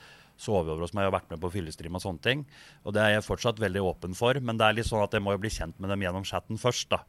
Sovet 0.40 0.72
over 0.72 0.87
hos 0.87 0.94
meg 0.96 1.09
og 1.09 1.14
vært 1.18 1.29
med 1.33 1.40
på 1.42 1.50
fyllestream 1.53 1.98
og 1.98 2.05
sånne 2.05 2.24
ting. 2.24 2.44
Og 2.85 2.94
det 2.96 3.03
er 3.05 3.14
jeg 3.16 3.26
fortsatt 3.26 3.61
veldig 3.61 3.83
åpen 3.85 4.16
for, 4.16 4.38
men 4.40 4.61
det 4.61 4.66
er 4.66 4.79
litt 4.79 4.88
sånn 4.88 5.05
at 5.05 5.16
jeg 5.16 5.24
må 5.24 5.35
jo 5.37 5.42
bli 5.42 5.53
kjent 5.53 5.76
med 5.76 5.92
dem 5.92 6.07
gjennom 6.07 6.26
chatten 6.29 6.61
først, 6.61 6.88
da. 6.94 7.03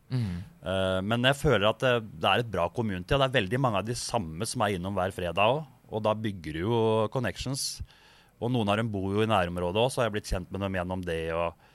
Eh, 0.68 1.00
men 1.08 1.30
jeg 1.30 1.40
føler 1.40 1.70
at 1.70 1.80
det, 1.84 1.94
det 2.20 2.28
er 2.28 2.44
et 2.44 2.52
bra 2.52 2.68
community, 2.76 3.16
og 3.16 3.24
det 3.24 3.30
er 3.30 3.40
veldig 3.40 3.62
mange 3.64 3.82
av 3.82 3.88
de 3.88 3.96
samme 3.98 4.48
som 4.50 4.66
er 4.66 4.76
innom 4.76 4.98
hver 4.98 5.16
fredag 5.16 5.42
òg. 5.56 5.64
Og 5.92 6.04
da 6.06 6.14
bygger 6.16 6.56
du 6.56 6.62
jo 6.62 6.78
connections. 7.12 7.82
Og 8.42 8.52
noen 8.52 8.70
av 8.72 8.80
dem 8.80 8.92
bor 8.92 9.12
jo 9.14 9.24
i 9.24 9.30
nærområdet 9.30 9.82
òg, 9.82 9.92
så 9.92 10.02
har 10.02 10.10
jeg 10.10 10.18
blitt 10.18 10.32
kjent 10.32 10.52
med 10.52 10.64
dem 10.66 10.80
gjennom 10.80 11.04
det. 11.08 11.24
og 11.36 11.68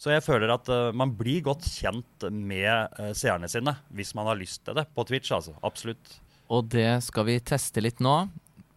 så 0.00 0.10
jeg 0.10 0.24
føler 0.26 0.50
at 0.52 0.68
uh, 0.68 0.90
man 0.96 1.14
blir 1.16 1.44
godt 1.46 1.64
kjent 1.70 2.26
med 2.28 2.98
uh, 2.98 3.12
seerne 3.16 3.48
sine 3.48 3.76
hvis 3.94 4.12
man 4.18 4.28
har 4.28 4.36
lyst 4.40 4.64
til 4.66 4.76
det 4.76 4.88
på 4.92 5.04
Twitch. 5.08 5.32
altså, 5.32 5.54
Absolutt. 5.64 6.18
Og 6.52 6.66
det 6.68 6.90
skal 7.06 7.28
vi 7.28 7.38
teste 7.40 7.80
litt 7.80 8.02
nå. 8.04 8.16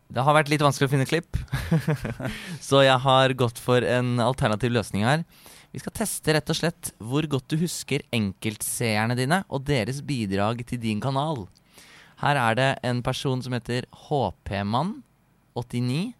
Det 0.07 0.23
har 0.23 0.35
vært 0.37 0.49
litt 0.51 0.63
vanskelig 0.63 0.87
å 0.87 0.93
finne 0.93 1.07
klipp, 1.07 1.37
så 2.67 2.79
jeg 2.85 2.99
har 3.03 3.33
gått 3.35 3.59
for 3.59 3.83
en 3.83 4.21
alternativ 4.23 4.71
løsning 4.71 5.03
her. 5.03 5.25
Vi 5.75 5.81
skal 5.83 5.93
teste 5.99 6.33
rett 6.33 6.49
og 6.49 6.57
slett 6.57 6.93
hvor 7.03 7.27
godt 7.27 7.51
du 7.51 7.57
husker 7.59 8.05
enkeltseerne 8.15 9.17
dine 9.19 9.41
og 9.51 9.65
deres 9.67 9.99
bidrag 10.05 10.63
til 10.69 10.79
din 10.81 11.01
kanal. 11.03 11.43
Her 12.23 12.39
er 12.39 12.57
det 12.57 12.69
en 12.87 13.03
person 13.05 13.43
som 13.45 13.53
heter 13.53 13.85
HP-mann89. 14.07 16.13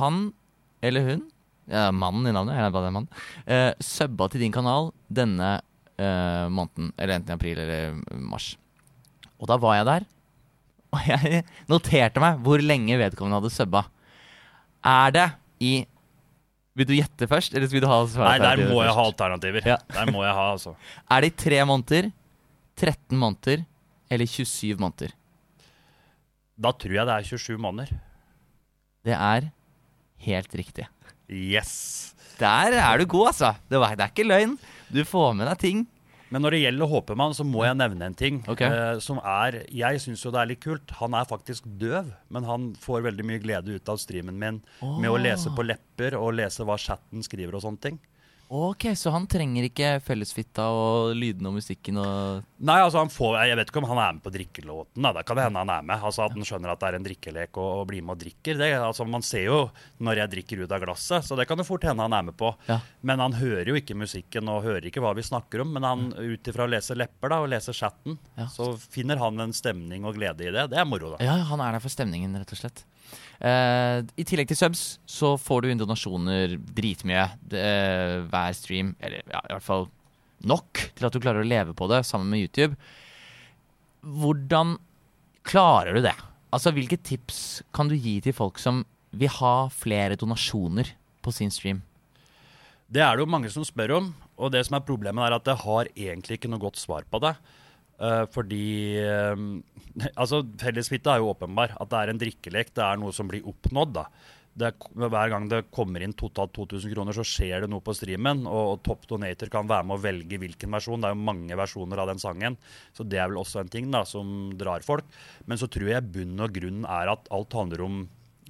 Han 0.00 0.32
eller 0.80 1.04
hun, 1.04 1.26
ja, 1.70 1.90
mannen 1.92 2.30
i 2.30 2.32
navnet, 2.34 2.56
jeg 2.56 2.72
bare 2.74 2.88
det 2.88 2.94
mann, 2.96 3.10
eh, 3.44 3.72
subba 3.84 4.30
til 4.32 4.42
din 4.42 4.54
kanal 4.54 4.88
denne 5.12 5.58
eh, 6.00 6.46
måneden, 6.48 6.94
eller 6.96 7.18
enten 7.18 7.34
i 7.34 7.36
april 7.36 7.60
eller 7.60 8.00
mars. 8.16 8.54
Og 9.36 9.50
da 9.50 9.60
var 9.60 9.76
jeg 9.76 9.88
der, 9.90 10.08
og 10.94 11.06
jeg 11.06 11.44
noterte 11.70 12.22
meg 12.22 12.40
hvor 12.44 12.62
lenge 12.62 12.98
vedkommende 13.00 13.40
hadde 13.40 13.54
subba. 13.54 13.84
Er 14.86 15.14
det 15.14 15.28
i 15.60 15.72
Vil 16.78 16.86
du 16.86 16.94
gjette 16.94 17.26
først, 17.28 17.52
eller 17.54 17.68
vil 17.68 17.82
du 17.82 17.88
ha 17.90 17.98
Nei, 18.22 18.36
der 18.40 18.60
må 18.70 18.78
jeg 18.86 18.94
ha 18.96 19.04
alternativer. 19.04 19.66
Ja. 19.66 19.76
Der 19.90 20.10
må 20.14 20.22
jeg 20.24 20.32
ha, 20.36 20.44
altså. 20.54 20.76
Er 21.12 21.24
det 21.24 21.32
i 21.32 21.38
tre 21.44 21.58
måneder, 21.68 22.12
13 22.78 23.18
måneder 23.18 23.64
eller 24.10 24.30
27 24.30 24.78
måneder? 24.80 25.12
Da 26.60 26.72
tror 26.76 26.94
jeg 26.94 27.08
det 27.08 27.16
er 27.16 27.28
27 27.34 27.58
måneder. 27.60 27.92
Det 29.04 29.16
er 29.16 29.50
helt 30.26 30.56
riktig. 30.56 30.86
Yes. 31.30 32.14
Der 32.40 32.76
er 32.80 33.00
du 33.00 33.06
god, 33.06 33.32
altså. 33.32 33.54
Det 33.68 33.80
er 33.80 34.06
ikke 34.08 34.26
løgn. 34.28 34.56
Du 34.92 35.02
får 35.04 35.34
med 35.36 35.48
deg 35.50 35.60
ting. 35.60 35.84
Men 36.30 36.44
når 36.44 36.54
det 36.54 36.60
gjelder 36.62 36.90
Håpemann, 36.90 37.34
så 37.34 37.44
må 37.46 37.64
jeg 37.66 37.78
nevne 37.80 38.06
en 38.06 38.16
ting. 38.16 38.40
Okay. 38.50 38.70
Uh, 38.70 39.00
som 39.02 39.18
er 39.18 39.64
Jeg 39.74 40.02
syns 40.02 40.22
jo 40.24 40.30
det 40.34 40.42
er 40.42 40.50
litt 40.52 40.62
kult. 40.62 40.94
Han 41.00 41.16
er 41.18 41.28
faktisk 41.30 41.66
døv, 41.80 42.12
men 42.30 42.46
han 42.46 42.70
får 42.80 43.04
veldig 43.08 43.26
mye 43.26 43.42
glede 43.42 43.74
ut 43.74 43.90
av 43.90 43.98
streamen 44.02 44.38
min 44.38 44.62
med 44.80 45.10
å 45.10 45.18
lese 45.18 45.50
på 45.56 45.66
lepper 45.66 46.16
og 46.18 46.36
lese 46.38 46.66
hva 46.66 46.78
chatten 46.80 47.26
skriver 47.26 47.58
og 47.58 47.66
sånne 47.66 47.84
ting. 47.88 47.98
Ok, 48.50 48.88
Så 48.98 49.12
han 49.14 49.28
trenger 49.30 49.68
ikke 49.68 49.88
fellesfitta 50.02 50.64
og 50.74 51.12
lydene 51.14 51.52
og 51.52 51.54
musikken 51.60 52.00
og 52.02 52.40
Nei, 52.66 52.80
altså 52.82 52.98
han 52.98 53.12
får, 53.12 53.36
Jeg 53.46 53.56
vet 53.60 53.68
ikke 53.70 53.78
om 53.78 53.86
han 53.92 54.00
er 54.02 54.16
med 54.16 54.24
på 54.24 54.32
drikkelåten. 54.34 55.04
Da. 55.06 55.12
Det 55.14 55.22
kan 55.28 55.38
det 55.38 55.44
hende 55.46 55.62
han 55.62 55.70
er 55.70 55.84
med. 55.86 56.02
Altså 56.02 56.24
At 56.26 56.34
han 56.34 56.42
skjønner 56.48 56.72
at 56.74 56.80
det 56.82 56.88
er 56.90 56.96
en 56.98 57.06
drikkelek 57.06 57.60
og, 57.62 57.68
og 57.78 57.86
blir 57.92 58.02
med 58.02 58.16
og 58.16 58.24
drikker. 58.24 58.58
Det, 58.58 58.70
altså 58.82 59.06
Man 59.06 59.22
ser 59.22 59.46
jo 59.46 59.60
når 60.02 60.22
jeg 60.24 60.32
drikker 60.34 60.64
ut 60.64 60.74
av 60.74 60.82
glasset, 60.82 61.24
så 61.28 61.38
det 61.38 61.46
kan 61.46 61.62
det 61.62 61.68
fort 61.68 61.86
hende 61.86 62.02
han 62.02 62.16
er 62.18 62.26
med 62.26 62.36
på. 62.42 62.50
Ja. 62.66 62.80
Men 63.06 63.22
han 63.22 63.38
hører 63.38 63.70
jo 63.70 63.78
ikke 63.78 63.94
musikken 63.96 64.50
og 64.50 64.64
hører 64.66 64.90
ikke 64.90 65.04
hva 65.04 65.14
vi 65.14 65.22
snakker 65.30 65.62
om. 65.62 65.70
Men 65.78 65.86
han 65.86 66.06
ut 66.18 66.50
ifra 66.50 66.66
å 66.66 66.72
lese 66.74 66.98
lepper 66.98 67.30
da, 67.30 67.38
og 67.44 67.52
lese 67.54 67.70
chatten, 67.76 68.18
Ja. 68.34 68.48
så 68.50 68.72
finner 68.82 69.22
han 69.22 69.38
en 69.46 69.54
stemning 69.54 70.04
og 70.10 70.18
glede 70.18 70.48
i 70.48 70.50
det. 70.50 70.66
Det 70.74 70.80
er 70.82 70.90
moro, 70.90 71.14
da. 71.14 71.22
Ja, 71.24 71.38
han 71.52 71.62
er 71.62 71.78
der 71.78 71.86
for 71.86 71.92
stemningen, 71.94 72.34
rett 72.42 72.50
og 72.50 72.58
slett. 72.64 72.82
Eh, 73.40 74.00
I 74.20 74.26
tillegg 74.28 74.50
til 74.50 74.58
subs 74.58 74.84
så 75.08 75.34
får 75.40 75.64
du 75.64 75.70
inn 75.70 75.80
donasjoner 75.80 76.58
dritmye 76.76 77.24
eh, 77.56 78.16
hver 78.28 78.56
stream. 78.56 78.94
Eller 79.00 79.24
ja, 79.24 79.40
i 79.46 79.54
hvert 79.54 79.66
fall 79.66 79.88
nok 80.44 80.82
til 80.96 81.08
at 81.08 81.14
du 81.14 81.20
klarer 81.22 81.44
å 81.44 81.48
leve 81.48 81.76
på 81.76 81.88
det 81.90 82.02
sammen 82.08 82.32
med 82.32 82.44
YouTube. 82.44 82.76
Hvordan 84.00 84.78
klarer 85.46 85.96
du 85.96 86.04
det? 86.04 86.16
Altså, 86.50 86.72
Hvilke 86.74 86.98
tips 86.98 87.62
kan 87.76 87.90
du 87.90 87.96
gi 87.96 88.18
til 88.24 88.36
folk 88.36 88.58
som 88.60 88.84
vil 89.10 89.32
ha 89.40 89.68
flere 89.72 90.18
donasjoner 90.18 90.92
på 91.24 91.32
sin 91.34 91.52
stream? 91.52 91.82
Det 92.90 93.02
er 93.04 93.14
det 93.14 93.22
jo 93.22 93.30
mange 93.30 93.50
som 93.52 93.64
spør 93.66 93.92
om, 94.00 94.06
og 94.40 94.50
det 94.50 94.64
som 94.66 94.76
er 94.78 94.86
problemet 94.86 95.22
er 95.22 95.36
at 95.36 95.46
det 95.46 95.60
har 95.62 95.90
egentlig 95.94 96.40
ikke 96.40 96.50
noe 96.50 96.62
godt 96.62 96.80
svar 96.80 97.04
på 97.06 97.20
det. 97.22 97.36
Eh, 98.00 98.24
fordi 98.32 98.66
eh, 99.04 99.46
Altså, 100.20 100.42
fellesfitte 100.60 101.12
er 101.12 101.22
jo 101.22 101.32
åpenbar. 101.34 101.76
At 101.80 101.92
det 101.92 102.02
er 102.02 102.12
en 102.12 102.20
drikkelek. 102.20 102.74
Det 102.76 102.84
er 102.84 103.00
noe 103.00 103.14
som 103.16 103.30
blir 103.30 103.46
oppnådd, 103.48 103.96
da. 103.98 104.06
det, 104.60 104.70
hver 104.96 105.32
gang 105.32 105.48
det 105.50 105.64
kommer 105.74 106.02
inn 106.04 106.14
totalt 106.16 106.54
2000 106.56 106.94
kroner, 106.94 107.16
så 107.16 107.24
skjer 107.26 107.64
det 107.64 107.70
noe 107.72 107.84
på 107.84 107.94
streamen. 107.96 108.46
Og, 108.48 108.74
og 108.74 108.84
Top 108.86 109.04
Donator 109.10 109.52
kan 109.52 109.68
være 109.70 109.88
med 109.88 109.98
å 109.98 110.04
velge 110.04 110.40
hvilken 110.40 110.72
versjon. 110.76 111.02
Det 111.02 111.10
er 111.10 111.16
jo 111.16 111.28
mange 111.28 111.58
versjoner 111.60 112.02
av 112.02 112.12
den 112.12 112.22
sangen. 112.22 112.56
Så 112.96 113.04
det 113.06 113.20
er 113.20 113.32
vel 113.32 113.42
også 113.42 113.64
en 113.64 113.72
ting 113.72 113.90
da, 113.92 114.04
som 114.08 114.52
drar 114.60 114.86
folk. 114.86 115.08
Men 115.50 115.60
så 115.60 115.68
tror 115.70 115.92
jeg 115.92 116.08
bunn 116.14 116.40
og 116.40 116.56
grunn 116.56 116.86
er 116.88 117.12
at 117.12 117.28
alt 117.34 117.58
handler 117.58 117.84
om 117.86 118.04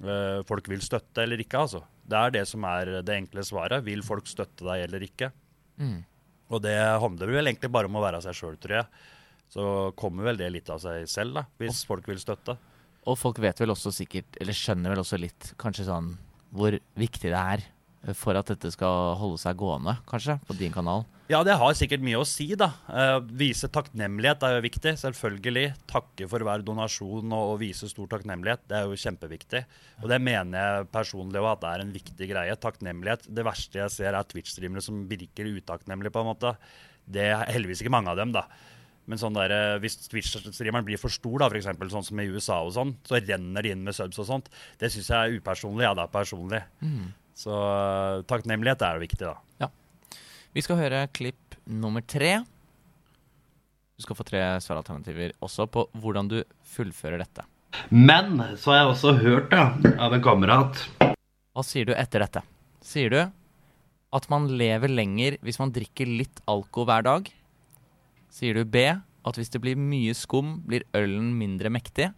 uh, 0.05 0.39
folk 0.47 0.69
vil 0.71 0.83
støtte 0.85 1.25
eller 1.25 1.43
ikke. 1.43 1.65
altså. 1.65 1.83
Det 2.11 2.19
er 2.19 2.33
det 2.37 2.45
som 2.49 2.65
er 2.67 2.97
det 3.01 3.17
enkle 3.17 3.43
svaret. 3.47 3.83
Vil 3.87 4.03
folk 4.05 4.29
støtte 4.29 4.67
deg 4.67 4.87
eller 4.87 5.05
ikke? 5.05 5.31
Mm. 5.81 5.99
Og 6.51 6.59
det 6.63 6.75
handler 6.77 7.31
vel 7.31 7.47
egentlig 7.47 7.71
bare 7.71 7.87
om 7.87 7.97
å 7.97 8.03
være 8.03 8.19
seg 8.23 8.35
sjøl, 8.37 8.57
tror 8.61 8.81
jeg. 8.81 9.03
Så 9.51 9.63
kommer 9.99 10.29
vel 10.29 10.39
det 10.39 10.51
litt 10.53 10.69
av 10.71 10.79
seg 10.83 11.07
selv, 11.11 11.35
da, 11.41 11.45
hvis 11.59 11.83
folk 11.87 12.07
vil 12.07 12.21
støtte. 12.21 12.55
Og 13.09 13.17
folk 13.19 13.41
vet 13.43 13.59
vel 13.59 13.73
også 13.73 13.91
sikkert, 13.93 14.37
eller 14.39 14.55
skjønner 14.55 14.93
vel 14.93 15.03
også 15.03 15.19
litt 15.19 15.53
kanskje 15.61 15.89
sånn 15.89 16.13
hvor 16.51 16.75
viktig 16.99 17.31
det 17.31 17.39
er 17.39 17.63
for 18.17 18.37
at 18.37 18.47
dette 18.49 18.71
skal 18.73 19.13
holde 19.19 19.37
seg 19.41 19.57
gående, 19.59 19.93
kanskje, 20.09 20.39
på 20.47 20.55
din 20.57 20.73
kanal. 20.73 21.03
Ja, 21.31 21.43
det 21.47 21.53
har 21.61 21.75
sikkert 21.77 22.01
mye 22.03 22.19
å 22.19 22.25
si, 22.27 22.47
da. 22.59 22.71
Eh, 22.91 23.17
vise 23.39 23.69
takknemlighet 23.71 24.41
er 24.43 24.57
jo 24.57 24.63
viktig, 24.65 24.95
selvfølgelig. 24.99 25.67
Takke 25.87 26.27
for 26.27 26.43
hver 26.43 26.65
donasjon 26.65 27.29
og, 27.29 27.53
og 27.53 27.61
vise 27.61 27.87
stor 27.87 28.09
takknemlighet. 28.11 28.65
Det 28.67 28.79
er 28.79 28.89
jo 28.89 28.99
kjempeviktig. 28.99 29.61
Og 30.01 30.09
det 30.11 30.17
mener 30.23 30.57
jeg 30.57 30.89
personlig 30.91 31.39
òg 31.39 31.51
at 31.53 31.61
det 31.61 31.71
er 31.71 31.85
en 31.85 31.93
viktig 31.93 32.29
greie. 32.33 32.57
Takknemlighet. 32.65 33.29
Det 33.31 33.45
verste 33.47 33.83
jeg 33.83 33.95
ser, 33.95 34.17
er 34.17 34.27
Twitch-streamere 34.27 34.83
som 34.83 35.05
virker 35.07 35.53
utakknemlige, 35.53 36.11
på 36.17 36.25
en 36.25 36.31
måte. 36.33 36.55
Det 37.07 37.29
er 37.29 37.47
heldigvis 37.53 37.85
ikke 37.85 37.95
mange 37.95 38.11
av 38.11 38.19
dem, 38.19 38.33
da. 38.35 38.47
Men 39.09 39.17
sånn 39.17 39.33
der, 39.35 39.51
eh, 39.55 39.79
hvis 39.81 39.97
Twitch-streameren 40.11 40.85
blir 40.85 40.99
for 41.01 41.09
stor, 41.13 41.39
da, 41.41 41.49
for 41.49 41.57
eksempel, 41.57 41.89
sånn 41.91 42.05
som 42.05 42.19
i 42.21 42.27
USA, 42.29 42.61
og 42.63 42.73
sånn, 42.75 42.93
så 43.07 43.19
renner 43.19 43.65
de 43.65 43.73
inn 43.73 43.83
med 43.83 43.97
subs 43.97 44.19
og 44.21 44.27
sånt. 44.29 44.51
Det 44.79 44.91
syns 44.93 45.09
jeg 45.09 45.17
er 45.17 45.39
upersonlig. 45.41 45.87
Ja, 45.87 45.93
det 45.97 46.05
er 46.05 46.13
personlig. 46.13 46.61
Så 47.41 47.51
eh, 47.51 48.21
takknemlighet 48.29 48.85
er 48.85 49.01
viktig, 49.01 49.25
da. 49.25 49.35
Ja. 49.65 49.71
Vi 50.53 50.61
skal 50.61 50.77
høre 50.77 51.07
klipp 51.15 51.57
nummer 51.65 52.03
tre. 52.03 52.41
Du 53.97 54.05
skal 54.05 54.17
få 54.17 54.25
tre 54.27 54.41
svaralternativer 54.63 55.33
også 55.45 55.67
på 55.71 55.85
hvordan 56.01 56.29
du 56.31 56.39
fullfører 56.73 57.21
dette. 57.21 57.45
Men 57.89 58.39
så 58.59 58.73
har 58.73 58.79
jeg 58.81 58.93
også 58.93 59.13
hørt 59.21 59.51
da, 59.53 59.69
av 60.03 60.11
en 60.11 60.23
kamerat 60.23 60.81
Hva 60.99 61.63
sier 61.63 61.87
du 61.87 61.93
etter 61.95 62.19
dette? 62.19 62.41
Sier 62.83 63.13
du 63.13 63.21
at 64.11 64.25
man 64.27 64.49
lever 64.59 64.91
lenger 64.91 65.37
hvis 65.45 65.59
man 65.61 65.71
drikker 65.71 66.09
litt 66.09 66.41
alko 66.51 66.83
hver 66.87 67.05
dag? 67.07 67.29
Sier 68.31 68.55
du 68.55 68.63
B 68.63 68.87
at 68.87 69.37
hvis 69.37 69.51
det 69.53 69.61
blir 69.61 69.77
mye 69.77 70.13
skum, 70.17 70.61
blir 70.65 70.85
ølen 70.97 71.33
mindre 71.37 71.69
mektig? 71.73 72.09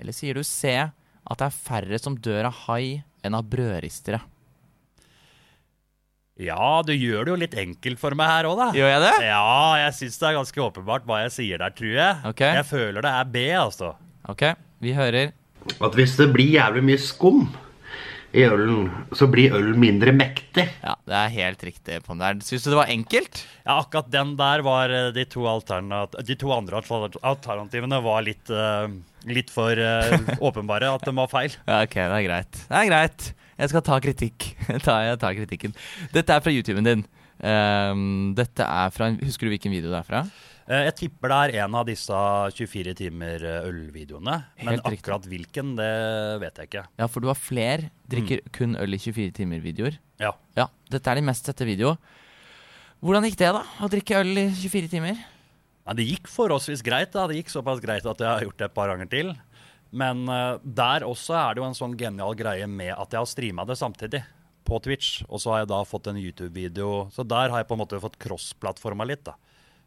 Eller 0.00 0.16
sier 0.16 0.34
du 0.34 0.42
C 0.46 0.72
at 0.80 1.40
det 1.40 1.46
er 1.46 1.56
færre 1.56 1.98
som 2.00 2.16
dør 2.18 2.48
av 2.50 2.64
hai 2.66 3.04
enn 3.24 3.36
av 3.36 3.46
brødristere? 3.48 4.22
Ja, 6.40 6.82
du 6.82 6.90
gjør 6.90 7.28
det 7.28 7.30
jo 7.30 7.36
litt 7.44 7.52
enkelt 7.62 8.00
for 8.00 8.16
meg 8.18 8.26
her 8.26 8.48
òg, 8.50 8.56
da. 8.58 8.66
Gjør 8.74 8.88
jeg 8.90 9.02
det? 9.04 9.12
Ja, 9.28 9.58
jeg 9.84 9.94
syns 10.00 10.16
det 10.18 10.26
er 10.26 10.38
ganske 10.40 10.64
åpenbart 10.64 11.04
hva 11.06 11.20
jeg 11.22 11.34
sier 11.36 11.60
der, 11.62 11.74
tror 11.78 11.92
jeg. 11.94 12.16
Okay. 12.32 12.56
Jeg 12.58 12.66
føler 12.66 13.06
det 13.06 13.12
er 13.20 13.28
B, 13.36 13.44
altså. 13.54 13.92
Ok, 14.32 14.42
vi 14.82 14.96
hører. 14.96 15.30
at 15.80 15.94
hvis 15.94 16.16
det 16.18 16.26
blir 16.34 16.56
jævlig 16.56 16.82
mye 16.88 17.00
skum 17.00 17.44
i 18.34 18.42
ølen, 18.48 18.88
så 19.14 19.28
blir 19.30 19.54
ølen 19.54 19.78
mindre 19.78 20.12
mektig. 20.14 20.66
Ja, 20.82 20.96
det 21.06 21.18
er 21.20 21.34
helt 21.36 21.62
riktig. 21.62 22.00
på 22.02 22.12
den 22.12 22.22
der. 22.22 22.40
Syns 22.42 22.66
du 22.66 22.72
det 22.72 22.80
var 22.80 22.90
enkelt? 22.90 23.42
Ja, 23.62 23.78
akkurat 23.78 24.10
den 24.10 24.34
der 24.38 24.64
var 24.66 24.90
eh, 24.90 25.12
de 25.14 25.24
to, 25.30 25.46
alternat 25.46 26.16
de 26.26 26.36
to 26.38 26.50
andre 26.54 26.82
alternativene 26.82 28.00
var 28.02 28.24
litt, 28.26 28.50
uh, 28.50 28.90
litt 29.30 29.52
for 29.54 29.78
uh, 29.78 30.18
åpenbare 30.48 30.90
at 30.90 31.06
de 31.06 31.14
var 31.14 31.30
feil. 31.30 31.54
Ja, 31.62 31.82
ok, 31.86 31.94
det 31.94 32.18
er 32.18 32.26
greit. 32.26 32.62
Det 32.66 32.80
er 32.80 32.90
greit. 32.90 33.28
Jeg 33.54 33.70
skal 33.70 33.84
ta 33.86 34.00
kritikk. 34.02 34.48
ta, 34.86 34.98
jeg 35.06 35.20
tar 35.22 35.38
kritikken. 35.38 35.76
Dette 36.14 36.34
er 36.34 36.42
fra 36.42 36.54
YouTuben 36.54 36.90
din. 36.90 37.06
Um, 37.44 38.32
dette 38.38 38.66
er 38.66 38.92
fra 38.94 39.10
Husker 39.18 39.46
du 39.46 39.54
hvilken 39.54 39.74
video 39.74 39.90
det 39.92 40.00
er 40.00 40.10
fra? 40.10 40.24
Eh, 40.68 40.84
Jeg 40.88 40.94
tipper 40.96 41.28
det 41.28 41.38
er 41.58 41.64
en 41.66 41.74
av 41.76 41.84
disse 41.88 42.16
24 42.56 42.94
timer 42.96 43.42
eh, 43.44 43.66
ølvideoene. 43.68 44.36
Men 44.62 44.70
Helt 44.74 44.86
riktig. 44.86 45.02
akkurat 45.04 45.26
hvilken, 45.28 45.74
det 45.76 45.90
vet 46.40 46.60
jeg 46.62 46.70
ikke. 46.70 46.84
Ja, 47.02 47.08
for 47.10 47.20
du 47.20 47.28
har 47.28 47.36
fler 47.38 47.88
drikker 48.10 48.40
kun 48.54 48.76
øl 48.80 48.96
i 48.96 49.00
24 49.02 49.34
timer-videoer. 49.40 49.98
Ja. 50.22 50.32
Ja, 50.56 50.68
dette 50.90 51.10
er 51.12 51.20
de 51.20 51.26
mest 51.28 51.44
sette 51.50 51.66
video. 51.68 51.96
Hvordan 53.04 53.26
gikk 53.28 53.36
det, 53.42 53.50
da? 53.52 53.64
Å 53.84 53.90
drikke 53.92 54.20
øl 54.22 54.32
i 54.40 54.46
24 54.56 54.88
timer? 54.94 55.18
Nei, 55.84 55.94
det 55.98 56.06
gikk 56.08 56.30
forholdsvis 56.32 56.80
greit. 56.86 57.12
da. 57.12 57.26
Det 57.28 57.36
gikk 57.42 57.52
såpass 57.52 57.82
greit 57.84 58.06
at 58.08 58.22
jeg 58.24 58.30
har 58.30 58.46
gjort 58.46 58.56
det 58.62 58.70
et 58.70 58.74
par 58.78 58.88
ganger 58.88 59.10
til. 59.12 59.34
Men 59.94 60.24
uh, 60.26 60.56
der 60.64 61.04
også 61.06 61.36
er 61.36 61.54
det 61.54 61.60
jo 61.60 61.66
en 61.68 61.76
sånn 61.76 61.92
genial 62.00 62.32
greie 62.34 62.64
med 62.66 62.94
at 62.96 63.12
jeg 63.12 63.20
har 63.20 63.28
streama 63.28 63.66
det 63.68 63.76
samtidig 63.78 64.22
på 64.64 64.80
Twitch. 64.82 65.20
Og 65.28 65.42
så 65.44 65.52
har 65.52 65.60
jeg 65.62 65.68
da 65.74 65.82
fått 65.84 66.08
en 66.08 66.16
YouTube-video. 66.18 67.10
Så 67.12 67.26
der 67.28 67.52
har 67.52 67.60
jeg 67.60 67.68
på 67.68 67.76
en 67.76 67.82
måte 67.84 68.00
fått 68.00 68.16
cross-plattforma 68.24 69.04
litt. 69.06 69.26
da. 69.28 69.36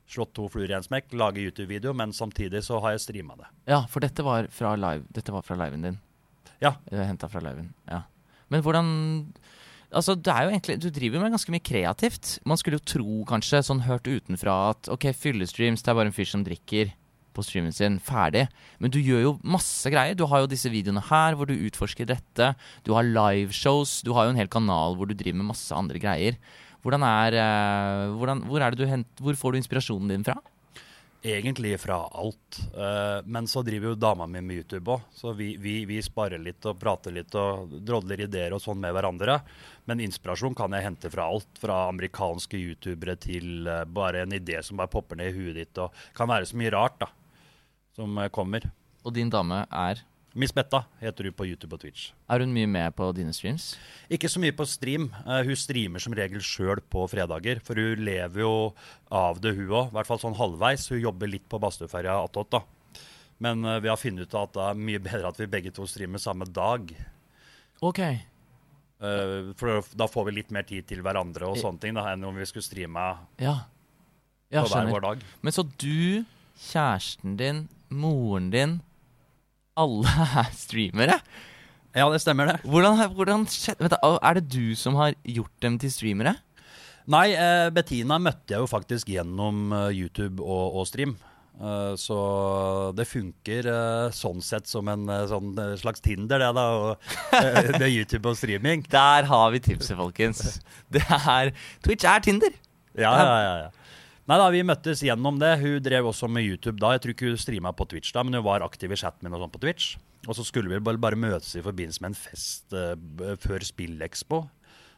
Slått 0.07 0.33
to 0.37 0.47
fluer 0.51 0.71
i 0.71 0.75
en 0.77 0.85
smekk, 0.85 1.11
lage 1.19 1.43
YouTube-video, 1.43 1.91
men 1.97 2.13
samtidig 2.15 2.61
så 2.63 2.79
har 2.83 2.95
jeg 2.95 3.03
streama 3.03 3.35
det. 3.39 3.49
Ja, 3.67 3.81
for 3.91 4.03
dette 4.03 4.23
var 4.23 4.47
fra 4.55 4.75
live 4.79 5.03
Dette 5.11 5.35
var 5.35 5.43
fra 5.43 5.57
liven 5.59 5.83
din. 5.83 5.97
Ja. 6.63 6.77
Henta 6.91 7.27
fra 7.29 7.43
liven. 7.43 7.73
Ja. 7.89 8.05
Men 8.47 8.63
hvordan 8.63 8.87
Altså, 9.87 10.17
det 10.19 10.31
er 10.33 10.43
jo 10.43 10.51
egentlig 10.51 10.75
Du 10.83 10.89
driver 10.91 11.21
med 11.23 11.31
ganske 11.31 11.51
mye 11.53 11.63
kreativt. 11.63 12.37
Man 12.47 12.59
skulle 12.59 12.79
jo 12.79 12.87
tro, 12.91 13.11
kanskje, 13.29 13.63
sånn 13.63 13.85
hørt 13.87 14.07
utenfra, 14.07 14.55
at 14.73 14.89
ok, 14.91 15.13
fyllestreams, 15.15 15.83
det 15.83 15.91
er 15.91 15.99
bare 15.99 16.11
en 16.11 16.15
fyr 16.15 16.27
som 16.27 16.43
drikker 16.43 16.91
på 17.37 17.45
streamen 17.45 17.75
sin. 17.75 17.99
Ferdig. 18.03 18.47
Men 18.83 18.91
du 18.91 18.97
gjør 18.99 19.23
jo 19.23 19.33
masse 19.47 19.87
greier. 19.93 20.17
Du 20.17 20.25
har 20.27 20.43
jo 20.43 20.51
disse 20.51 20.71
videoene 20.73 21.03
her 21.07 21.37
hvor 21.37 21.47
du 21.47 21.55
utforsker 21.55 22.09
dette. 22.09 22.51
Du 22.83 22.93
har 22.97 23.07
liveshows. 23.07 24.01
Du 24.03 24.11
har 24.17 24.27
jo 24.27 24.33
en 24.33 24.41
hel 24.41 24.51
kanal 24.51 24.97
hvor 24.97 25.09
du 25.09 25.15
driver 25.15 25.39
med 25.39 25.51
masse 25.53 25.75
andre 25.75 26.01
greier. 26.01 26.39
Hvordan 26.85 27.03
er, 27.07 27.39
eh, 27.41 28.03
hvordan, 28.17 28.43
hvor, 28.47 28.61
er 28.61 28.71
det 28.71 28.83
du 28.83 28.89
hent, 28.89 29.09
hvor 29.21 29.35
får 29.35 29.53
du 29.53 29.59
inspirasjonen 29.61 30.13
din 30.13 30.25
fra? 30.27 30.37
Egentlig 31.27 31.73
fra 31.81 31.97
alt. 32.13 32.59
Eh, 32.77 33.19
men 33.25 33.47
så 33.49 33.63
driver 33.65 33.91
jo 33.91 33.99
dama 33.99 34.27
mi 34.29 34.41
med 34.41 34.61
YouTube 34.61 34.93
òg, 34.93 35.07
så 35.11 35.33
vi, 35.35 35.55
vi, 35.57 35.79
vi 35.89 35.97
sparer 36.05 36.39
litt 36.39 36.65
og 36.69 36.77
prater 36.79 37.15
litt 37.15 37.33
og 37.35 37.73
drodler 37.83 38.21
ideer 38.27 38.53
og 38.53 38.61
sånn 38.63 38.79
med 38.83 38.93
hverandre. 38.95 39.39
Men 39.89 40.03
inspirasjon 40.05 40.55
kan 40.55 40.75
jeg 40.77 40.85
hente 40.85 41.11
fra 41.11 41.25
alt. 41.31 41.49
Fra 41.59 41.87
amerikanske 41.89 42.59
youtubere 42.61 43.17
til 43.19 43.67
eh, 43.67 43.85
bare 43.85 44.23
en 44.23 44.37
idé 44.37 44.61
som 44.63 44.77
bare 44.77 44.93
popper 44.93 45.19
ned 45.19 45.33
i 45.33 45.39
huet 45.39 45.57
ditt. 45.57 45.81
Og 45.81 46.05
kan 46.17 46.29
være 46.29 46.47
så 46.47 46.61
mye 46.61 46.75
rart 46.75 47.01
da, 47.01 47.09
som 47.97 48.21
kommer. 48.31 48.69
Og 49.03 49.15
din 49.17 49.33
dame 49.33 49.65
er 49.71 50.05
Miss 50.37 50.53
Betta 50.53 50.83
heter 51.01 51.25
hun 51.25 51.33
på 51.33 51.47
YouTube 51.49 51.73
og 51.73 51.81
Twitch. 51.81 52.11
Er 52.29 52.43
hun 52.43 52.51
mye 52.53 52.69
med 52.69 52.93
på 52.93 53.07
dine 53.17 53.33
streams? 53.33 53.71
Ikke 54.13 54.29
så 54.29 54.37
mye 54.41 54.53
på 54.53 54.67
stream. 54.69 55.07
Uh, 55.25 55.41
hun 55.47 55.57
streamer 55.57 56.03
som 56.03 56.13
regel 56.13 56.43
sjøl 56.45 56.81
på 56.93 57.07
fredager. 57.09 57.57
For 57.65 57.79
hun 57.81 58.03
lever 58.05 58.43
jo 58.43 58.51
av 59.09 59.41
det, 59.41 59.55
hun 59.57 59.71
òg. 59.71 59.89
I 59.89 59.97
hvert 59.97 60.09
fall 60.11 60.21
sånn 60.21 60.37
halvveis. 60.37 60.85
Hun 60.93 61.01
jobber 61.01 61.31
litt 61.31 61.47
på 61.49 61.57
Bastøferja 61.63 62.19
attåt, 62.21 62.53
da. 62.53 62.61
Men 63.41 63.65
uh, 63.65 63.79
vi 63.81 63.89
har 63.89 63.97
funnet 63.97 64.29
ut 64.29 64.37
at 64.37 64.53
det 64.53 64.65
er 64.67 64.83
mye 64.89 65.01
bedre 65.09 65.31
at 65.31 65.41
vi 65.41 65.49
begge 65.57 65.73
to 65.73 65.89
streamer 65.89 66.21
samme 66.21 66.45
dag. 66.53 66.93
Ok. 67.81 68.03
Uh, 69.01 69.53
for 69.57 69.81
da 69.97 70.05
får 70.09 70.29
vi 70.29 70.37
litt 70.37 70.53
mer 70.53 70.69
tid 70.69 70.85
til 70.89 71.01
hverandre 71.05 71.49
og 71.49 71.57
sånne 71.61 71.81
ting 71.81 71.97
da, 71.97 72.11
enn 72.13 72.29
om 72.29 72.37
vi 72.37 72.45
skulle 72.49 72.65
streame 72.65 73.09
Ja. 73.41 73.63
Ja, 74.53 74.61
på 74.61 74.69
hver 74.69 74.93
vår 74.93 75.03
dag. 75.03 75.23
Men 75.43 75.51
så 75.51 75.65
du, 75.81 76.23
kjæresten 76.69 77.33
din, 77.41 77.65
moren 77.89 78.51
din 78.53 78.77
Alle 79.77 80.09
er 80.41 80.51
streamere? 80.57 81.21
Ja, 81.97 82.09
det 82.13 82.19
stemmer 82.21 82.51
det. 82.51 82.57
Hvordan, 82.67 82.99
hvordan 83.15 83.47
skjedde 83.49 83.97
Er 83.97 84.37
det 84.37 84.49
du 84.53 84.75
som 84.77 84.97
har 84.99 85.15
gjort 85.25 85.53
dem 85.63 85.79
til 85.81 85.93
streamere? 85.93 86.35
Nei, 87.07 87.31
eh, 87.39 87.69
Bettina 87.71 88.19
møtte 88.19 88.51
jeg 88.51 88.59
jo 88.59 88.67
faktisk 88.67 89.09
gjennom 89.13 89.71
eh, 89.71 89.95
YouTube 89.95 90.43
og, 90.43 90.75
og 90.75 90.87
stream. 90.89 91.15
Eh, 91.57 91.93
så 91.97 92.17
det 92.97 93.07
funker 93.07 93.69
eh, 93.71 94.09
sånn 94.13 94.43
sett 94.43 94.67
som 94.67 94.91
en 94.91 95.07
sånn 95.31 95.55
slags 95.79 96.03
Tinder, 96.03 96.43
det 96.43 96.51
da. 96.57 96.65
Og, 96.75 97.09
det 97.31 97.79
er 97.79 97.93
YouTube 97.93 98.33
og 98.33 98.37
streaming. 98.37 98.83
Der 98.97 99.29
har 99.31 99.55
vi 99.55 99.63
tipset, 99.63 99.95
folkens. 99.97 100.59
Det 100.91 101.05
er 101.07 101.53
Twitch 101.85 102.05
er 102.05 102.27
Tinder. 102.27 102.59
Ja, 102.97 103.13
ja, 103.15 103.37
ja, 103.39 103.57
ja. 103.65 103.86
Nei 104.27 104.35
da, 104.41 104.49
vi 104.51 104.59
møttes 104.67 104.99
gjennom 105.05 105.37
det. 105.39 105.53
Hun 105.61 105.77
drev 105.83 106.09
også 106.09 106.27
med 106.27 106.43
YouTube 106.43 106.81
da. 106.81 106.91
Jeg 106.95 107.03
tror 107.03 107.13
ikke 107.13 107.29
hun 107.29 107.39
streama 107.39 107.71
på 107.71 107.85
Twitch 107.87 108.11
da, 108.11 108.25
men 108.27 108.35
hun 108.35 108.43
var 108.43 108.65
aktiv 108.65 108.91
i 108.91 108.99
chatten 108.99 109.23
min 109.23 109.37
og 109.37 109.45
sånn 109.45 109.53
på 109.53 109.61
Twitch. 109.63 109.93
Og 110.27 110.35
så 110.35 110.43
skulle 110.43 110.67
vi 110.73 110.81
bare, 110.83 111.15
møtes 111.15 111.53
i 111.55 111.63
forbindelse 111.63 112.03
med 112.03 112.11
en 112.11 112.19
fest 112.19 112.75
uh, 112.75 113.37
før 113.39 113.63
SpillExpo. 113.63 114.41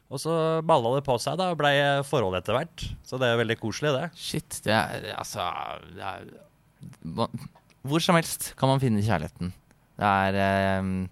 Og 0.09 0.17
så 0.23 0.33
balla 0.65 0.95
det 0.95 1.03
på 1.05 1.19
seg 1.21 1.37
da, 1.37 1.51
og 1.53 1.59
blei 1.59 1.75
forhold 2.09 2.39
etter 2.39 2.57
hvert. 2.57 2.87
Så 3.05 3.21
det 3.21 3.29
er 3.29 3.37
veldig 3.43 3.59
koselig, 3.61 3.93
det. 3.93 4.07
Shit, 4.17 4.61
det 4.65 4.73
er 4.73 5.11
altså 5.13 5.45
det 5.93 6.09
er, 6.09 7.37
Hvor 7.85 8.01
som 8.01 8.17
helst 8.17 8.55
kan 8.57 8.73
man 8.73 8.81
finne 8.81 9.05
kjærligheten. 9.05 9.53
Det 9.99 10.09
er 10.09 10.81
um, 10.81 11.05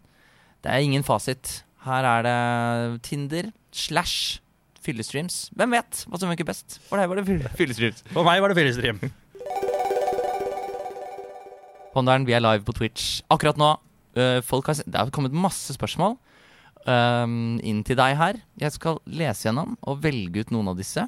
Det 0.66 0.74
er 0.74 0.82
ingen 0.82 1.06
fasit. 1.06 1.60
Her 1.86 2.10
er 2.16 2.26
det 2.26 3.02
Tinder 3.06 3.54
slash 3.70 4.42
fyllestreams. 4.88 5.38
Hvem 5.60 5.76
vet 5.78 6.04
hva 6.08 6.20
som 6.22 6.32
funker 6.32 6.48
best? 6.48 6.80
For 6.88 7.00
deg 7.00 7.12
var 7.12 7.20
det 7.22 7.28
fyllestreams. 7.60 8.04
For 8.14 8.28
meg 8.28 8.42
var 8.44 8.54
det 8.54 8.60
fyllestream. 8.62 9.02
Ponderen, 11.94 12.26
vi 12.28 12.36
er 12.38 12.44
live 12.44 12.66
på 12.68 12.76
Twitch 12.78 13.22
akkurat 13.34 13.58
nå. 13.60 13.72
Eh, 14.18 14.40
folk 14.46 14.70
har, 14.70 14.80
det 14.86 14.98
har 15.00 15.12
kommet 15.14 15.34
masse 15.36 15.74
spørsmål. 15.78 16.18
um, 16.88 17.58
inn 17.68 17.82
til 17.84 17.98
deg 18.00 18.14
her. 18.16 18.38
Jeg 18.62 18.72
skal 18.78 19.00
lese 19.12 19.48
gjennom 19.50 19.74
og 19.84 20.00
velge 20.06 20.46
ut 20.46 20.54
noen 20.56 20.70
av 20.72 20.78
disse. 20.80 21.04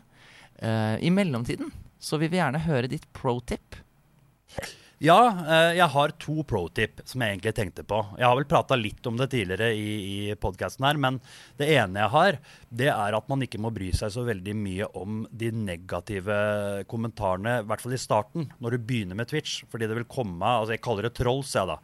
Uh, 0.59 0.97
I 0.99 1.11
mellomtiden 1.13 1.69
så 2.03 2.17
vil 2.19 2.31
vi 2.33 2.39
gjerne 2.41 2.59
høre 2.65 2.89
ditt 2.91 3.05
pro 3.15 3.37
tip. 3.47 3.77
Ja, 4.99 5.29
eh, 5.47 5.77
jeg 5.77 5.87
har 5.93 6.11
to 6.19 6.41
pro 6.43 6.65
tip 6.75 6.97
som 7.07 7.21
jeg 7.23 7.37
egentlig 7.37 7.53
tenkte 7.55 7.85
på. 7.87 8.01
Jeg 8.19 8.27
har 8.27 8.35
vel 8.35 8.47
prata 8.51 8.75
litt 8.75 9.05
om 9.07 9.15
det 9.15 9.29
tidligere 9.31 9.69
i, 9.71 9.93
i 10.27 10.35
podkasten 10.35 10.83
her, 10.83 10.99
men 10.99 11.21
det 11.55 11.69
ene 11.71 12.01
jeg 12.03 12.11
har, 12.11 12.39
det 12.81 12.89
er 12.91 13.15
at 13.15 13.29
man 13.31 13.45
ikke 13.45 13.61
må 13.63 13.71
bry 13.71 13.93
seg 13.95 14.11
så 14.11 14.25
veldig 14.27 14.57
mye 14.59 14.89
om 14.99 15.21
de 15.31 15.53
negative 15.55 16.35
kommentarene, 16.91 17.61
i 17.61 17.69
hvert 17.71 17.85
fall 17.85 17.95
i 17.95 18.01
starten, 18.01 18.49
når 18.59 18.75
du 18.75 18.87
begynner 18.91 19.15
med 19.15 19.31
Twitch. 19.31 19.61
Fordi 19.71 19.87
det 19.87 20.01
vil 20.01 20.09
komme 20.11 20.43
altså 20.43 20.75
Jeg 20.75 20.83
kaller 20.83 21.07
det 21.07 21.15
trolls, 21.15 21.55
jeg, 21.55 21.71
da. 21.71 21.79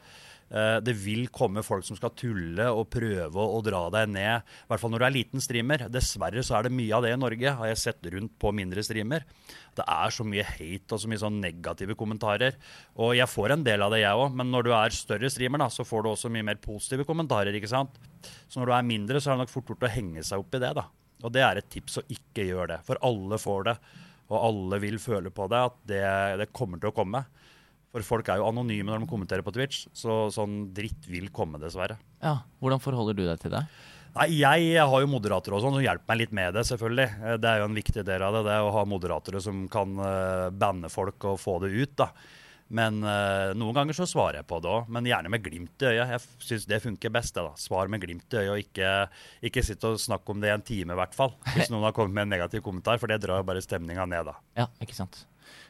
Eh, 0.51 0.79
Det 0.85 0.93
vil 0.93 1.27
komme 1.33 1.63
folk 1.65 1.85
som 1.87 1.97
skal 1.97 2.13
tulle 2.17 2.67
og 2.69 2.89
prøve 2.93 3.33
å 3.41 3.61
dra 3.65 3.89
deg 3.89 4.09
ned. 4.13 4.43
I 4.45 4.67
hvert 4.69 4.79
fall 4.83 4.91
når 4.93 5.01
du 5.01 5.05
er 5.07 5.15
liten 5.15 5.41
streamer. 5.41 5.87
Dessverre 5.89 6.43
så 6.45 6.59
er 6.59 6.67
det 6.67 6.75
mye 6.77 6.93
av 6.95 7.03
det 7.03 7.13
i 7.15 7.19
Norge, 7.19 7.55
har 7.57 7.71
jeg 7.71 7.81
sett 7.81 8.09
rundt 8.13 8.35
på 8.39 8.53
mindre 8.53 8.83
streamer. 8.85 9.25
Det 9.75 9.83
er 9.87 10.13
så 10.13 10.23
mye 10.23 10.45
hate 10.45 10.93
og 10.95 11.01
så 11.01 11.09
mye 11.09 11.21
sånn 11.23 11.41
negative 11.41 11.97
kommentarer. 11.97 12.55
Og 12.95 13.15
jeg 13.17 13.27
får 13.27 13.55
en 13.55 13.65
del 13.65 13.81
av 13.81 13.91
det, 13.91 14.03
jeg 14.05 14.21
òg, 14.21 14.35
men 14.37 14.51
når 14.53 14.63
du 14.67 14.71
er 14.77 14.89
større 14.95 15.31
streamer, 15.33 15.59
da, 15.65 15.67
så 15.73 15.83
får 15.87 16.03
du 16.05 16.11
også 16.13 16.31
mye 16.31 16.45
mer 16.45 16.61
positive 16.61 17.05
kommentarer. 17.09 17.53
ikke 17.57 17.71
sant? 17.71 17.97
Så 18.47 18.59
når 18.61 18.69
du 18.69 18.73
er 18.77 18.89
mindre, 18.93 19.19
så 19.19 19.31
er 19.31 19.35
det 19.35 19.45
nok 19.45 19.55
fort 19.55 19.73
gjort 19.73 19.89
å 19.89 19.91
henge 19.91 20.23
seg 20.23 20.39
opp 20.45 20.55
i 20.55 20.61
det. 20.61 20.73
da. 20.77 20.85
Og 21.23 21.31
det 21.33 21.41
er 21.41 21.57
et 21.57 21.69
tips 21.73 21.97
å 21.97 22.05
ikke 22.11 22.45
gjøre 22.45 22.75
det. 22.75 22.79
For 22.85 23.01
alle 23.01 23.39
får 23.41 23.63
det, 23.65 23.75
og 24.29 24.37
alle 24.41 24.79
vil 24.81 24.97
føle 25.01 25.29
på 25.33 25.49
det, 25.49 25.59
at 25.71 25.75
det, 25.89 26.03
det 26.41 26.53
kommer 26.53 26.79
til 26.81 26.89
å 26.91 26.95
komme. 26.95 27.25
For 27.95 28.03
folk 28.03 28.27
er 28.27 28.41
jo 28.41 28.47
anonyme 28.49 28.91
når 28.91 29.05
de 29.05 29.07
kommenterer 29.07 29.45
på 29.45 29.53
Twitch, 29.55 29.85
så 29.95 30.25
sånn 30.35 30.65
dritt 30.75 31.05
vil 31.07 31.29
komme, 31.31 31.61
dessverre. 31.61 31.95
Ja, 32.19 32.41
Hvordan 32.59 32.81
forholder 32.83 33.15
du 33.15 33.23
deg 33.23 33.39
til 33.39 33.53
det? 33.55 33.61
Nei, 34.15 34.29
Jeg 34.39 34.79
har 34.79 35.03
jo 35.03 35.11
moderatorer 35.11 35.57
og 35.57 35.63
sånn 35.63 35.77
som 35.77 35.83
hjelper 35.83 36.07
meg 36.11 36.19
litt 36.25 36.33
med 36.35 36.55
det, 36.55 36.63
selvfølgelig. 36.67 37.07
Eh, 37.23 37.37
Det 37.39 37.49
er 37.51 37.61
jo 37.61 37.69
en 37.69 37.77
viktig 37.79 38.03
del 38.07 38.23
av 38.23 38.35
det, 38.35 38.43
det 38.47 38.57
å 38.63 38.71
ha 38.75 38.83
moderatorer 38.87 39.43
som 39.43 39.65
kan 39.71 39.95
uh, 39.99 40.49
banne 40.51 40.91
folk 40.91 41.23
og 41.31 41.39
få 41.39 41.57
det 41.63 41.71
ut. 41.75 41.95
da. 41.99 42.09
Men 42.75 43.03
uh, 43.03 43.51
noen 43.53 43.75
ganger 43.77 43.93
så 43.93 44.07
svarer 44.09 44.39
jeg 44.39 44.47
på 44.49 44.57
det 44.63 44.71
òg, 44.71 44.87
men 44.89 45.05
gjerne 45.05 45.29
med 45.29 45.43
glimt 45.45 45.83
i 45.83 45.91
øyet. 45.91 46.15
Jeg 46.15 46.47
syns 46.47 46.65
det 46.71 46.81
funker 46.83 47.11
best. 47.13 47.35
det 47.35 47.43
da. 47.45 47.53
Svar 47.59 47.91
med 47.91 48.01
glimt 48.03 48.25
i 48.33 48.39
øyet, 48.41 48.51
og 48.55 48.63
ikke, 48.63 48.93
ikke 49.51 49.63
sitte 49.67 49.91
og 49.93 50.01
snakke 50.01 50.31
om 50.33 50.41
det 50.41 50.49
i 50.49 50.55
en 50.55 50.65
time, 50.65 50.95
i 50.95 50.99
hvert 50.99 51.15
fall. 51.15 51.35
Hvis 51.53 51.69
noen 51.73 51.85
har 51.87 51.95
kommet 51.95 52.15
med 52.15 52.27
en 52.27 52.35
negativ 52.39 52.63
kommentar, 52.65 52.99
for 52.99 53.11
det 53.11 53.19
drar 53.23 53.43
jo 53.43 53.47
bare 53.51 53.63
stemninga 53.63 54.07
ned, 54.09 54.31
da. 54.31 54.39
Ja, 54.63 54.67
ikke 54.83 54.97
sant. 54.97 55.25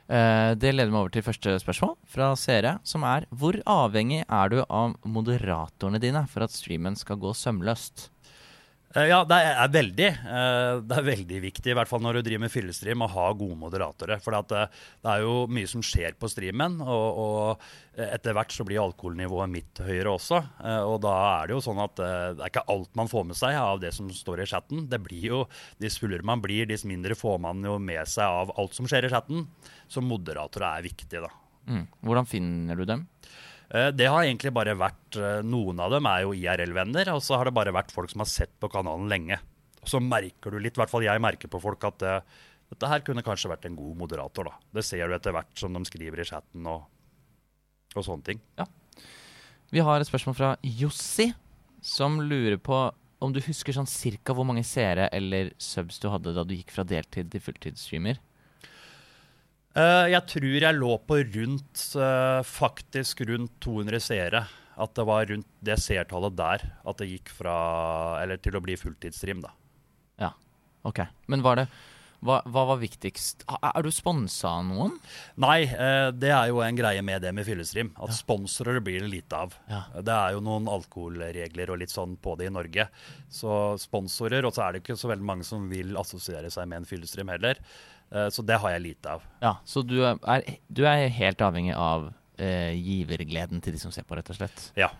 Eh, 0.05 0.51
det 0.61 0.73
leder 0.75 0.91
meg 0.93 0.99
over 0.99 1.13
til 1.13 1.25
første 1.25 1.55
spørsmål 1.61 1.95
fra 2.09 2.29
seere, 2.37 2.75
som 2.85 3.05
er 3.09 3.25
hvor 3.33 3.57
avhengig 3.65 4.21
er 4.25 4.51
du 4.53 4.59
av 4.63 4.93
moderatorene 5.01 6.01
dine 6.01 6.25
for 6.29 6.45
at 6.45 6.53
streamen 6.53 6.97
skal 6.99 7.17
gå 7.21 7.33
sømløst? 7.33 8.11
Eh, 8.95 9.07
Ja, 9.09 9.23
det 9.27 9.35
er 9.35 9.67
veldig, 9.73 10.05
eh, 10.07 10.79
det 10.87 10.97
er 10.97 11.03
veldig 11.03 11.39
viktig, 11.43 11.71
i 11.71 11.75
hvert 11.75 11.89
fall 11.89 11.99
når 11.99 12.13
du 12.17 12.21
driver 12.29 12.43
med 12.45 12.51
fyllestream, 12.53 13.01
å 13.03 13.09
ha 13.11 13.25
gode 13.35 13.57
moderatorer. 13.59 14.21
For 14.23 14.31
det, 14.31 14.61
det 15.03 15.11
er 15.11 15.25
jo 15.25 15.33
mye 15.51 15.67
som 15.67 15.83
skjer 15.83 16.15
på 16.19 16.29
streamen, 16.31 16.77
og, 16.79 17.19
og 17.19 17.99
etter 17.99 18.35
hvert 18.35 18.51
så 18.55 18.63
blir 18.67 18.79
alkoholnivået 18.83 19.51
mitt 19.51 19.81
høyere 19.83 20.13
også. 20.15 20.39
Eh, 20.63 20.81
Og 20.87 21.01
da 21.03 21.13
er 21.41 21.47
det 21.51 21.57
jo 21.57 21.63
sånn 21.67 21.83
at 21.83 21.99
eh, 21.99 22.33
det 22.37 22.45
er 22.47 22.53
ikke 22.53 22.65
alt 22.71 22.95
man 22.95 23.11
får 23.11 23.25
med 23.31 23.39
seg 23.39 23.59
av 23.59 23.81
det 23.83 23.91
som 23.97 24.07
står 24.11 24.43
i 24.45 24.49
chatten. 24.53 24.85
Det 24.91 25.01
blir 25.03 25.27
jo, 25.33 25.41
Dess 25.81 25.99
fullere 25.99 26.23
man 26.23 26.39
blir, 26.43 26.65
dess 26.69 26.85
mindre 26.87 27.15
får 27.19 27.39
man 27.43 27.63
jo 27.67 27.75
med 27.79 28.07
seg 28.07 28.23
av 28.25 28.55
alt 28.57 28.73
som 28.77 28.87
skjer 28.87 29.09
i 29.09 29.11
chatten. 29.11 29.47
Så 29.91 29.99
moderatorer 30.03 30.79
er 30.79 30.87
viktig, 30.87 31.19
da. 31.19 31.31
Mm. 31.67 31.83
Hvordan 32.05 32.27
finner 32.29 32.77
du 32.79 32.85
dem? 32.87 33.07
Eh, 33.71 33.91
Det 33.91 34.07
har 34.09 34.23
egentlig 34.25 34.53
bare 34.53 34.75
vært 34.77 35.17
eh, 35.17 35.41
Noen 35.45 35.79
av 35.81 35.91
dem 35.95 36.05
er 36.09 36.23
jo 36.25 36.33
IRL-venner, 36.37 37.13
og 37.15 37.21
så 37.25 37.37
har 37.39 37.45
det 37.49 37.55
bare 37.57 37.73
vært 37.75 37.93
folk 37.95 38.11
som 38.11 38.21
har 38.23 38.29
sett 38.31 38.53
på 38.61 38.69
kanalen 38.71 39.09
lenge. 39.11 39.39
Og 39.81 39.89
så 39.89 40.01
merker 40.01 40.51
du 40.51 40.59
litt, 40.59 40.77
i 40.77 40.81
hvert 40.81 40.91
fall 40.91 41.05
jeg 41.05 41.21
merker 41.21 41.51
på 41.51 41.61
folk, 41.61 41.83
at 41.87 42.05
eh, 42.05 42.19
dette 42.73 42.89
her 42.89 43.03
kunne 43.05 43.23
kanskje 43.25 43.51
vært 43.51 43.65
en 43.69 43.77
god 43.77 43.97
moderator. 43.97 44.49
da. 44.49 44.57
Det 44.79 44.85
ser 44.85 45.07
du 45.07 45.15
etter 45.17 45.35
hvert 45.35 45.53
som 45.59 45.73
de 45.73 45.83
skriver 45.85 46.21
i 46.21 46.27
chatten 46.27 46.65
og, 46.69 46.85
og 47.95 48.05
sånne 48.05 48.25
ting. 48.31 48.41
Ja. 48.57 48.65
Vi 49.73 49.81
har 49.85 49.99
et 50.01 50.07
spørsmål 50.09 50.37
fra 50.37 50.53
Jossi, 50.65 51.31
som 51.85 52.19
lurer 52.21 52.57
på 52.57 52.77
om 53.23 53.31
du 53.33 53.39
husker 53.41 53.73
sånn 53.73 53.87
cirka 53.89 54.33
hvor 54.35 54.45
mange 54.45 54.63
seere 54.67 55.07
eller 55.15 55.51
subs 55.61 55.97
du 56.01 56.09
hadde 56.11 56.33
da 56.35 56.43
du 56.45 56.53
gikk 56.57 56.73
fra 56.75 56.83
deltid 56.85 57.29
til 57.33 57.41
fulltidsstreamer? 57.41 58.19
Eh, 59.75 60.05
Jeg 60.13 60.23
tror 60.31 60.59
jeg 60.63 60.77
lå 60.79 60.93
på 61.07 61.17
rundt, 61.35 61.81
eh, 61.99 62.41
faktisk 62.47 63.25
rundt 63.27 63.51
200 63.59 63.99
seere. 63.99 64.45
At 64.77 64.93
det 64.95 65.05
var 65.07 65.25
rundt 65.25 65.47
det 65.63 65.77
seertallet 65.79 66.35
der 66.35 66.63
at 66.85 66.97
det 66.99 67.07
gikk 67.07 67.29
fra, 67.31 68.21
eller 68.21 68.35
til 68.37 68.57
å 68.57 68.61
bli 68.63 68.75
fulltidsstream, 68.75 69.41
da. 69.41 69.51
Ja, 70.19 70.31
ok. 70.83 70.99
Men 71.31 71.41
var 71.41 71.55
det 71.61 71.67
hva, 72.25 72.39
hva 72.49 72.63
var 72.71 72.79
viktigst? 72.81 73.43
Er 73.61 73.83
du 73.85 73.91
sponsa 73.93 74.49
av 74.49 74.63
noen? 74.65 74.95
Nei, 75.37 75.63
eh, 75.63 76.09
det 76.11 76.31
er 76.33 76.47
jo 76.49 76.59
en 76.65 76.75
greie 76.75 77.01
med 77.05 77.21
det 77.21 77.31
med 77.35 77.45
fyllestream. 77.45 77.91
At 78.01 78.15
sponsorer 78.17 78.81
blir 78.83 78.99
det 79.03 79.11
lite 79.11 79.37
av. 79.45 79.53
Ja. 79.69 79.83
Det 80.01 80.11
er 80.15 80.33
jo 80.33 80.41
noen 80.41 80.65
alkoholregler 80.71 81.69
og 81.69 81.79
litt 81.83 81.93
sånn 81.93 82.17
på 82.17 82.35
det 82.39 82.47
i 82.47 82.53
Norge. 82.55 82.87
Så 83.29 83.77
sponsorer, 83.79 84.43
og 84.47 84.55
så 84.57 84.65
er 84.65 84.73
det 84.73 84.83
ikke 84.83 84.97
så 84.97 85.11
veldig 85.11 85.27
mange 85.27 85.45
som 85.45 85.69
vil 85.69 85.95
assosiere 86.01 86.49
seg 86.51 86.67
med 86.67 86.81
en 86.81 86.89
fyllestream 86.89 87.29
heller. 87.29 87.59
Eh, 88.11 88.29
Så 88.29 88.45
det 88.45 88.59
har 88.61 88.71
jeg 88.75 88.81
lite 88.81 89.15
av. 89.17 89.23
Ja, 89.41 89.57
Så 89.65 89.81
du 89.85 90.01
er, 90.05 90.17
du 90.69 90.85
er 90.85 91.07
helt 91.09 91.41
avhengig 91.41 91.75
av 91.75 92.11
eh, 92.37 92.73
givergleden 92.75 93.61
til 93.61 93.73
de 93.73 93.79
som 93.79 93.91
ser 93.91 94.03
på, 94.03 94.15
rett 94.17 94.29
og 94.29 94.35
slett? 94.37 94.71
Ja. 94.75 94.91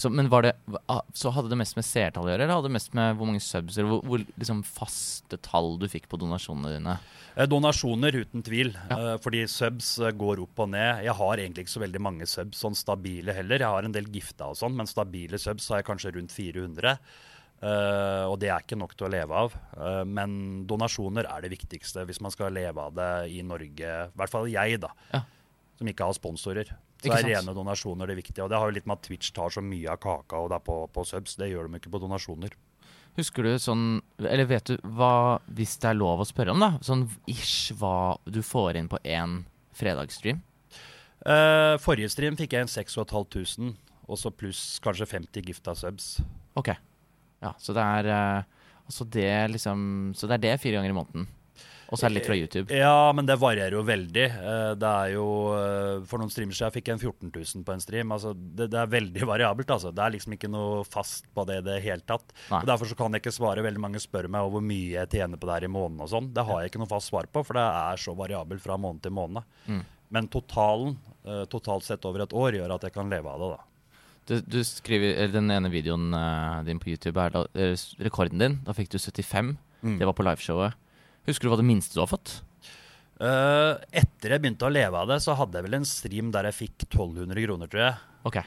Så, 0.00 0.08
men 0.08 0.30
var 0.32 0.46
det, 0.46 0.54
ah, 0.88 1.02
så 1.12 1.28
hadde 1.34 1.50
det 1.52 1.58
mest 1.60 1.76
med 1.76 1.84
seertall 1.84 2.24
å 2.24 2.30
gjøre, 2.30 2.46
eller 2.46 2.56
hadde 2.56 2.70
det 2.70 2.76
mest 2.78 2.94
med 2.96 3.18
hvor 3.18 3.28
mange 3.28 3.42
subs, 3.44 3.76
eller 3.76 3.90
hvor, 3.90 4.00
hvor 4.08 4.22
liksom 4.40 4.62
faste 4.64 5.36
tall 5.44 5.74
du 5.76 5.84
fikk 5.92 6.06
på 6.08 6.16
donasjonene 6.16 6.70
dine? 6.72 6.94
Eh, 7.34 7.44
Donasjoner, 7.50 8.16
uten 8.22 8.40
tvil. 8.46 8.70
Ja. 8.88 8.96
Eh, 8.96 9.18
Fordi 9.20 9.42
subs 9.50 9.90
går 10.16 10.40
opp 10.46 10.62
og 10.64 10.70
ned. 10.72 11.02
Jeg 11.04 11.12
har 11.18 11.42
egentlig 11.42 11.66
ikke 11.66 11.74
så 11.74 11.82
veldig 11.84 12.00
mange 12.06 12.28
subs 12.30 12.62
sånn 12.64 12.78
stabile 12.78 13.34
heller. 13.36 13.60
Jeg 13.60 13.74
har 13.76 13.90
en 13.90 13.92
del 13.98 14.08
gifta 14.14 14.48
og 14.48 14.56
sånn, 14.62 14.72
men 14.78 14.88
stabile 14.88 15.36
subs 15.42 15.68
har 15.68 15.82
jeg 15.82 15.90
kanskje 15.90 16.14
rundt 16.16 16.32
400. 16.32 16.96
Eh, 17.60 18.24
og 18.24 18.38
det 18.40 18.48
er 18.48 18.62
ikke 18.64 18.78
nok 18.80 18.94
til 18.96 19.08
å 19.08 19.12
leve 19.12 19.36
av. 19.36 19.56
Uh, 19.76 20.02
men 20.08 20.64
donasjoner 20.68 21.28
er 21.28 21.44
det 21.44 21.52
viktigste 21.52 22.06
hvis 22.08 22.22
man 22.24 22.32
skal 22.32 22.54
leve 22.56 22.80
av 22.80 22.96
det 22.96 23.10
i 23.34 23.42
Norge. 23.44 23.90
I 24.08 24.16
hvert 24.16 24.32
fall 24.32 24.48
jeg, 24.48 24.80
da. 24.80 24.94
Ja. 25.12 25.22
Som 25.80 25.92
ikke 25.92 26.08
har 26.08 26.16
sponsorer. 26.16 26.72
Så 27.00 27.08
Ikke 27.08 27.18
er 27.18 27.24
sant? 27.24 27.32
rene 27.32 27.56
donasjoner 27.56 28.10
det 28.10 28.18
viktige. 28.20 28.44
Og 28.44 28.50
det 28.52 28.60
har 28.60 28.68
jo 28.68 28.76
litt 28.76 28.88
med 28.88 29.00
at 29.00 29.06
Twitch 29.08 29.32
tar 29.36 29.52
så 29.52 29.64
mye 29.64 29.92
av 29.92 30.00
kaka 30.00 30.40
og 30.40 30.50
det 30.52 30.58
er 30.60 30.66
på, 30.66 30.80
på 30.92 31.06
subs. 31.08 31.36
Det 31.40 31.48
gjør 31.48 31.68
de 31.68 31.80
ikke 31.80 31.92
på 31.92 32.02
donasjoner. 32.02 32.56
Husker 33.18 33.42
du 33.42 33.56
sånn 33.58 33.86
Eller 34.22 34.46
vet 34.46 34.70
du 34.70 34.76
hva, 34.96 35.40
hvis 35.50 35.74
det 35.82 35.90
er 35.90 35.98
lov 35.98 36.22
å 36.22 36.28
spørre 36.28 36.54
om, 36.54 36.62
da? 36.62 36.74
Sånn 36.84 37.08
ish 37.28 37.74
hva 37.80 38.20
du 38.24 38.40
får 38.44 38.78
inn 38.80 38.90
på 38.92 39.00
én 39.04 39.42
fredagsstream? 39.76 40.44
Uh, 41.20 41.76
forrige 41.80 42.08
stream 42.12 42.36
fikk 42.38 42.54
jeg 42.56 42.64
en 42.64 42.70
6500, 42.70 43.74
og 44.08 44.16
så 44.16 44.32
pluss 44.32 44.78
kanskje 44.84 45.08
50 45.10 45.50
gifta 45.50 45.74
subs. 45.76 46.14
Ok. 46.56 46.72
Ja, 47.40 47.54
så 47.58 47.72
det 47.76 47.84
er 47.84 48.10
eh, 48.14 48.56
Altså 48.90 49.04
det 49.06 49.30
liksom 49.54 49.82
Så 50.18 50.26
det 50.26 50.40
er 50.40 50.42
det 50.48 50.56
fire 50.60 50.80
ganger 50.80 50.90
i 50.90 50.96
måneden. 50.96 51.28
Og 51.90 51.98
så 51.98 52.06
er 52.06 52.12
det 52.12 52.20
litt 52.20 52.26
fra 52.28 52.36
YouTube. 52.38 52.74
Ja, 52.74 53.10
men 53.14 53.26
det 53.26 53.34
varierer 53.42 53.74
jo 53.74 53.80
veldig. 53.82 54.24
Eh, 54.30 54.72
Det 54.78 54.90
er 54.90 55.12
jo 55.16 55.24
eh, 55.56 56.02
For 56.06 56.22
noen 56.22 56.30
streamere 56.30 56.54
siden 56.58 56.74
fikk 56.76 56.90
jeg 56.90 56.98
en 56.98 57.02
14 57.02 57.30
000 57.34 57.64
på 57.66 57.74
en 57.74 57.82
stream. 57.82 58.12
Altså, 58.14 58.30
det, 58.34 58.68
det 58.70 58.78
er 58.78 58.92
veldig 58.92 59.26
variabelt, 59.32 59.70
altså. 59.74 59.90
Det 59.94 60.04
er 60.04 60.14
liksom 60.14 60.36
ikke 60.36 60.50
noe 60.52 60.84
fast 60.86 61.26
på 61.34 61.44
det 61.48 61.60
i 61.62 61.64
det 61.66 61.78
hele 61.86 62.06
tatt. 62.06 62.30
Nei. 62.52 62.60
Og 62.62 62.68
Derfor 62.70 62.90
så 62.90 62.98
kan 62.98 63.14
jeg 63.16 63.24
ikke 63.24 63.34
svare. 63.34 63.64
Veldig 63.66 63.82
mange 63.82 64.02
spør 64.02 64.28
meg 64.30 64.50
hvor 64.54 64.62
mye 64.62 64.92
jeg 65.00 65.10
tjener 65.16 65.40
på 65.40 65.50
det 65.50 65.56
her 65.58 65.66
i 65.66 65.72
måneden 65.78 66.04
og 66.06 66.12
sånn. 66.14 66.30
Det 66.36 66.46
har 66.46 66.62
jeg 66.62 66.70
ikke 66.74 66.82
noe 66.84 66.92
fast 66.94 67.10
svar 67.10 67.26
på, 67.30 67.42
for 67.46 67.58
det 67.58 67.66
er 67.66 68.04
så 68.06 68.14
variabelt 68.18 68.62
fra 68.62 68.78
måned 68.78 69.02
til 69.06 69.16
måned. 69.18 69.50
Mm. 69.66 69.82
Men 70.14 70.30
totalen, 70.30 70.94
eh, 71.26 71.42
totalt 71.50 71.86
sett 71.86 72.06
over 72.06 72.22
et 72.26 72.34
år, 72.34 72.54
gjør 72.58 72.76
at 72.78 72.86
jeg 72.86 72.94
kan 72.94 73.10
leve 73.10 73.30
av 73.34 73.42
det, 73.42 73.50
da. 73.56 73.66
Du, 74.28 74.36
du 74.44 74.60
skriver 74.66 75.16
eller 75.16 75.32
Den 75.34 75.50
ene 75.54 75.70
videoen 75.72 76.12
uh, 76.14 76.60
din 76.66 76.80
på 76.82 76.92
YouTube 76.92 77.20
er 77.22 77.34
da, 77.34 77.46
uh, 77.46 77.88
rekorden 78.04 78.42
din. 78.42 78.60
Da 78.66 78.76
fikk 78.76 78.92
du 78.92 78.98
75. 78.98 79.56
Mm. 79.80 79.98
Det 79.98 80.08
var 80.08 80.16
på 80.16 80.26
liveshowet. 80.26 80.76
Husker 81.28 81.46
du 81.46 81.52
hva 81.52 81.60
det 81.60 81.68
minste 81.68 81.96
du 81.96 82.02
har 82.02 82.10
fått? 82.10 82.40
Uh, 83.20 83.76
etter 83.92 84.32
jeg 84.32 84.40
begynte 84.40 84.64
å 84.64 84.72
leve 84.72 84.96
av 84.96 85.10
det, 85.10 85.18
så 85.20 85.34
hadde 85.36 85.58
jeg 85.58 85.66
vel 85.66 85.76
en 85.80 85.88
stream 85.88 86.30
der 86.32 86.48
jeg 86.48 86.56
fikk 86.56 86.86
1200 86.86 87.44
kroner, 87.44 87.68
tror 87.72 87.84
jeg. 87.84 87.98
Okay. 88.30 88.46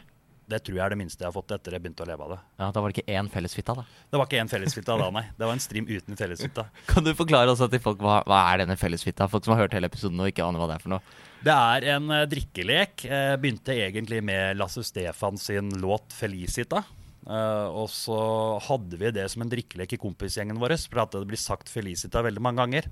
Det 0.50 0.60
tror 0.66 0.76
jeg 0.76 0.84
er 0.84 0.94
det 0.94 0.98
minste 1.00 1.24
jeg 1.24 1.30
har 1.30 1.36
fått 1.36 1.54
etter 1.56 1.76
jeg 1.76 1.84
begynte 1.84 2.04
å 2.04 2.08
leve 2.10 2.26
av 2.26 2.34
det. 2.34 2.40
Ja, 2.60 2.70
Da 2.74 2.82
var 2.82 2.92
det 2.92 2.98
ikke 2.98 3.20
én 3.20 3.30
fellesfitta, 3.32 3.76
da. 3.78 3.86
Det 4.12 4.20
var 4.20 4.28
ikke 4.28 4.42
én 4.42 4.50
fellesfitta 4.52 4.98
da, 5.00 5.12
nei. 5.16 5.24
Det 5.38 5.48
var 5.48 5.56
en 5.56 5.64
stream 5.64 5.88
uten 5.90 6.20
fellesfitta. 6.20 6.66
Kan 6.92 7.06
du 7.06 7.14
forklare 7.18 7.54
også 7.54 7.70
til 7.72 7.84
folk 7.84 8.02
hva, 8.04 8.20
hva 8.28 8.42
er 8.52 8.64
denne 8.64 8.78
fellesfitta? 8.80 9.30
Folk 9.32 9.46
som 9.48 9.56
har 9.56 9.64
hørt 9.64 9.78
hele 9.78 9.90
episoden 9.92 10.20
og 10.20 10.34
ikke 10.34 10.46
aner 10.46 10.62
hva 10.62 10.72
det 10.74 10.80
er 10.80 10.84
for 10.84 10.96
noe. 10.96 11.22
Det 11.44 11.52
er 11.52 11.90
en 11.92 12.06
eh, 12.16 12.26
drikkelek. 12.32 13.04
Eh, 13.04 13.34
begynte 13.36 13.76
egentlig 13.76 14.22
med 14.24 14.56
Lasse 14.56 14.80
Stefan 14.88 15.36
sin 15.38 15.74
låt 15.82 16.16
'Felicita'. 16.16 16.84
Eh, 17.28 17.68
og 17.68 17.90
så 17.92 18.20
hadde 18.64 19.00
vi 19.00 19.12
det 19.12 19.26
som 19.32 19.44
en 19.44 19.52
drikkelek 19.52 19.96
i 19.96 20.00
kompisgjengen 20.00 20.60
vår, 20.60 20.78
for 20.88 21.04
at 21.04 21.12
det 21.12 21.28
blir 21.28 21.42
sagt 21.42 21.68
'Felicita' 21.68 22.24
veldig 22.24 22.44
mange 22.44 22.64
ganger. 22.64 22.88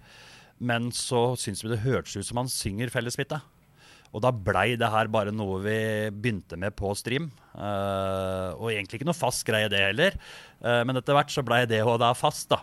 Men 0.60 0.92
så 0.92 1.32
syns 1.40 1.64
vi 1.64 1.72
det 1.72 1.86
hørtes 1.86 2.18
ut 2.20 2.28
som 2.28 2.44
han 2.44 2.52
synger 2.52 2.92
'Fellesfitta'. 2.92 3.40
Og 4.12 4.20
da 4.20 4.34
blei 4.36 4.76
det 4.76 4.92
her 4.92 5.08
bare 5.08 5.32
noe 5.32 5.62
vi 5.64 5.80
begynte 6.12 6.60
med 6.60 6.76
på 6.76 6.92
stream. 7.00 7.32
Uh, 7.56 8.52
og 8.60 8.68
egentlig 8.68 9.00
ikke 9.00 9.08
noe 9.08 9.16
fast 9.16 9.46
greie, 9.48 9.70
det 9.72 9.80
heller. 9.80 10.18
Uh, 10.60 10.84
men 10.84 11.00
etter 11.00 11.16
hvert 11.16 11.32
så 11.32 11.40
blei 11.48 11.64
det 11.64 11.80
og 11.88 12.04
er 12.04 12.20
fast, 12.20 12.50
da. 12.52 12.60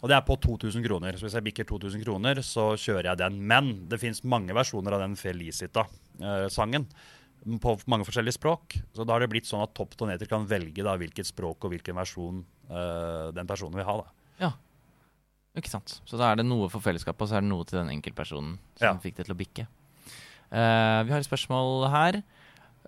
Og 0.00 0.08
det 0.08 0.16
er 0.16 0.24
på 0.24 0.36
2000 0.40 0.84
kroner. 0.86 1.16
Så 1.18 1.26
hvis 1.26 1.34
jeg 1.36 1.44
bikker 1.44 1.66
2000 1.68 2.04
kroner, 2.06 2.40
så 2.46 2.70
kjører 2.80 3.10
jeg 3.10 3.20
den. 3.20 3.34
Men 3.50 3.72
det 3.90 3.98
fins 4.00 4.22
mange 4.24 4.54
versjoner 4.56 4.96
av 4.96 5.02
den 5.04 5.16
Felicita-sangen. 5.20 6.86
på 7.60 7.72
mange 7.88 8.04
forskjellige 8.04 8.36
språk. 8.36 8.78
Så 8.96 9.04
da 9.04 9.14
har 9.14 9.20
det 9.24 9.30
blitt 9.32 9.48
sånn 9.48 9.62
at 9.64 9.72
Topp 9.76 9.94
Toneter 9.96 10.28
kan 10.28 10.46
velge 10.48 10.84
da 10.84 10.96
hvilket 11.00 11.24
språk 11.28 11.64
og 11.64 11.72
hvilken 11.72 11.96
versjon 11.96 12.42
uh, 12.70 13.30
den 13.32 13.46
personen 13.48 13.76
vil 13.80 13.86
ha. 13.88 13.94
da. 14.02 14.10
Ja. 14.44 14.50
Ikke 15.56 15.72
sant. 15.72 16.00
Så 16.06 16.18
da 16.20 16.30
er 16.30 16.36
det 16.40 16.44
noe 16.46 16.68
for 16.72 16.84
fellesskapet, 16.84 17.24
og 17.24 17.30
så 17.30 17.38
er 17.38 17.44
det 17.44 17.48
noe 17.50 17.64
til 17.64 17.80
den 17.80 17.92
enkeltpersonen 17.96 18.58
som 18.78 18.84
Ja. 18.86 18.92
fikk 19.00 19.16
det 19.16 19.26
til 19.26 19.34
å 19.34 19.40
bikke. 19.40 19.66
Uh, 20.52 21.00
vi 21.06 21.12
har 21.14 21.18
et 21.20 21.28
spørsmål 21.28 21.88
her. 21.92 22.20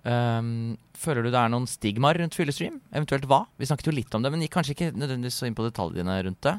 Um, 0.03 0.75
føler 0.99 1.23
du 1.23 1.31
det 1.31 1.39
er 1.39 1.49
noen 1.49 1.65
stigmaer 1.69 2.19
rundt 2.19 2.35
fyllestream? 2.35 2.81
Eventuelt 2.91 3.25
hva? 3.29 3.45
Vi 3.57 3.65
snakket 3.69 3.87
jo 3.87 3.95
litt 3.95 4.13
om 4.13 4.21
det, 4.21 4.31
men 4.33 4.41
gikk 4.43 4.53
kanskje 4.57 4.75
ikke 4.75 4.91
nødvendigvis 4.93 5.37
så 5.39 5.47
inn 5.47 5.55
på 5.55 5.65
detaljene 5.65 6.17
rundt 6.27 6.41
det. 6.43 6.57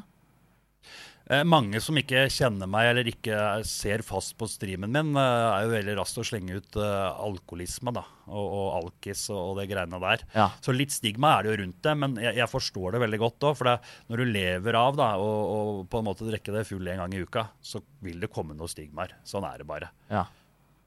Eh, 1.25 1.41
mange 1.41 1.79
som 1.81 1.97
ikke 1.97 2.27
kjenner 2.29 2.69
meg 2.69 2.91
eller 2.91 3.07
ikke 3.09 3.37
ser 3.65 4.03
fast 4.05 4.35
på 4.37 4.45
streamen 4.49 4.91
min, 4.93 5.15
eh, 5.17 5.45
er 5.55 5.65
jo 5.65 5.71
veldig 5.71 5.95
raskt 5.97 6.19
å 6.21 6.25
slenge 6.27 6.59
ut 6.59 6.77
eh, 6.77 7.21
alkoholisme 7.25 7.93
da, 7.95 8.03
og, 8.29 8.45
og 8.45 8.67
alkis 8.77 9.23
og, 9.33 9.39
og 9.39 9.57
det 9.57 9.65
greiene 9.71 10.01
der. 10.03 10.25
Ja. 10.35 10.47
Så 10.61 10.75
litt 10.75 10.93
stigma 10.93 11.33
er 11.33 11.45
det 11.45 11.51
jo 11.51 11.59
rundt 11.63 11.81
det, 11.81 11.95
men 12.03 12.19
jeg, 12.21 12.37
jeg 12.37 12.51
forstår 12.51 12.93
det 12.93 13.01
veldig 13.07 13.21
godt 13.25 13.49
òg. 13.49 13.57
For 13.57 13.71
det, 13.71 13.75
når 14.11 14.21
du 14.21 14.33
lever 14.35 14.77
av 14.77 15.01
da, 15.01 15.09
og, 15.17 15.41
og 15.55 15.83
på 15.89 16.01
en 16.01 16.09
måte 16.11 16.29
drikker 16.29 16.59
det 16.59 16.67
full 16.69 16.93
en 16.93 17.01
gang 17.01 17.17
i 17.17 17.23
uka, 17.25 17.47
så 17.57 17.81
vil 18.05 18.21
det 18.21 18.29
komme 18.33 18.53
noen 18.53 18.69
stigmaer. 18.69 19.17
Sånn 19.25 19.49
er 19.49 19.63
det 19.63 19.69
bare. 19.69 19.89
Ja. 20.13 20.27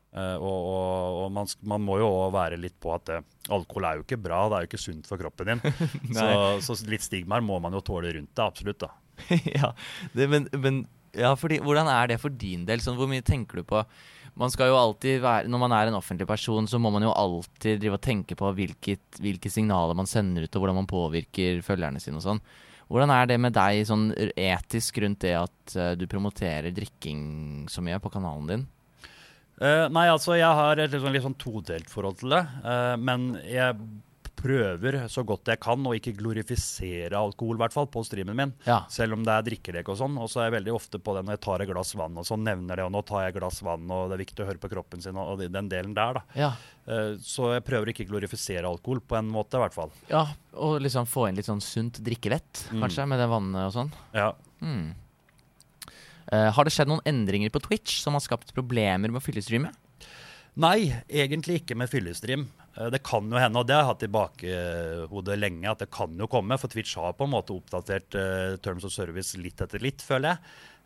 Uh, 0.09 0.39
og 0.41 0.47
og, 0.49 1.17
og 1.25 1.33
man, 1.37 1.51
man 1.69 1.83
må 1.85 1.99
jo 2.01 2.07
òg 2.09 2.31
være 2.33 2.57
litt 2.57 2.79
på 2.81 2.95
at 2.95 3.11
uh, 3.13 3.19
alkohol 3.53 3.85
er 3.85 3.99
jo 3.99 4.07
ikke 4.07 4.17
bra, 4.25 4.39
det 4.49 4.57
er 4.57 4.65
jo 4.65 4.71
ikke 4.71 4.81
sunt 4.81 5.11
for 5.11 5.21
kroppen 5.21 5.51
din. 5.51 5.77
så, 6.17 6.31
så 6.65 6.79
litt 6.89 7.05
stigmaer 7.05 7.45
må 7.45 7.59
man 7.61 7.77
jo 7.77 7.83
tåle 7.85 8.15
rundt 8.17 8.33
det, 8.33 8.47
absolutt. 8.47 8.87
da. 8.87 8.95
ja, 9.59 9.73
det, 10.15 10.29
men, 10.31 10.47
men 10.59 10.85
ja, 11.17 11.33
fordi, 11.39 11.61
hvordan 11.65 11.91
er 11.91 12.13
det 12.13 12.21
for 12.23 12.33
din 12.35 12.67
del? 12.69 12.83
Sånn, 12.85 12.99
hvor 12.99 13.11
mye 13.11 13.25
tenker 13.25 13.61
du 13.61 13.69
på 13.69 13.83
man 14.39 14.53
skal 14.55 14.71
jo 14.71 14.79
alltid 14.79 15.19
være, 15.23 15.49
Når 15.51 15.61
man 15.65 15.75
er 15.75 15.89
en 15.89 15.99
offentlig 15.99 16.29
person, 16.29 16.69
så 16.71 16.79
må 16.79 16.93
man 16.95 17.03
jo 17.03 17.11
alltid 17.11 17.81
drive 17.83 17.99
og 17.99 18.05
tenke 18.05 18.37
på 18.39 18.53
hvilket, 18.55 19.19
hvilke 19.19 19.51
signaler 19.51 19.99
man 19.99 20.07
sender 20.07 20.47
ut, 20.47 20.55
og 20.55 20.63
hvordan 20.63 20.79
man 20.79 20.91
påvirker 20.91 21.63
følgerne 21.67 21.99
sine 22.03 22.21
og 22.21 22.27
sånn. 22.27 22.43
Hvordan 22.89 23.11
er 23.13 23.27
det 23.29 23.41
med 23.43 23.57
deg 23.57 23.83
sånn 23.85 24.09
etisk 24.17 25.01
rundt 25.03 25.21
det 25.27 25.35
at 25.37 25.75
uh, 25.77 25.93
du 25.99 26.07
promoterer 26.09 26.73
drikking 26.73 27.67
så 27.69 27.83
mye 27.85 27.99
på 28.01 28.13
kanalen 28.15 28.47
din? 28.49 28.65
Uh, 29.59 29.91
nei, 29.91 30.07
altså 30.07 30.39
jeg 30.39 30.49
har 30.49 30.79
et 30.79 30.95
litt 30.95 31.03
sånn, 31.03 31.13
litt 31.13 31.27
sånn 31.27 31.37
todelt 31.43 31.91
forhold 31.91 32.23
til 32.23 32.33
det. 32.37 32.45
Uh, 32.63 32.95
men 33.03 33.33
jeg 33.43 33.75
prøver 34.39 35.01
så 35.13 35.25
godt 35.27 35.51
jeg 35.53 35.61
kan 35.63 35.85
å 35.87 35.95
ikke 35.97 36.15
glorifisere 36.19 37.19
alkohol, 37.19 37.59
i 37.59 37.63
hvert 37.65 37.75
fall, 37.75 37.89
på 37.91 38.05
streamen 38.07 38.39
min. 38.39 38.55
Ja. 38.69 38.81
Selv 38.93 39.19
om 39.19 39.27
det 39.27 39.35
er 39.35 39.47
drikkelek 39.51 39.91
og 39.93 40.01
sånn. 40.01 40.17
Og 40.23 40.31
så 40.33 40.43
er 40.43 40.49
jeg 40.49 40.59
veldig 40.61 40.75
ofte 40.77 41.03
på 41.03 41.17
det 41.17 41.27
når 41.27 41.37
jeg 41.39 41.45
tar 41.49 41.65
et 41.65 41.71
glass 41.71 41.95
vann 41.99 42.19
og 42.19 42.27
sånn, 42.29 42.47
nevner 42.47 42.81
det. 42.81 42.89
Og 42.89 42.95
nå 42.95 43.05
tar 43.09 43.27
jeg 43.27 43.35
et 43.35 43.41
glass 43.41 43.63
vann, 43.67 43.87
og 43.91 44.09
det 44.09 44.19
er 44.19 44.25
viktig 44.25 44.45
å 44.45 44.51
høre 44.51 44.63
på 44.63 44.73
kroppen 44.73 45.05
sin, 45.05 45.19
og 45.19 45.43
den 45.45 45.73
delen 45.73 45.97
der, 45.99 46.21
da. 46.21 46.25
Ja. 46.39 46.53
Eh, 46.89 47.15
så 47.25 47.53
jeg 47.57 47.67
prøver 47.67 47.93
ikke 47.93 48.07
å 48.07 48.13
glorifisere 48.15 48.69
alkohol, 48.71 49.03
på 49.05 49.19
en 49.19 49.31
måte, 49.33 49.59
i 49.59 49.67
hvert 49.67 49.77
fall. 49.77 49.95
ja 50.13 50.27
og 50.59 50.81
liksom 50.83 51.07
få 51.09 51.29
inn 51.29 51.39
litt 51.39 51.49
sånn 51.49 51.63
sunt 51.63 52.01
drikkevett, 52.05 52.65
kanskje, 52.73 53.07
med 53.09 53.21
det 53.23 53.29
vannet 53.31 53.69
og 53.69 53.75
sånn. 53.75 53.93
Ja. 54.17 54.33
Mm. 54.65 54.89
Uh, 56.29 56.49
har 56.53 56.67
det 56.67 56.75
skjedd 56.75 56.91
noen 56.91 57.05
endringer 57.09 57.53
på 57.55 57.63
Twitch 57.65 58.01
som 58.03 58.17
har 58.17 58.25
skapt 58.25 58.53
problemer 58.57 59.09
med 59.09 59.21
å 59.21 59.25
fyllestreame? 59.25 59.71
Nei, 60.59 60.91
egentlig 61.07 61.61
ikke 61.61 61.77
med 61.79 61.91
fyllestream. 61.93 62.49
Eh, 62.79 62.91
Det 62.95 63.03
kan 63.03 63.27
jo 63.31 63.37
hende, 63.43 63.59
og 63.59 63.67
det 63.67 63.75
har 63.75 63.83
jeg 63.85 63.91
hatt 63.93 64.07
i 64.07 64.13
bakhodet 64.15 65.39
lenge, 65.39 65.67
at 65.71 65.83
det 65.83 65.91
kan 65.95 66.15
jo 66.19 66.29
komme. 66.31 66.59
For 66.61 66.71
Twitch 66.73 66.95
har 67.01 67.13
på 67.19 67.27
en 67.27 67.33
måte 67.35 67.55
oppdatert 67.57 68.15
uh, 68.19 68.57
Terms 68.63 68.85
of 68.87 68.93
Service 68.95 69.35
litt 69.41 69.61
etter 69.65 69.83
litt, 69.83 70.03
føler 70.05 70.35
jeg. 70.37 70.39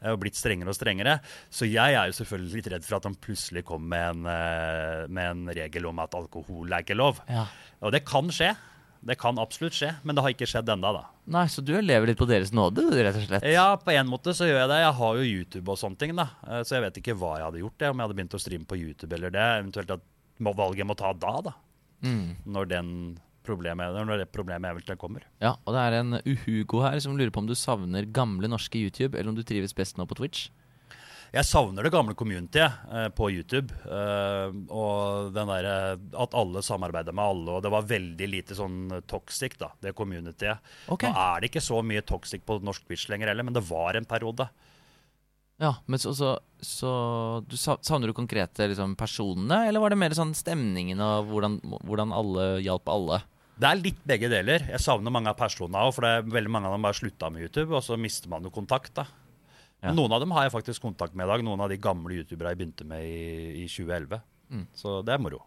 eh, 0.03 0.11
Og 0.13 0.21
blitt 0.25 0.39
strengere 0.39 0.73
og 0.73 0.79
strengere. 0.79 1.19
Så 1.53 1.69
jeg 1.71 1.95
er 1.99 2.09
jo 2.11 2.17
selvfølgelig 2.23 2.59
litt 2.63 2.73
redd 2.75 2.85
for 2.89 2.97
at 2.99 3.07
de 3.09 3.15
plutselig 3.23 3.65
kommer 3.69 3.93
med 3.93 4.27
en, 4.27 5.13
med 5.13 5.31
en 5.31 5.49
regel 5.55 5.87
om 5.91 5.99
at 6.03 6.15
alkohol 6.19 6.73
er 6.73 6.83
ikke 6.87 6.97
lov. 6.99 7.21
Ja. 7.29 7.47
Og 7.83 7.93
det 7.95 8.05
kan 8.09 8.29
skje. 8.33 8.55
Det 9.03 9.17
kan 9.19 9.35
absolutt 9.43 9.75
skje, 9.75 9.89
men 10.07 10.15
det 10.15 10.23
har 10.23 10.31
ikke 10.31 10.47
skjedd 10.47 10.69
ennå, 10.71 10.93
da. 10.95 11.01
Nei, 11.35 11.49
så 11.51 11.59
du 11.67 11.73
lever 11.83 12.07
litt 12.07 12.21
på 12.21 12.27
deres 12.31 12.53
nåde, 12.55 12.85
rett 13.03 13.17
og 13.19 13.25
slett? 13.27 13.47
Ja, 13.51 13.65
på 13.75 13.91
en 13.91 14.07
måte 14.07 14.31
så 14.31 14.47
gjør 14.47 14.61
jeg 14.61 14.71
det. 14.71 14.77
Jeg 14.79 14.95
har 15.01 15.17
jo 15.19 15.25
YouTube 15.27 15.73
og 15.75 15.79
sånne 15.81 15.99
ting, 15.99 16.13
da. 16.15 16.29
Så 16.63 16.77
jeg 16.77 16.85
vet 16.85 17.01
ikke 17.01 17.17
hva 17.19 17.33
jeg 17.41 17.47
hadde 17.49 17.63
gjort, 17.65 17.75
det, 17.83 17.89
om 17.91 17.99
jeg 17.99 18.07
hadde 18.07 18.17
begynt 18.21 18.37
å 18.39 18.43
streame 18.45 18.69
på 18.71 18.79
YouTube 18.79 19.17
eller 19.19 19.35
det. 19.35 19.43
Eventuelt 19.59 19.91
at 19.97 20.05
valget 20.39 20.85
jeg 20.85 20.87
må 20.93 20.95
ta 21.03 21.11
da, 21.19 21.35
da. 21.51 21.55
Mm. 22.03 22.35
Når, 22.55 22.71
den 22.71 22.89
problemet, 23.47 23.95
når 24.07 24.25
det 24.25 24.33
problemet 24.35 24.75
eventuelt 24.75 25.01
kommer. 25.01 25.27
Ja, 25.43 25.57
og 25.65 25.77
det 25.77 25.85
er 25.85 26.01
en 26.01 26.19
uhugo 26.27 26.83
her 26.85 26.99
som 27.03 27.17
lurer 27.19 27.33
på 27.35 27.43
om 27.43 27.51
du 27.51 27.57
savner 27.59 28.09
gamle 28.11 28.51
norske 28.51 28.81
YouTube, 28.81 29.17
eller 29.17 29.33
om 29.33 29.39
du 29.39 29.47
trives 29.47 29.75
best 29.77 29.99
nå 29.99 30.07
på 30.11 30.19
Twitch. 30.19 30.51
Jeg 31.33 31.49
savner 31.49 31.87
det 31.87 31.95
gamle 31.95 32.13
communityet 32.13 32.91
eh, 32.93 33.07
på 33.17 33.31
YouTube. 33.33 33.73
eh, 33.89 34.57
og 34.69 35.31
den 35.33 35.49
der, 35.49 35.69
at 35.97 36.35
alle 36.37 36.61
samarbeider 36.61 37.17
med 37.17 37.25
alle. 37.25 37.55
Og 37.57 37.63
det 37.65 37.73
var 37.73 37.87
veldig 37.89 38.29
lite 38.29 38.57
sånn 38.59 38.99
toxic, 39.09 39.57
da, 39.61 39.71
det 39.81 39.95
communityet. 39.97 40.61
Okay. 40.93 41.09
Nå 41.09 41.23
er 41.25 41.41
det 41.41 41.49
ikke 41.49 41.65
så 41.65 41.81
mye 41.81 42.05
toxic 42.05 42.45
på 42.45 42.59
norsk 42.61 42.85
Twitch 42.85 43.09
lenger 43.09 43.33
heller, 43.33 43.49
men 43.49 43.57
det 43.57 43.65
var 43.71 43.97
en 43.97 44.09
periode. 44.09 44.51
Ja, 45.63 45.77
men 45.87 46.01
så, 46.03 46.11
så, 46.17 46.33
så 46.59 46.93
du 47.47 47.55
Savner 47.61 48.11
du 48.11 48.17
konkrete 48.17 48.67
liksom, 48.67 48.97
personene, 48.99 49.61
eller 49.69 49.83
var 49.83 49.95
det 49.95 50.01
mer 50.01 50.17
sånn 50.17 50.35
stemningen 50.35 51.01
og 51.05 51.29
hvordan, 51.31 51.61
hvordan 51.87 52.15
alle 52.17 52.47
hjalp 52.65 52.91
alle? 52.91 53.21
Det 53.63 53.69
er 53.69 53.79
litt 53.79 54.01
begge 54.09 54.31
deler. 54.33 54.65
Jeg 54.73 54.83
savner 54.83 55.13
mange 55.15 55.31
av 55.31 55.39
personene 55.39 55.85
òg, 55.87 55.93
for 55.95 56.07
det 56.07 56.13
er 56.17 56.35
veldig 56.35 56.51
mange 56.51 56.71
av 56.71 56.75
dem 56.75 56.87
bare 56.89 56.99
slutta 56.99 57.31
med 57.31 57.45
YouTube, 57.45 57.71
og 57.77 57.85
så 57.87 57.99
mister 58.01 58.33
man 58.33 58.49
jo 58.49 58.51
kontakt, 58.55 58.95
da. 58.97 59.07
Ja. 59.83 59.91
noen 59.91 60.13
av 60.15 60.21
dem 60.23 60.31
har 60.31 60.47
jeg 60.47 60.55
faktisk 60.55 60.85
kontakt 60.85 61.15
med 61.19 61.27
i 61.27 61.31
dag. 61.33 61.43
Noen 61.43 61.63
av 61.65 61.71
de 61.73 61.79
gamle 61.83 62.21
youtubere 62.21 62.53
jeg 62.53 62.61
begynte 62.61 62.85
med 62.87 63.03
i, 63.03 63.65
i 63.65 63.67
2011. 63.67 64.21
Mm. 64.55 64.67
Så 64.79 65.01
det 65.07 65.15
er 65.15 65.23
moro. 65.23 65.41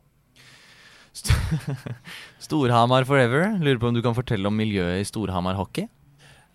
Storhamar 2.46 3.08
forever. 3.08 3.54
Lurer 3.64 3.80
på 3.80 3.92
om 3.92 3.96
du 3.96 4.04
kan 4.04 4.18
fortelle 4.18 4.52
om 4.52 4.58
miljøet 4.60 5.00
i 5.00 5.08
Storhamar 5.08 5.56
hockey? 5.56 5.88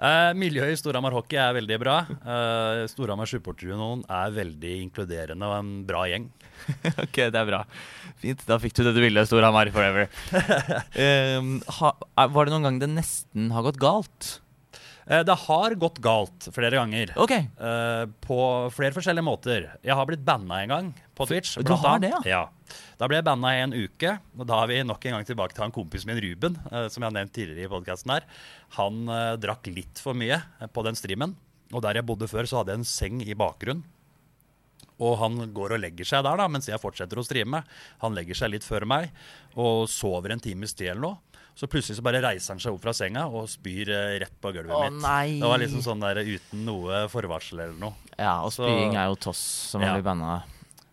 Eh, 0.00 0.30
miljøet 0.32 0.72
i 0.72 0.78
Storhamar 0.80 1.12
hockey 1.12 1.36
er 1.36 1.52
veldig 1.58 1.76
bra. 1.82 1.96
Uh, 2.24 2.86
Storhamar 2.88 3.28
supporterunion 3.28 4.00
er 4.08 4.32
veldig 4.32 4.76
inkluderende 4.86 5.48
og 5.48 5.58
en 5.58 5.72
bra 5.88 6.06
gjeng. 6.08 6.30
ok, 7.04 7.18
det 7.28 7.36
er 7.36 7.48
bra. 7.48 7.60
Fint, 8.20 8.46
da 8.48 8.56
fikk 8.62 8.78
du 8.78 8.84
det 8.86 8.94
du 8.96 9.02
ville, 9.04 9.26
Storhamar 9.28 9.68
forever. 9.74 10.08
Ehm, 11.00 11.58
ha, 11.80 11.92
var 12.32 12.48
det 12.48 12.54
noen 12.54 12.66
gang 12.68 12.80
det 12.80 12.88
nesten 12.94 13.52
har 13.52 13.66
gått 13.66 13.80
galt? 13.80 14.30
Eh, 15.10 15.24
det 15.26 15.34
har 15.34 15.74
gått 15.74 15.98
galt 15.98 16.48
flere 16.54 16.78
ganger. 16.78 17.12
Ok, 17.18 17.34
Uh, 17.60 18.06
på 18.22 18.38
flere 18.72 18.94
forskjellige 18.94 19.26
måter. 19.26 19.66
Jeg 19.84 19.96
har 19.96 20.06
blitt 20.08 20.22
banna 20.24 20.62
en 20.62 20.72
gang 20.72 20.88
på 21.18 21.26
Twitch. 21.28 21.58
Du 21.66 21.74
har 21.74 21.98
det, 22.00 22.12
ja? 22.14 22.20
ja. 22.24 22.76
Da 22.96 23.08
ble 23.10 23.18
jeg 23.18 23.26
banna 23.26 23.50
i 23.56 23.62
en 23.64 23.74
uke. 23.74 24.14
Og 24.38 24.46
da 24.48 24.62
er 24.62 24.70
vi 24.70 24.80
nok 24.86 25.04
en 25.04 25.18
gang 25.18 25.26
tilbake 25.28 25.56
til 25.56 25.66
han 25.66 25.74
kompisen 25.74 26.12
min 26.12 26.22
Ruben, 26.22 26.56
uh, 26.70 26.86
som 26.88 27.02
jeg 27.02 27.10
har 27.10 27.16
nevnt 27.18 27.34
tidligere 27.36 27.66
i 27.66 27.72
podkasten 27.72 28.14
her. 28.14 28.28
Han 28.78 29.02
uh, 29.10 29.36
drakk 29.40 29.68
litt 29.74 30.00
for 30.02 30.16
mye 30.16 30.40
på 30.72 30.86
den 30.86 30.98
streamen. 30.98 31.34
Og 31.74 31.82
der 31.84 32.00
jeg 32.00 32.06
bodde 32.06 32.30
før, 32.30 32.48
så 32.48 32.60
hadde 32.60 32.74
jeg 32.74 32.82
en 32.82 32.92
seng 32.92 33.24
i 33.26 33.36
bakgrunnen. 33.38 33.84
Og 35.00 35.16
han 35.16 35.40
går 35.56 35.76
og 35.76 35.80
legger 35.80 36.06
seg 36.06 36.24
der 36.26 36.36
da, 36.36 36.46
mens 36.52 36.68
jeg 36.68 36.80
fortsetter 36.80 37.18
å 37.18 37.24
streame. 37.24 37.62
Han 38.02 38.16
legger 38.16 38.36
seg 38.36 38.52
litt 38.52 38.66
før 38.66 38.84
meg 38.88 39.08
og 39.56 39.86
sover 39.88 40.34
en 40.34 40.42
times 40.44 40.76
tid 40.76 40.92
eller 40.92 41.06
noe. 41.06 41.29
Så 41.54 41.66
plutselig 41.68 41.96
så 41.98 42.02
bare 42.02 42.20
reiser 42.22 42.54
han 42.54 42.58
seg 42.62 42.72
opp 42.72 42.82
fra 42.82 42.92
senga 42.96 43.26
og 43.28 43.48
spyr 43.48 43.90
eh, 43.90 44.18
rett 44.22 44.36
på 44.40 44.52
gulvet 44.54 44.72
Å, 44.76 44.84
mitt. 44.90 45.02
nei. 45.02 45.38
Det 45.40 45.48
var 45.48 45.58
liksom 45.58 45.82
sånn 45.84 46.00
der 46.00 46.22
uten 46.24 46.64
noe 46.64 47.06
forvarsel 47.12 47.60
eller 47.66 47.78
noe. 47.78 47.94
ja, 48.18 48.40
og 48.42 48.50
Så- 48.52 48.64
spying 48.64 48.96
er 48.96 49.06
jo 49.08 49.14
toss 49.16 49.38
som 49.70 49.80
man 49.80 49.88
Ja. 49.90 49.94
blir 50.00 50.04
banna. 50.04 50.42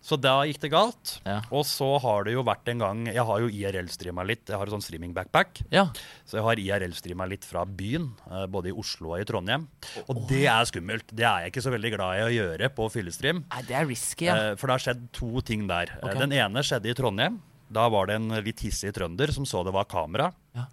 Så 0.07 0.15
da 0.15 0.43
gikk 0.47 0.59
det 0.61 0.71
galt. 0.71 1.19
Ja. 1.25 1.41
Og 1.51 1.65
så 1.65 1.99
har 1.99 2.23
det 2.23 2.31
jo 2.31 2.41
vært 2.41 2.65
en 2.69 2.77
gang 2.79 3.05
Jeg 3.07 3.25
har 3.25 3.39
jo 3.41 3.49
IRL-streama 3.49 4.25
litt. 4.25 4.45
Jeg 4.47 4.55
har 4.55 4.65
en 4.65 4.79
sånn 4.79 4.81
streaming-backpack. 4.81 5.63
Ja, 5.69 5.89
Så 6.25 6.37
jeg 6.39 6.43
har 6.43 6.55
IRL-streama 6.55 7.27
litt 7.27 7.43
fra 7.43 7.65
byen, 7.65 8.13
eh, 8.31 8.45
både 8.47 8.67
i 8.69 8.71
Oslo 8.71 9.11
og 9.15 9.19
i 9.19 9.25
Trondheim. 9.25 9.67
Og 10.07 10.25
det 10.29 10.45
er 10.45 10.63
skummelt. 10.63 11.03
Det 11.13 11.25
er 11.25 11.43
jeg 11.43 11.51
ikke 11.51 11.63
så 11.67 11.73
veldig 11.77 11.91
glad 11.97 12.19
i 12.19 12.23
å 12.23 12.31
gjøre 12.57 12.69
på 12.73 12.89
fyllestream. 12.89 13.43
Nei, 13.51 13.61
det 13.63 13.75
er 13.75 13.85
risky, 13.85 14.25
ja. 14.27 14.35
Eh, 14.35 14.55
For 14.55 14.67
det 14.67 14.79
har 14.79 14.93
skjedd 14.93 15.11
to 15.11 15.41
ting 15.41 15.67
der. 15.67 15.87
Okay. 16.01 16.13
Den 16.19 16.31
ene 16.31 16.63
skjedde 16.63 16.85
i 16.89 16.93
Trondheim. 16.93 17.41
Da 17.69 17.89
var 17.89 18.07
det 18.07 18.15
en 18.15 18.29
litt 18.43 18.59
hissig 18.63 18.93
trønder 18.95 19.31
som 19.35 19.45
så 19.45 19.63
det 19.67 19.73
var 19.75 19.85
kamera. 19.91 20.31
Ja. 20.55 20.65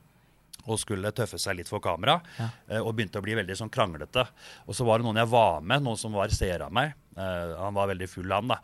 Og 0.66 0.78
skulle 0.80 1.10
tøffe 1.12 1.36
seg 1.42 1.58
litt 1.58 1.68
for 1.68 1.80
kamera. 1.84 2.20
Ja. 2.38 2.48
eh, 2.68 2.80
Og 2.80 2.94
begynte 2.96 3.18
å 3.20 3.24
bli 3.24 3.34
veldig 3.36 3.56
sånn 3.58 3.70
kranglete. 3.74 4.26
Og 4.66 4.74
så 4.78 4.84
var 4.86 4.98
det 4.98 5.04
noen 5.08 5.18
jeg 5.20 5.28
var 5.28 5.60
med, 5.60 5.82
noen 5.84 5.98
som 6.00 6.12
var 6.16 6.28
seer 6.32 6.62
av 6.64 6.72
meg. 6.72 6.94
Eh, 7.16 7.56
Han 7.60 7.74
var 7.74 7.88
veldig 7.92 8.08
full, 8.08 8.30
han 8.32 8.48
da. 8.48 8.60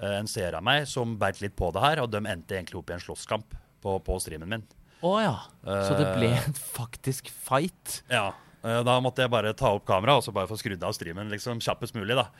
Eh, 0.00 0.18
En 0.18 0.26
seer 0.26 0.54
av 0.58 0.62
meg 0.66 0.88
som 0.90 1.16
beit 1.18 1.40
litt 1.40 1.54
på 1.56 1.70
det 1.72 1.80
her, 1.84 2.00
og 2.02 2.10
de 2.10 2.18
endte 2.26 2.56
egentlig 2.56 2.80
opp 2.80 2.90
i 2.90 2.94
en 2.96 3.04
slåsskamp 3.04 3.54
på, 3.84 3.98
på 4.02 4.18
streamen 4.20 4.48
min. 4.48 4.64
Å 5.04 5.12
ja. 5.20 5.36
Så 5.62 5.94
det 5.98 6.14
ble 6.16 6.30
en 6.32 6.54
faktisk 6.56 7.28
fight? 7.28 8.02
Ja, 8.10 8.32
Da 8.64 8.94
måtte 9.04 9.20
jeg 9.20 9.28
bare 9.30 9.52
ta 9.52 9.74
opp 9.76 9.84
kameraet 9.84 10.22
og 10.22 10.24
så 10.24 10.32
bare 10.32 10.48
få 10.48 10.56
skrudd 10.56 10.82
av 10.82 10.94
streamen 10.96 11.28
liksom 11.28 11.60
kjappest 11.60 11.92
mulig. 11.94 12.16
da. 12.16 12.30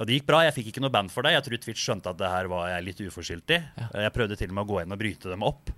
Og 0.00 0.06
det 0.08 0.16
gikk 0.16 0.26
bra. 0.30 0.40
Jeg 0.46 0.54
fikk 0.56 0.70
ikke 0.72 0.82
noe 0.82 0.92
band 0.94 1.12
for 1.12 1.22
det. 1.26 1.34
Jeg 1.36 1.44
tror 1.46 1.60
Twitch 1.62 1.82
skjønte 1.84 2.10
at 2.14 2.18
det 2.20 2.30
her 2.32 2.48
var 2.50 2.70
jeg 2.72 2.86
litt 2.86 3.02
uforskyldt 3.04 3.52
i. 3.54 3.58
Jeg 4.06 4.14
prøvde 4.14 4.38
til 4.40 4.48
og 4.50 4.56
med 4.56 4.64
å 4.64 4.70
gå 4.72 4.78
inn 4.82 4.94
og 4.96 5.00
bryte 5.02 5.28
dem 5.30 5.44
opp. 5.46 5.68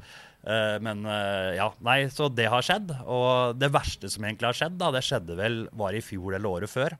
Eh, 0.46 0.76
Men 0.84 1.02
eh, 1.08 1.56
ja, 1.58 1.66
nei, 1.84 1.96
så 2.14 2.28
det 2.32 2.46
har 2.52 2.62
skjedd. 2.64 2.92
Og 3.10 3.58
det 3.58 3.72
verste 3.74 4.08
som 4.12 4.24
egentlig 4.24 4.48
har 4.52 4.58
skjedd, 4.60 4.78
da, 4.80 4.92
det 4.94 5.02
skjedde 5.04 5.36
vel 5.40 5.58
var 5.76 5.96
i 5.98 6.04
fjor 6.04 6.36
eller 6.38 6.48
året 6.60 6.70
før. 6.72 6.96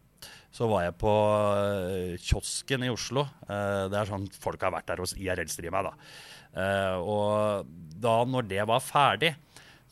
Så 0.55 0.69
var 0.71 0.85
jeg 0.89 0.97
på 1.01 1.15
eh, 1.55 2.19
kiosken 2.23 2.85
i 2.87 2.93
Oslo. 2.93 3.25
Eh, 3.47 3.87
Det 3.93 3.99
er 4.03 4.11
sånn 4.11 4.27
folk 4.35 4.63
har 4.67 4.75
vært 4.75 4.91
der 4.93 5.03
hos 5.05 5.15
IRL-streama, 5.19 5.85
da. 5.87 5.95
Eh, 6.55 6.99
Og 6.99 7.73
da 8.05 8.19
når 8.27 8.51
det 8.51 8.67
var 8.69 8.83
ferdig, 8.85 9.33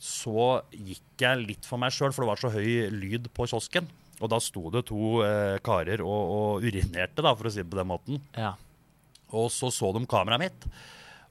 så 0.03 0.59
gikk 0.75 1.23
jeg 1.23 1.43
litt 1.47 1.65
for 1.67 1.79
meg 1.79 1.93
sjøl, 1.95 2.11
for 2.11 2.25
det 2.25 2.31
var 2.33 2.41
så 2.43 2.51
høy 2.51 2.89
lyd 2.91 3.31
på 3.35 3.47
kiosken. 3.47 3.87
Og 4.21 4.29
da 4.31 4.39
sto 4.43 4.69
det 4.73 4.85
to 4.89 5.23
eh, 5.25 5.57
karer 5.65 6.03
og, 6.05 6.33
og 6.37 6.67
urinerte, 6.67 7.23
da, 7.25 7.33
for 7.35 7.49
å 7.49 7.53
si 7.53 7.63
det 7.63 7.69
på 7.71 7.79
den 7.79 7.89
måten. 7.89 8.21
Ja. 8.37 8.53
Og 9.33 9.49
så 9.51 9.71
så 9.73 9.89
de 9.95 10.03
kameraet 10.09 10.45
mitt. 10.45 10.67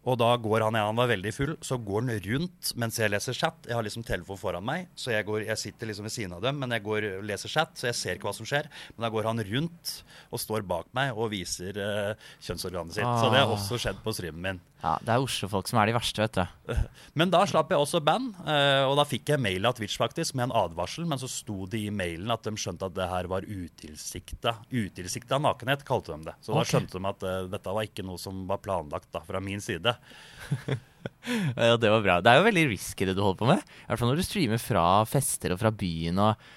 Og 0.03 0.17
da 0.19 0.33
går 0.43 0.65
han, 0.67 0.75
igjen, 0.75 0.89
han 0.91 0.99
var 0.99 1.11
veldig 1.13 1.31
full, 1.37 1.53
så 1.63 1.77
går 1.79 2.03
han 2.09 2.17
rundt 2.25 2.73
mens 2.83 2.97
jeg 2.99 3.13
leser 3.13 3.37
chat. 3.39 3.69
Jeg 3.69 3.77
har 3.79 3.85
liksom 3.87 4.03
telefon 4.03 4.41
foran 4.41 4.65
meg, 4.67 4.89
så 4.99 5.13
jeg, 5.15 5.27
går, 5.29 5.45
jeg 5.47 5.61
sitter 5.61 5.87
liksom 5.93 6.09
ved 6.09 6.15
siden 6.17 6.35
av 6.35 6.43
dem, 6.43 6.59
men 6.59 6.75
jeg 6.75 6.83
går 6.83 7.07
og 7.21 7.29
leser 7.29 7.53
chat, 7.53 7.71
så 7.79 7.87
jeg 7.91 7.99
ser 8.01 8.19
ikke 8.19 8.27
hva 8.31 8.35
som 8.35 8.49
skjer. 8.49 8.67
Men 8.97 9.07
da 9.07 9.13
går 9.15 9.29
han 9.31 9.45
rundt 9.53 9.93
og 10.35 10.43
står 10.43 10.67
bak 10.67 10.89
meg 10.99 11.15
og 11.15 11.31
viser 11.31 11.79
uh, 11.79 12.29
kjønnsorganet 12.43 12.99
sitt. 12.99 13.07
Så 13.07 13.31
det 13.31 13.39
har 13.45 13.47
Ah. 13.47 13.55
også 13.55 13.79
skjedd 13.79 14.03
på 14.03 14.15
streamen 14.17 14.43
min. 14.43 14.61
ja. 14.83 14.97
Det 15.07 15.13
er 15.15 15.23
Oslo-folk 15.23 15.69
som 15.71 15.79
er 15.79 15.87
de 15.87 15.95
verste, 15.95 16.19
vet 16.25 16.35
du. 16.41 16.75
Men 17.19 17.31
da 17.31 17.45
slapp 17.47 17.71
jeg 17.71 17.79
også 17.79 18.01
band, 18.03 18.33
uh, 18.43 18.89
og 18.91 18.97
da 18.99 19.07
fikk 19.07 19.31
jeg 19.37 19.43
mail 19.45 19.67
av 19.71 19.77
Twitch 19.79 19.95
faktisk 20.03 20.35
med 20.35 20.49
en 20.51 20.57
advarsel, 20.65 21.07
men 21.07 21.21
så 21.23 21.31
sto 21.31 21.67
det 21.71 21.79
i 21.87 21.91
mailen 21.95 22.31
at 22.35 22.43
de 22.43 22.53
skjønte 22.59 22.89
at 22.91 22.95
det 22.99 23.07
her 23.11 23.29
var 23.31 23.47
utilsikta. 23.47 24.57
Utilsikta 24.73 25.39
nakenhet, 25.39 25.85
kalte 25.87 26.17
de 26.17 26.31
det. 26.31 26.35
Så 26.43 26.55
da 26.57 26.65
skjønte 26.67 26.99
de 26.99 27.09
at 27.11 27.27
uh, 27.27 27.47
dette 27.53 27.75
var 27.79 27.87
ikke 27.87 28.05
noe 28.07 28.19
som 28.19 28.45
var 28.51 28.59
planlagt 28.65 29.11
da, 29.15 29.23
fra 29.27 29.41
min 29.43 29.61
side. 29.63 29.92
Ja, 31.55 31.77
det 31.79 31.91
var 31.91 32.03
bra. 32.03 32.17
Det 32.23 32.33
er 32.33 32.41
jo 32.41 32.49
veldig 32.49 32.65
risky 32.73 33.07
det 33.07 33.15
du 33.15 33.23
holder 33.23 33.39
på 33.39 33.47
med. 33.53 33.63
I 33.63 33.87
hvert 33.91 34.01
fall 34.01 34.11
når 34.11 34.19
du 34.19 34.27
streamer 34.27 34.59
fra 34.63 34.83
fester 35.07 35.55
og 35.55 35.61
fra 35.61 35.71
byen 35.75 36.19
og 36.23 36.51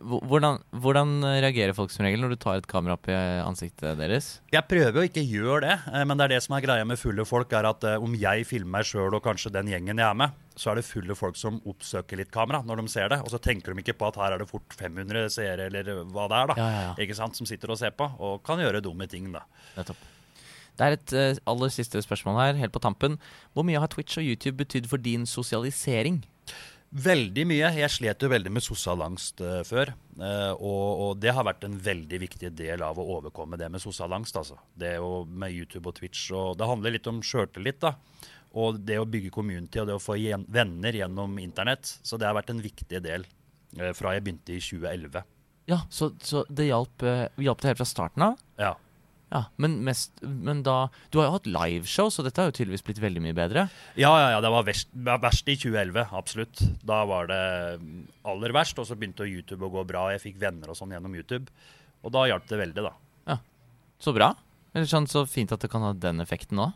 hvordan, 0.00 0.60
hvordan 0.80 1.10
reagerer 1.42 1.74
folk 1.76 1.90
som 1.92 2.06
regel 2.06 2.22
når 2.22 2.34
du 2.34 2.38
tar 2.40 2.60
et 2.60 2.68
kamera 2.70 2.96
opp 2.96 3.08
i 3.10 3.16
ansiktet 3.42 3.98
deres? 3.98 4.28
Jeg 4.54 4.64
prøver 4.70 4.96
jo 4.96 5.10
ikke 5.10 5.22
å 5.24 5.28
gjøre 5.28 5.60
det, 5.66 5.76
eh, 5.92 6.04
men 6.08 6.16
det 6.16 6.26
er 6.26 6.34
det 6.36 6.40
som 6.46 6.56
er 6.56 6.64
greia 6.64 6.86
med 6.88 7.00
fulle 7.00 7.26
folk, 7.28 7.52
er 7.52 7.68
at 7.68 7.84
eh, 7.84 8.00
om 8.00 8.16
jeg 8.16 8.46
filmer 8.48 8.78
meg 8.78 8.88
sjøl 8.88 9.18
og 9.18 9.24
kanskje 9.26 9.52
den 9.52 9.70
gjengen 9.72 10.00
jeg 10.00 10.08
er 10.08 10.18
med, 10.22 10.40
så 10.56 10.72
er 10.72 10.80
det 10.80 10.86
fulle 10.88 11.18
folk 11.18 11.36
som 11.36 11.60
oppsøker 11.68 12.22
litt 12.22 12.32
kamera 12.32 12.62
når 12.64 12.80
de 12.80 12.88
ser 12.92 13.12
det, 13.12 13.20
og 13.24 13.32
så 13.32 13.42
tenker 13.42 13.74
de 13.74 13.84
ikke 13.84 13.98
på 14.00 14.08
at 14.08 14.20
her 14.22 14.36
er 14.36 14.44
det 14.44 14.50
fort 14.50 14.76
500 14.78 15.28
seere 15.36 15.68
eller 15.68 15.92
hva 16.14 16.28
det 16.32 16.42
er, 16.42 16.52
da. 16.52 16.58
Ja, 16.62 16.68
ja, 16.72 16.84
ja. 16.88 16.98
Ikke 17.04 17.18
sant, 17.18 17.36
som 17.36 17.48
sitter 17.48 17.74
og 17.74 17.80
ser 17.82 17.92
på, 17.98 18.08
og 18.16 18.40
kan 18.46 18.62
gjøre 18.62 18.84
dumme 18.84 19.10
ting, 19.10 19.28
da. 19.34 19.44
Nettopp. 19.76 20.15
Det 20.76 20.86
er 20.86 20.96
et 20.96 21.14
eh, 21.16 21.42
aller 21.48 21.72
siste 21.72 22.00
spørsmål 22.04 22.40
her, 22.40 22.58
helt 22.60 22.74
på 22.74 22.82
tampen. 22.84 23.18
Hvor 23.56 23.66
mye 23.66 23.80
har 23.80 23.90
Twitch 23.92 24.20
og 24.20 24.26
YouTube 24.26 24.60
betydd 24.60 24.88
for 24.90 25.02
din 25.02 25.26
sosialisering? 25.28 26.22
Veldig 26.96 27.44
mye. 27.48 27.70
Jeg 27.80 27.92
slet 27.92 28.22
jo 28.22 28.30
veldig 28.30 28.52
med 28.54 28.64
sosial 28.64 29.02
angst 29.04 29.42
uh, 29.44 29.60
før. 29.66 29.90
Uh, 30.16 30.52
og, 30.54 30.84
og 31.02 31.10
det 31.20 31.34
har 31.34 31.44
vært 31.44 31.66
en 31.66 31.74
veldig 31.82 32.20
viktig 32.22 32.52
del 32.56 32.84
av 32.86 33.00
å 33.00 33.08
overkomme 33.18 33.58
det 33.60 33.68
med 33.72 33.82
sosial 33.82 34.14
angst. 34.16 34.38
Altså. 34.38 34.56
Det 34.78 34.94
jo 35.00 35.24
med 35.26 35.52
YouTube 35.52 35.90
og 35.90 35.98
Twitch. 35.98 36.28
Og 36.32 36.54
det 36.56 36.68
handler 36.70 36.94
litt 36.94 37.10
om 37.10 37.18
sjøltillit. 37.26 37.84
Og 38.56 38.78
det 38.86 39.00
å 39.02 39.08
bygge 39.08 39.34
community 39.34 39.82
og 39.82 39.90
det 39.90 39.98
å 39.98 40.02
få 40.02 40.16
venner 40.46 41.00
gjennom 41.02 41.36
internett. 41.42 41.98
Så 42.06 42.20
det 42.20 42.30
har 42.30 42.38
vært 42.38 42.54
en 42.54 42.64
viktig 42.64 43.02
del 43.04 43.26
uh, 43.80 43.90
fra 43.96 44.14
jeg 44.16 44.28
begynte 44.28 44.56
i 44.56 44.62
2011. 44.62 45.26
Ja, 45.66 45.80
så, 45.90 46.12
så 46.22 46.44
det 46.48 46.68
hjalp, 46.68 47.02
eh, 47.02 47.26
hjalp 47.42 47.62
det 47.62 47.72
helt 47.72 47.80
fra 47.80 47.88
starten 47.88 48.22
av? 48.22 48.42
Ja. 48.60 48.76
Ja, 49.32 49.40
men, 49.58 49.80
mest, 49.82 50.20
men 50.22 50.60
da 50.62 50.88
Du 51.10 51.18
har 51.18 51.26
jo 51.26 51.32
hatt 51.34 51.48
liveshow, 51.50 52.12
så 52.14 52.22
dette 52.22 52.38
har 52.38 52.52
jo 52.52 52.54
tydeligvis 52.60 52.84
blitt 52.86 53.00
veldig 53.02 53.24
mye 53.24 53.34
bedre. 53.34 53.66
Ja, 53.98 54.12
ja, 54.22 54.28
ja, 54.36 54.42
det 54.44 54.52
var 54.54 54.68
verst, 54.68 54.92
verst 54.94 55.50
i 55.50 55.56
2011, 55.58 56.12
absolutt. 56.14 56.62
Da 56.86 57.00
var 57.10 57.26
det 57.32 57.40
aller 58.22 58.54
verst, 58.54 58.78
og 58.78 58.86
så 58.86 58.94
begynte 58.98 59.26
YouTube 59.26 59.66
å 59.66 59.72
gå 59.74 59.82
bra. 59.88 60.06
Jeg 60.14 60.22
fikk 60.28 60.38
venner 60.44 60.70
og 60.70 60.78
sånn 60.78 60.94
gjennom 60.94 61.18
YouTube. 61.18 61.50
Og 62.06 62.14
da 62.14 62.28
hjalp 62.30 62.46
det 62.46 62.62
veldig, 62.62 62.86
da. 62.86 62.94
Så 64.02 64.12
bra. 64.12 64.34
Eller 64.76 64.88
sånn 64.90 65.08
så 65.08 65.24
fint 65.28 65.52
at 65.54 65.62
det 65.64 65.70
kan 65.72 65.84
ha 65.84 65.94
den 65.96 66.20
effekten 66.20 66.60
òg. 66.60 66.74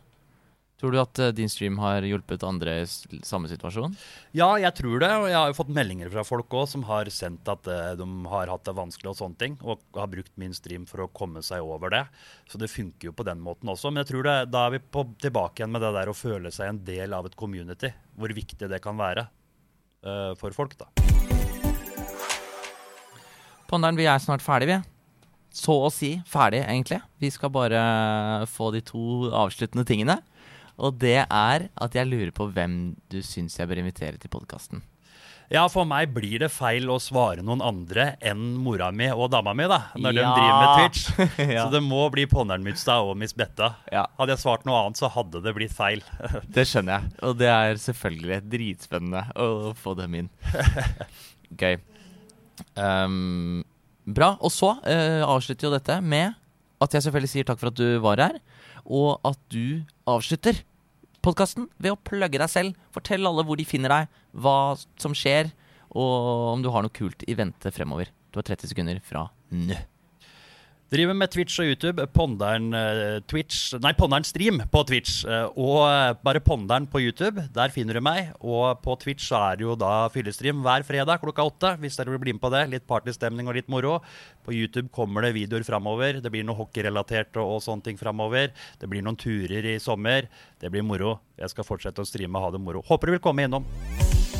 Tror 0.81 0.95
du 0.95 0.97
at 0.97 1.19
eh, 1.21 1.29
din 1.37 1.49
stream 1.49 1.75
har 1.77 2.01
hjulpet 2.01 2.41
andre 2.41 2.79
i 2.81 3.19
samme 3.21 3.45
situasjon? 3.51 3.93
Ja, 4.33 4.47
jeg 4.57 4.73
tror 4.79 5.03
det. 5.03 5.09
Og 5.13 5.27
jeg 5.29 5.37
har 5.37 5.51
jo 5.51 5.57
fått 5.59 5.73
meldinger 5.77 6.09
fra 6.09 6.23
folk 6.25 6.55
òg 6.57 6.65
som 6.71 6.87
har 6.89 7.11
sendt 7.13 7.51
at 7.53 7.69
eh, 7.69 7.91
de 7.99 8.07
har 8.31 8.49
hatt 8.49 8.63
det 8.65 8.73
vanskelig 8.79 9.11
og 9.11 9.19
sånne 9.19 9.37
ting. 9.37 9.57
Og 9.61 9.83
har 9.93 10.09
brukt 10.09 10.33
min 10.41 10.55
stream 10.57 10.87
for 10.89 11.03
å 11.05 11.11
komme 11.13 11.43
seg 11.45 11.61
over 11.61 11.93
det. 11.93 12.01
Så 12.49 12.57
det 12.57 12.71
funker 12.73 13.11
jo 13.11 13.13
på 13.13 13.27
den 13.27 13.43
måten 13.45 13.69
også. 13.69 13.91
Men 13.91 14.01
jeg 14.01 14.09
tror 14.09 14.25
det, 14.25 14.35
da 14.55 14.63
er 14.65 14.73
vi 14.73 14.81
på, 14.81 15.05
tilbake 15.21 15.61
igjen 15.61 15.75
med 15.75 15.85
det 15.85 15.93
der 15.99 16.09
å 16.09 16.17
føle 16.17 16.49
seg 16.55 16.71
en 16.71 16.81
del 16.87 17.13
av 17.13 17.29
et 17.29 17.37
community. 17.37 17.93
Hvor 18.17 18.33
viktig 18.33 18.71
det 18.73 18.81
kan 18.81 18.97
være 18.97 19.27
uh, 19.29 20.33
for 20.41 20.57
folk, 20.57 20.73
da. 20.81 20.89
Ponderen, 23.69 24.01
vi 24.01 24.09
er 24.09 24.17
snart 24.19 24.41
ferdig, 24.41 24.71
vi. 24.73 24.81
Så 25.53 25.77
å 25.85 25.93
si 25.93 26.15
ferdig, 26.25 26.65
egentlig. 26.65 27.03
Vi 27.21 27.29
skal 27.29 27.53
bare 27.53 27.85
få 28.49 28.73
de 28.73 28.81
to 28.89 29.29
avsluttende 29.29 29.85
tingene. 29.85 30.17
Og 30.81 30.97
det 31.01 31.19
er 31.21 31.67
at 31.69 31.97
jeg 31.97 32.09
lurer 32.09 32.31
på 32.33 32.47
hvem 32.49 32.95
du 33.11 33.21
syns 33.25 33.59
jeg 33.59 33.69
bør 33.69 33.83
invitere 33.83 34.17
til 34.21 34.31
podkasten. 34.33 34.81
Ja, 35.51 35.65
for 35.67 35.83
meg 35.83 36.13
blir 36.15 36.39
det 36.39 36.47
feil 36.53 36.87
å 36.87 36.95
svare 37.03 37.43
noen 37.43 37.59
andre 37.59 38.13
enn 38.23 38.53
mora 38.63 38.87
mi 38.95 39.09
og 39.11 39.33
dama 39.33 39.51
mi, 39.57 39.65
da. 39.67 39.81
Når 39.99 40.15
de 40.15 40.23
driver 40.23 40.61
med 40.61 40.77
Twitch. 40.79 41.01
Ja. 41.51 41.65
Så 41.65 41.73
det 41.73 41.81
må 41.83 42.05
bli 42.13 42.23
Ponneren 42.29 42.63
Mutstad 42.63 43.03
og 43.03 43.17
Miss 43.19 43.35
Betta. 43.35 43.73
Ja. 43.91 44.05
Hadde 44.15 44.31
jeg 44.37 44.43
svart 44.45 44.63
noe 44.67 44.79
annet, 44.79 45.01
så 45.01 45.09
hadde 45.11 45.41
det 45.43 45.51
blitt 45.57 45.75
feil. 45.75 45.99
Det 46.55 46.63
skjønner 46.69 47.01
jeg. 47.01 47.11
Og 47.27 47.35
det 47.41 47.49
er 47.51 47.81
selvfølgelig 47.83 48.39
dritspennende 48.53 49.25
å 49.35 49.73
få 49.75 49.97
dem 49.99 50.15
inn. 50.21 50.31
Gøy. 51.61 51.81
Um, 52.79 53.65
bra. 54.07 54.37
Og 54.39 54.55
så 54.55 54.71
uh, 54.79 55.27
avslutter 55.27 55.67
jo 55.67 55.75
dette 55.75 55.99
med 55.99 56.37
at 56.81 56.95
jeg 56.95 57.09
selvfølgelig 57.09 57.33
sier 57.35 57.51
takk 57.51 57.59
for 57.59 57.73
at 57.73 57.77
du 57.81 57.99
var 58.01 58.23
her, 58.23 58.39
og 58.87 59.19
at 59.27 59.37
du 59.51 59.83
avslutter 60.09 60.63
podkasten 61.25 61.69
ved 61.81 61.95
å 61.95 61.99
plugge 61.99 62.41
deg 62.41 62.51
selv. 62.51 62.77
Fortell 62.95 63.27
alle 63.27 63.45
hvor 63.47 63.59
de 63.59 63.67
finner 63.67 63.93
deg, 63.93 64.19
hva 64.33 64.75
som 65.01 65.15
skjer, 65.17 65.51
og 65.91 66.55
om 66.55 66.63
du 66.63 66.71
har 66.73 66.85
noe 66.85 66.93
kult 66.95 67.25
i 67.27 67.37
vente 67.37 67.71
fremover. 67.73 68.11
Du 68.31 68.39
har 68.39 68.47
30 68.47 68.71
sekunder 68.71 69.01
fra 69.03 69.27
nå. 69.51 69.77
Driver 70.91 71.15
med 71.15 71.31
Twitch 71.31 71.55
og 71.63 71.69
YouTube. 71.69 72.03
Ponderen 72.11 72.73
eh, 72.75 73.21
Twitch 73.23 73.77
Nei, 73.79 73.93
Ponderen 73.95 74.25
Stream 74.27 74.57
på 74.73 74.81
Twitch. 74.89 75.21
eh, 75.23 75.45
og 75.55 75.85
eh, 75.87 76.17
bare 76.19 76.41
Ponderen 76.43 76.83
på 76.91 76.99
YouTube. 76.99 77.45
Der 77.55 77.71
finner 77.71 77.95
du 77.95 78.03
meg. 78.03 78.33
Og 78.43 78.81
på 78.83 78.97
Twitch 78.99 79.29
så 79.29 79.39
er 79.39 79.61
det 79.61 79.69
jo 79.69 79.77
da 79.79 80.09
fyllestream 80.11 80.59
hver 80.65 80.83
fredag 80.83 81.23
klokka 81.23 81.47
åtte. 81.47 81.73
Hvis 81.79 81.95
dere 81.95 82.11
vil 82.11 82.19
bli 82.25 82.35
med 82.35 82.43
på 82.43 82.51
det. 82.51 82.65
Litt 82.73 82.89
partystemning 82.91 83.47
og 83.47 83.55
litt 83.55 83.71
moro. 83.71 84.01
På 84.43 84.51
YouTube 84.51 84.91
kommer 84.91 85.23
det 85.23 85.31
videoer 85.39 85.63
framover. 85.63 86.19
Det 86.19 86.33
blir 86.33 86.43
noe 86.43 86.59
hockeyrelatert 86.59 87.39
og, 87.39 87.55
og 87.55 87.63
sånne 87.63 87.87
ting 87.87 88.01
framover. 88.01 88.51
Det 88.83 88.91
blir 88.91 89.07
noen 89.07 89.15
turer 89.15 89.71
i 89.71 89.79
sommer. 89.79 90.27
Det 90.59 90.75
blir 90.75 90.83
moro. 90.83 91.21
Jeg 91.39 91.55
skal 91.55 91.71
fortsette 91.71 92.03
å 92.03 92.11
streame 92.11 92.35
og 92.35 92.49
ha 92.49 92.55
det 92.57 92.65
moro. 92.67 92.83
Håper 92.91 93.07
du 93.07 93.15
vil 93.15 93.23
komme 93.31 93.47
innom. 93.47 93.63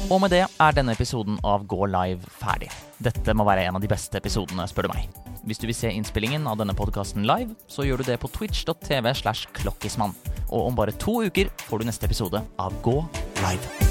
Og 0.10 0.20
med 0.24 0.34
det 0.34 0.42
er 0.44 0.76
denne 0.76 0.96
episoden 0.96 1.38
av 1.48 1.68
Gå 1.70 1.86
live 1.92 2.34
ferdig. 2.42 2.72
Dette 3.04 3.36
må 3.38 3.46
være 3.48 3.68
en 3.68 3.78
av 3.78 3.84
de 3.84 3.90
beste 3.92 4.18
episodene, 4.20 4.66
spør 4.70 4.88
du 4.88 4.94
meg. 4.96 5.22
Hvis 5.48 5.62
du 5.62 5.68
vil 5.70 5.78
se 5.78 5.92
innspillingen 5.94 6.46
av 6.50 6.60
denne 6.62 6.76
podkasten 6.78 7.26
live, 7.28 7.56
så 7.72 7.86
gjør 7.88 8.02
du 8.02 8.12
det 8.12 8.20
på 8.22 8.30
twitch.tv 8.36 9.14
slash 9.22 9.50
klokkismann. 9.58 10.16
Og 10.50 10.68
om 10.68 10.78
bare 10.78 10.96
to 11.02 11.22
uker 11.26 11.54
får 11.68 11.82
du 11.82 11.90
neste 11.90 12.10
episode 12.10 12.44
av 12.60 12.82
Gå 12.86 13.00
live. 13.46 13.91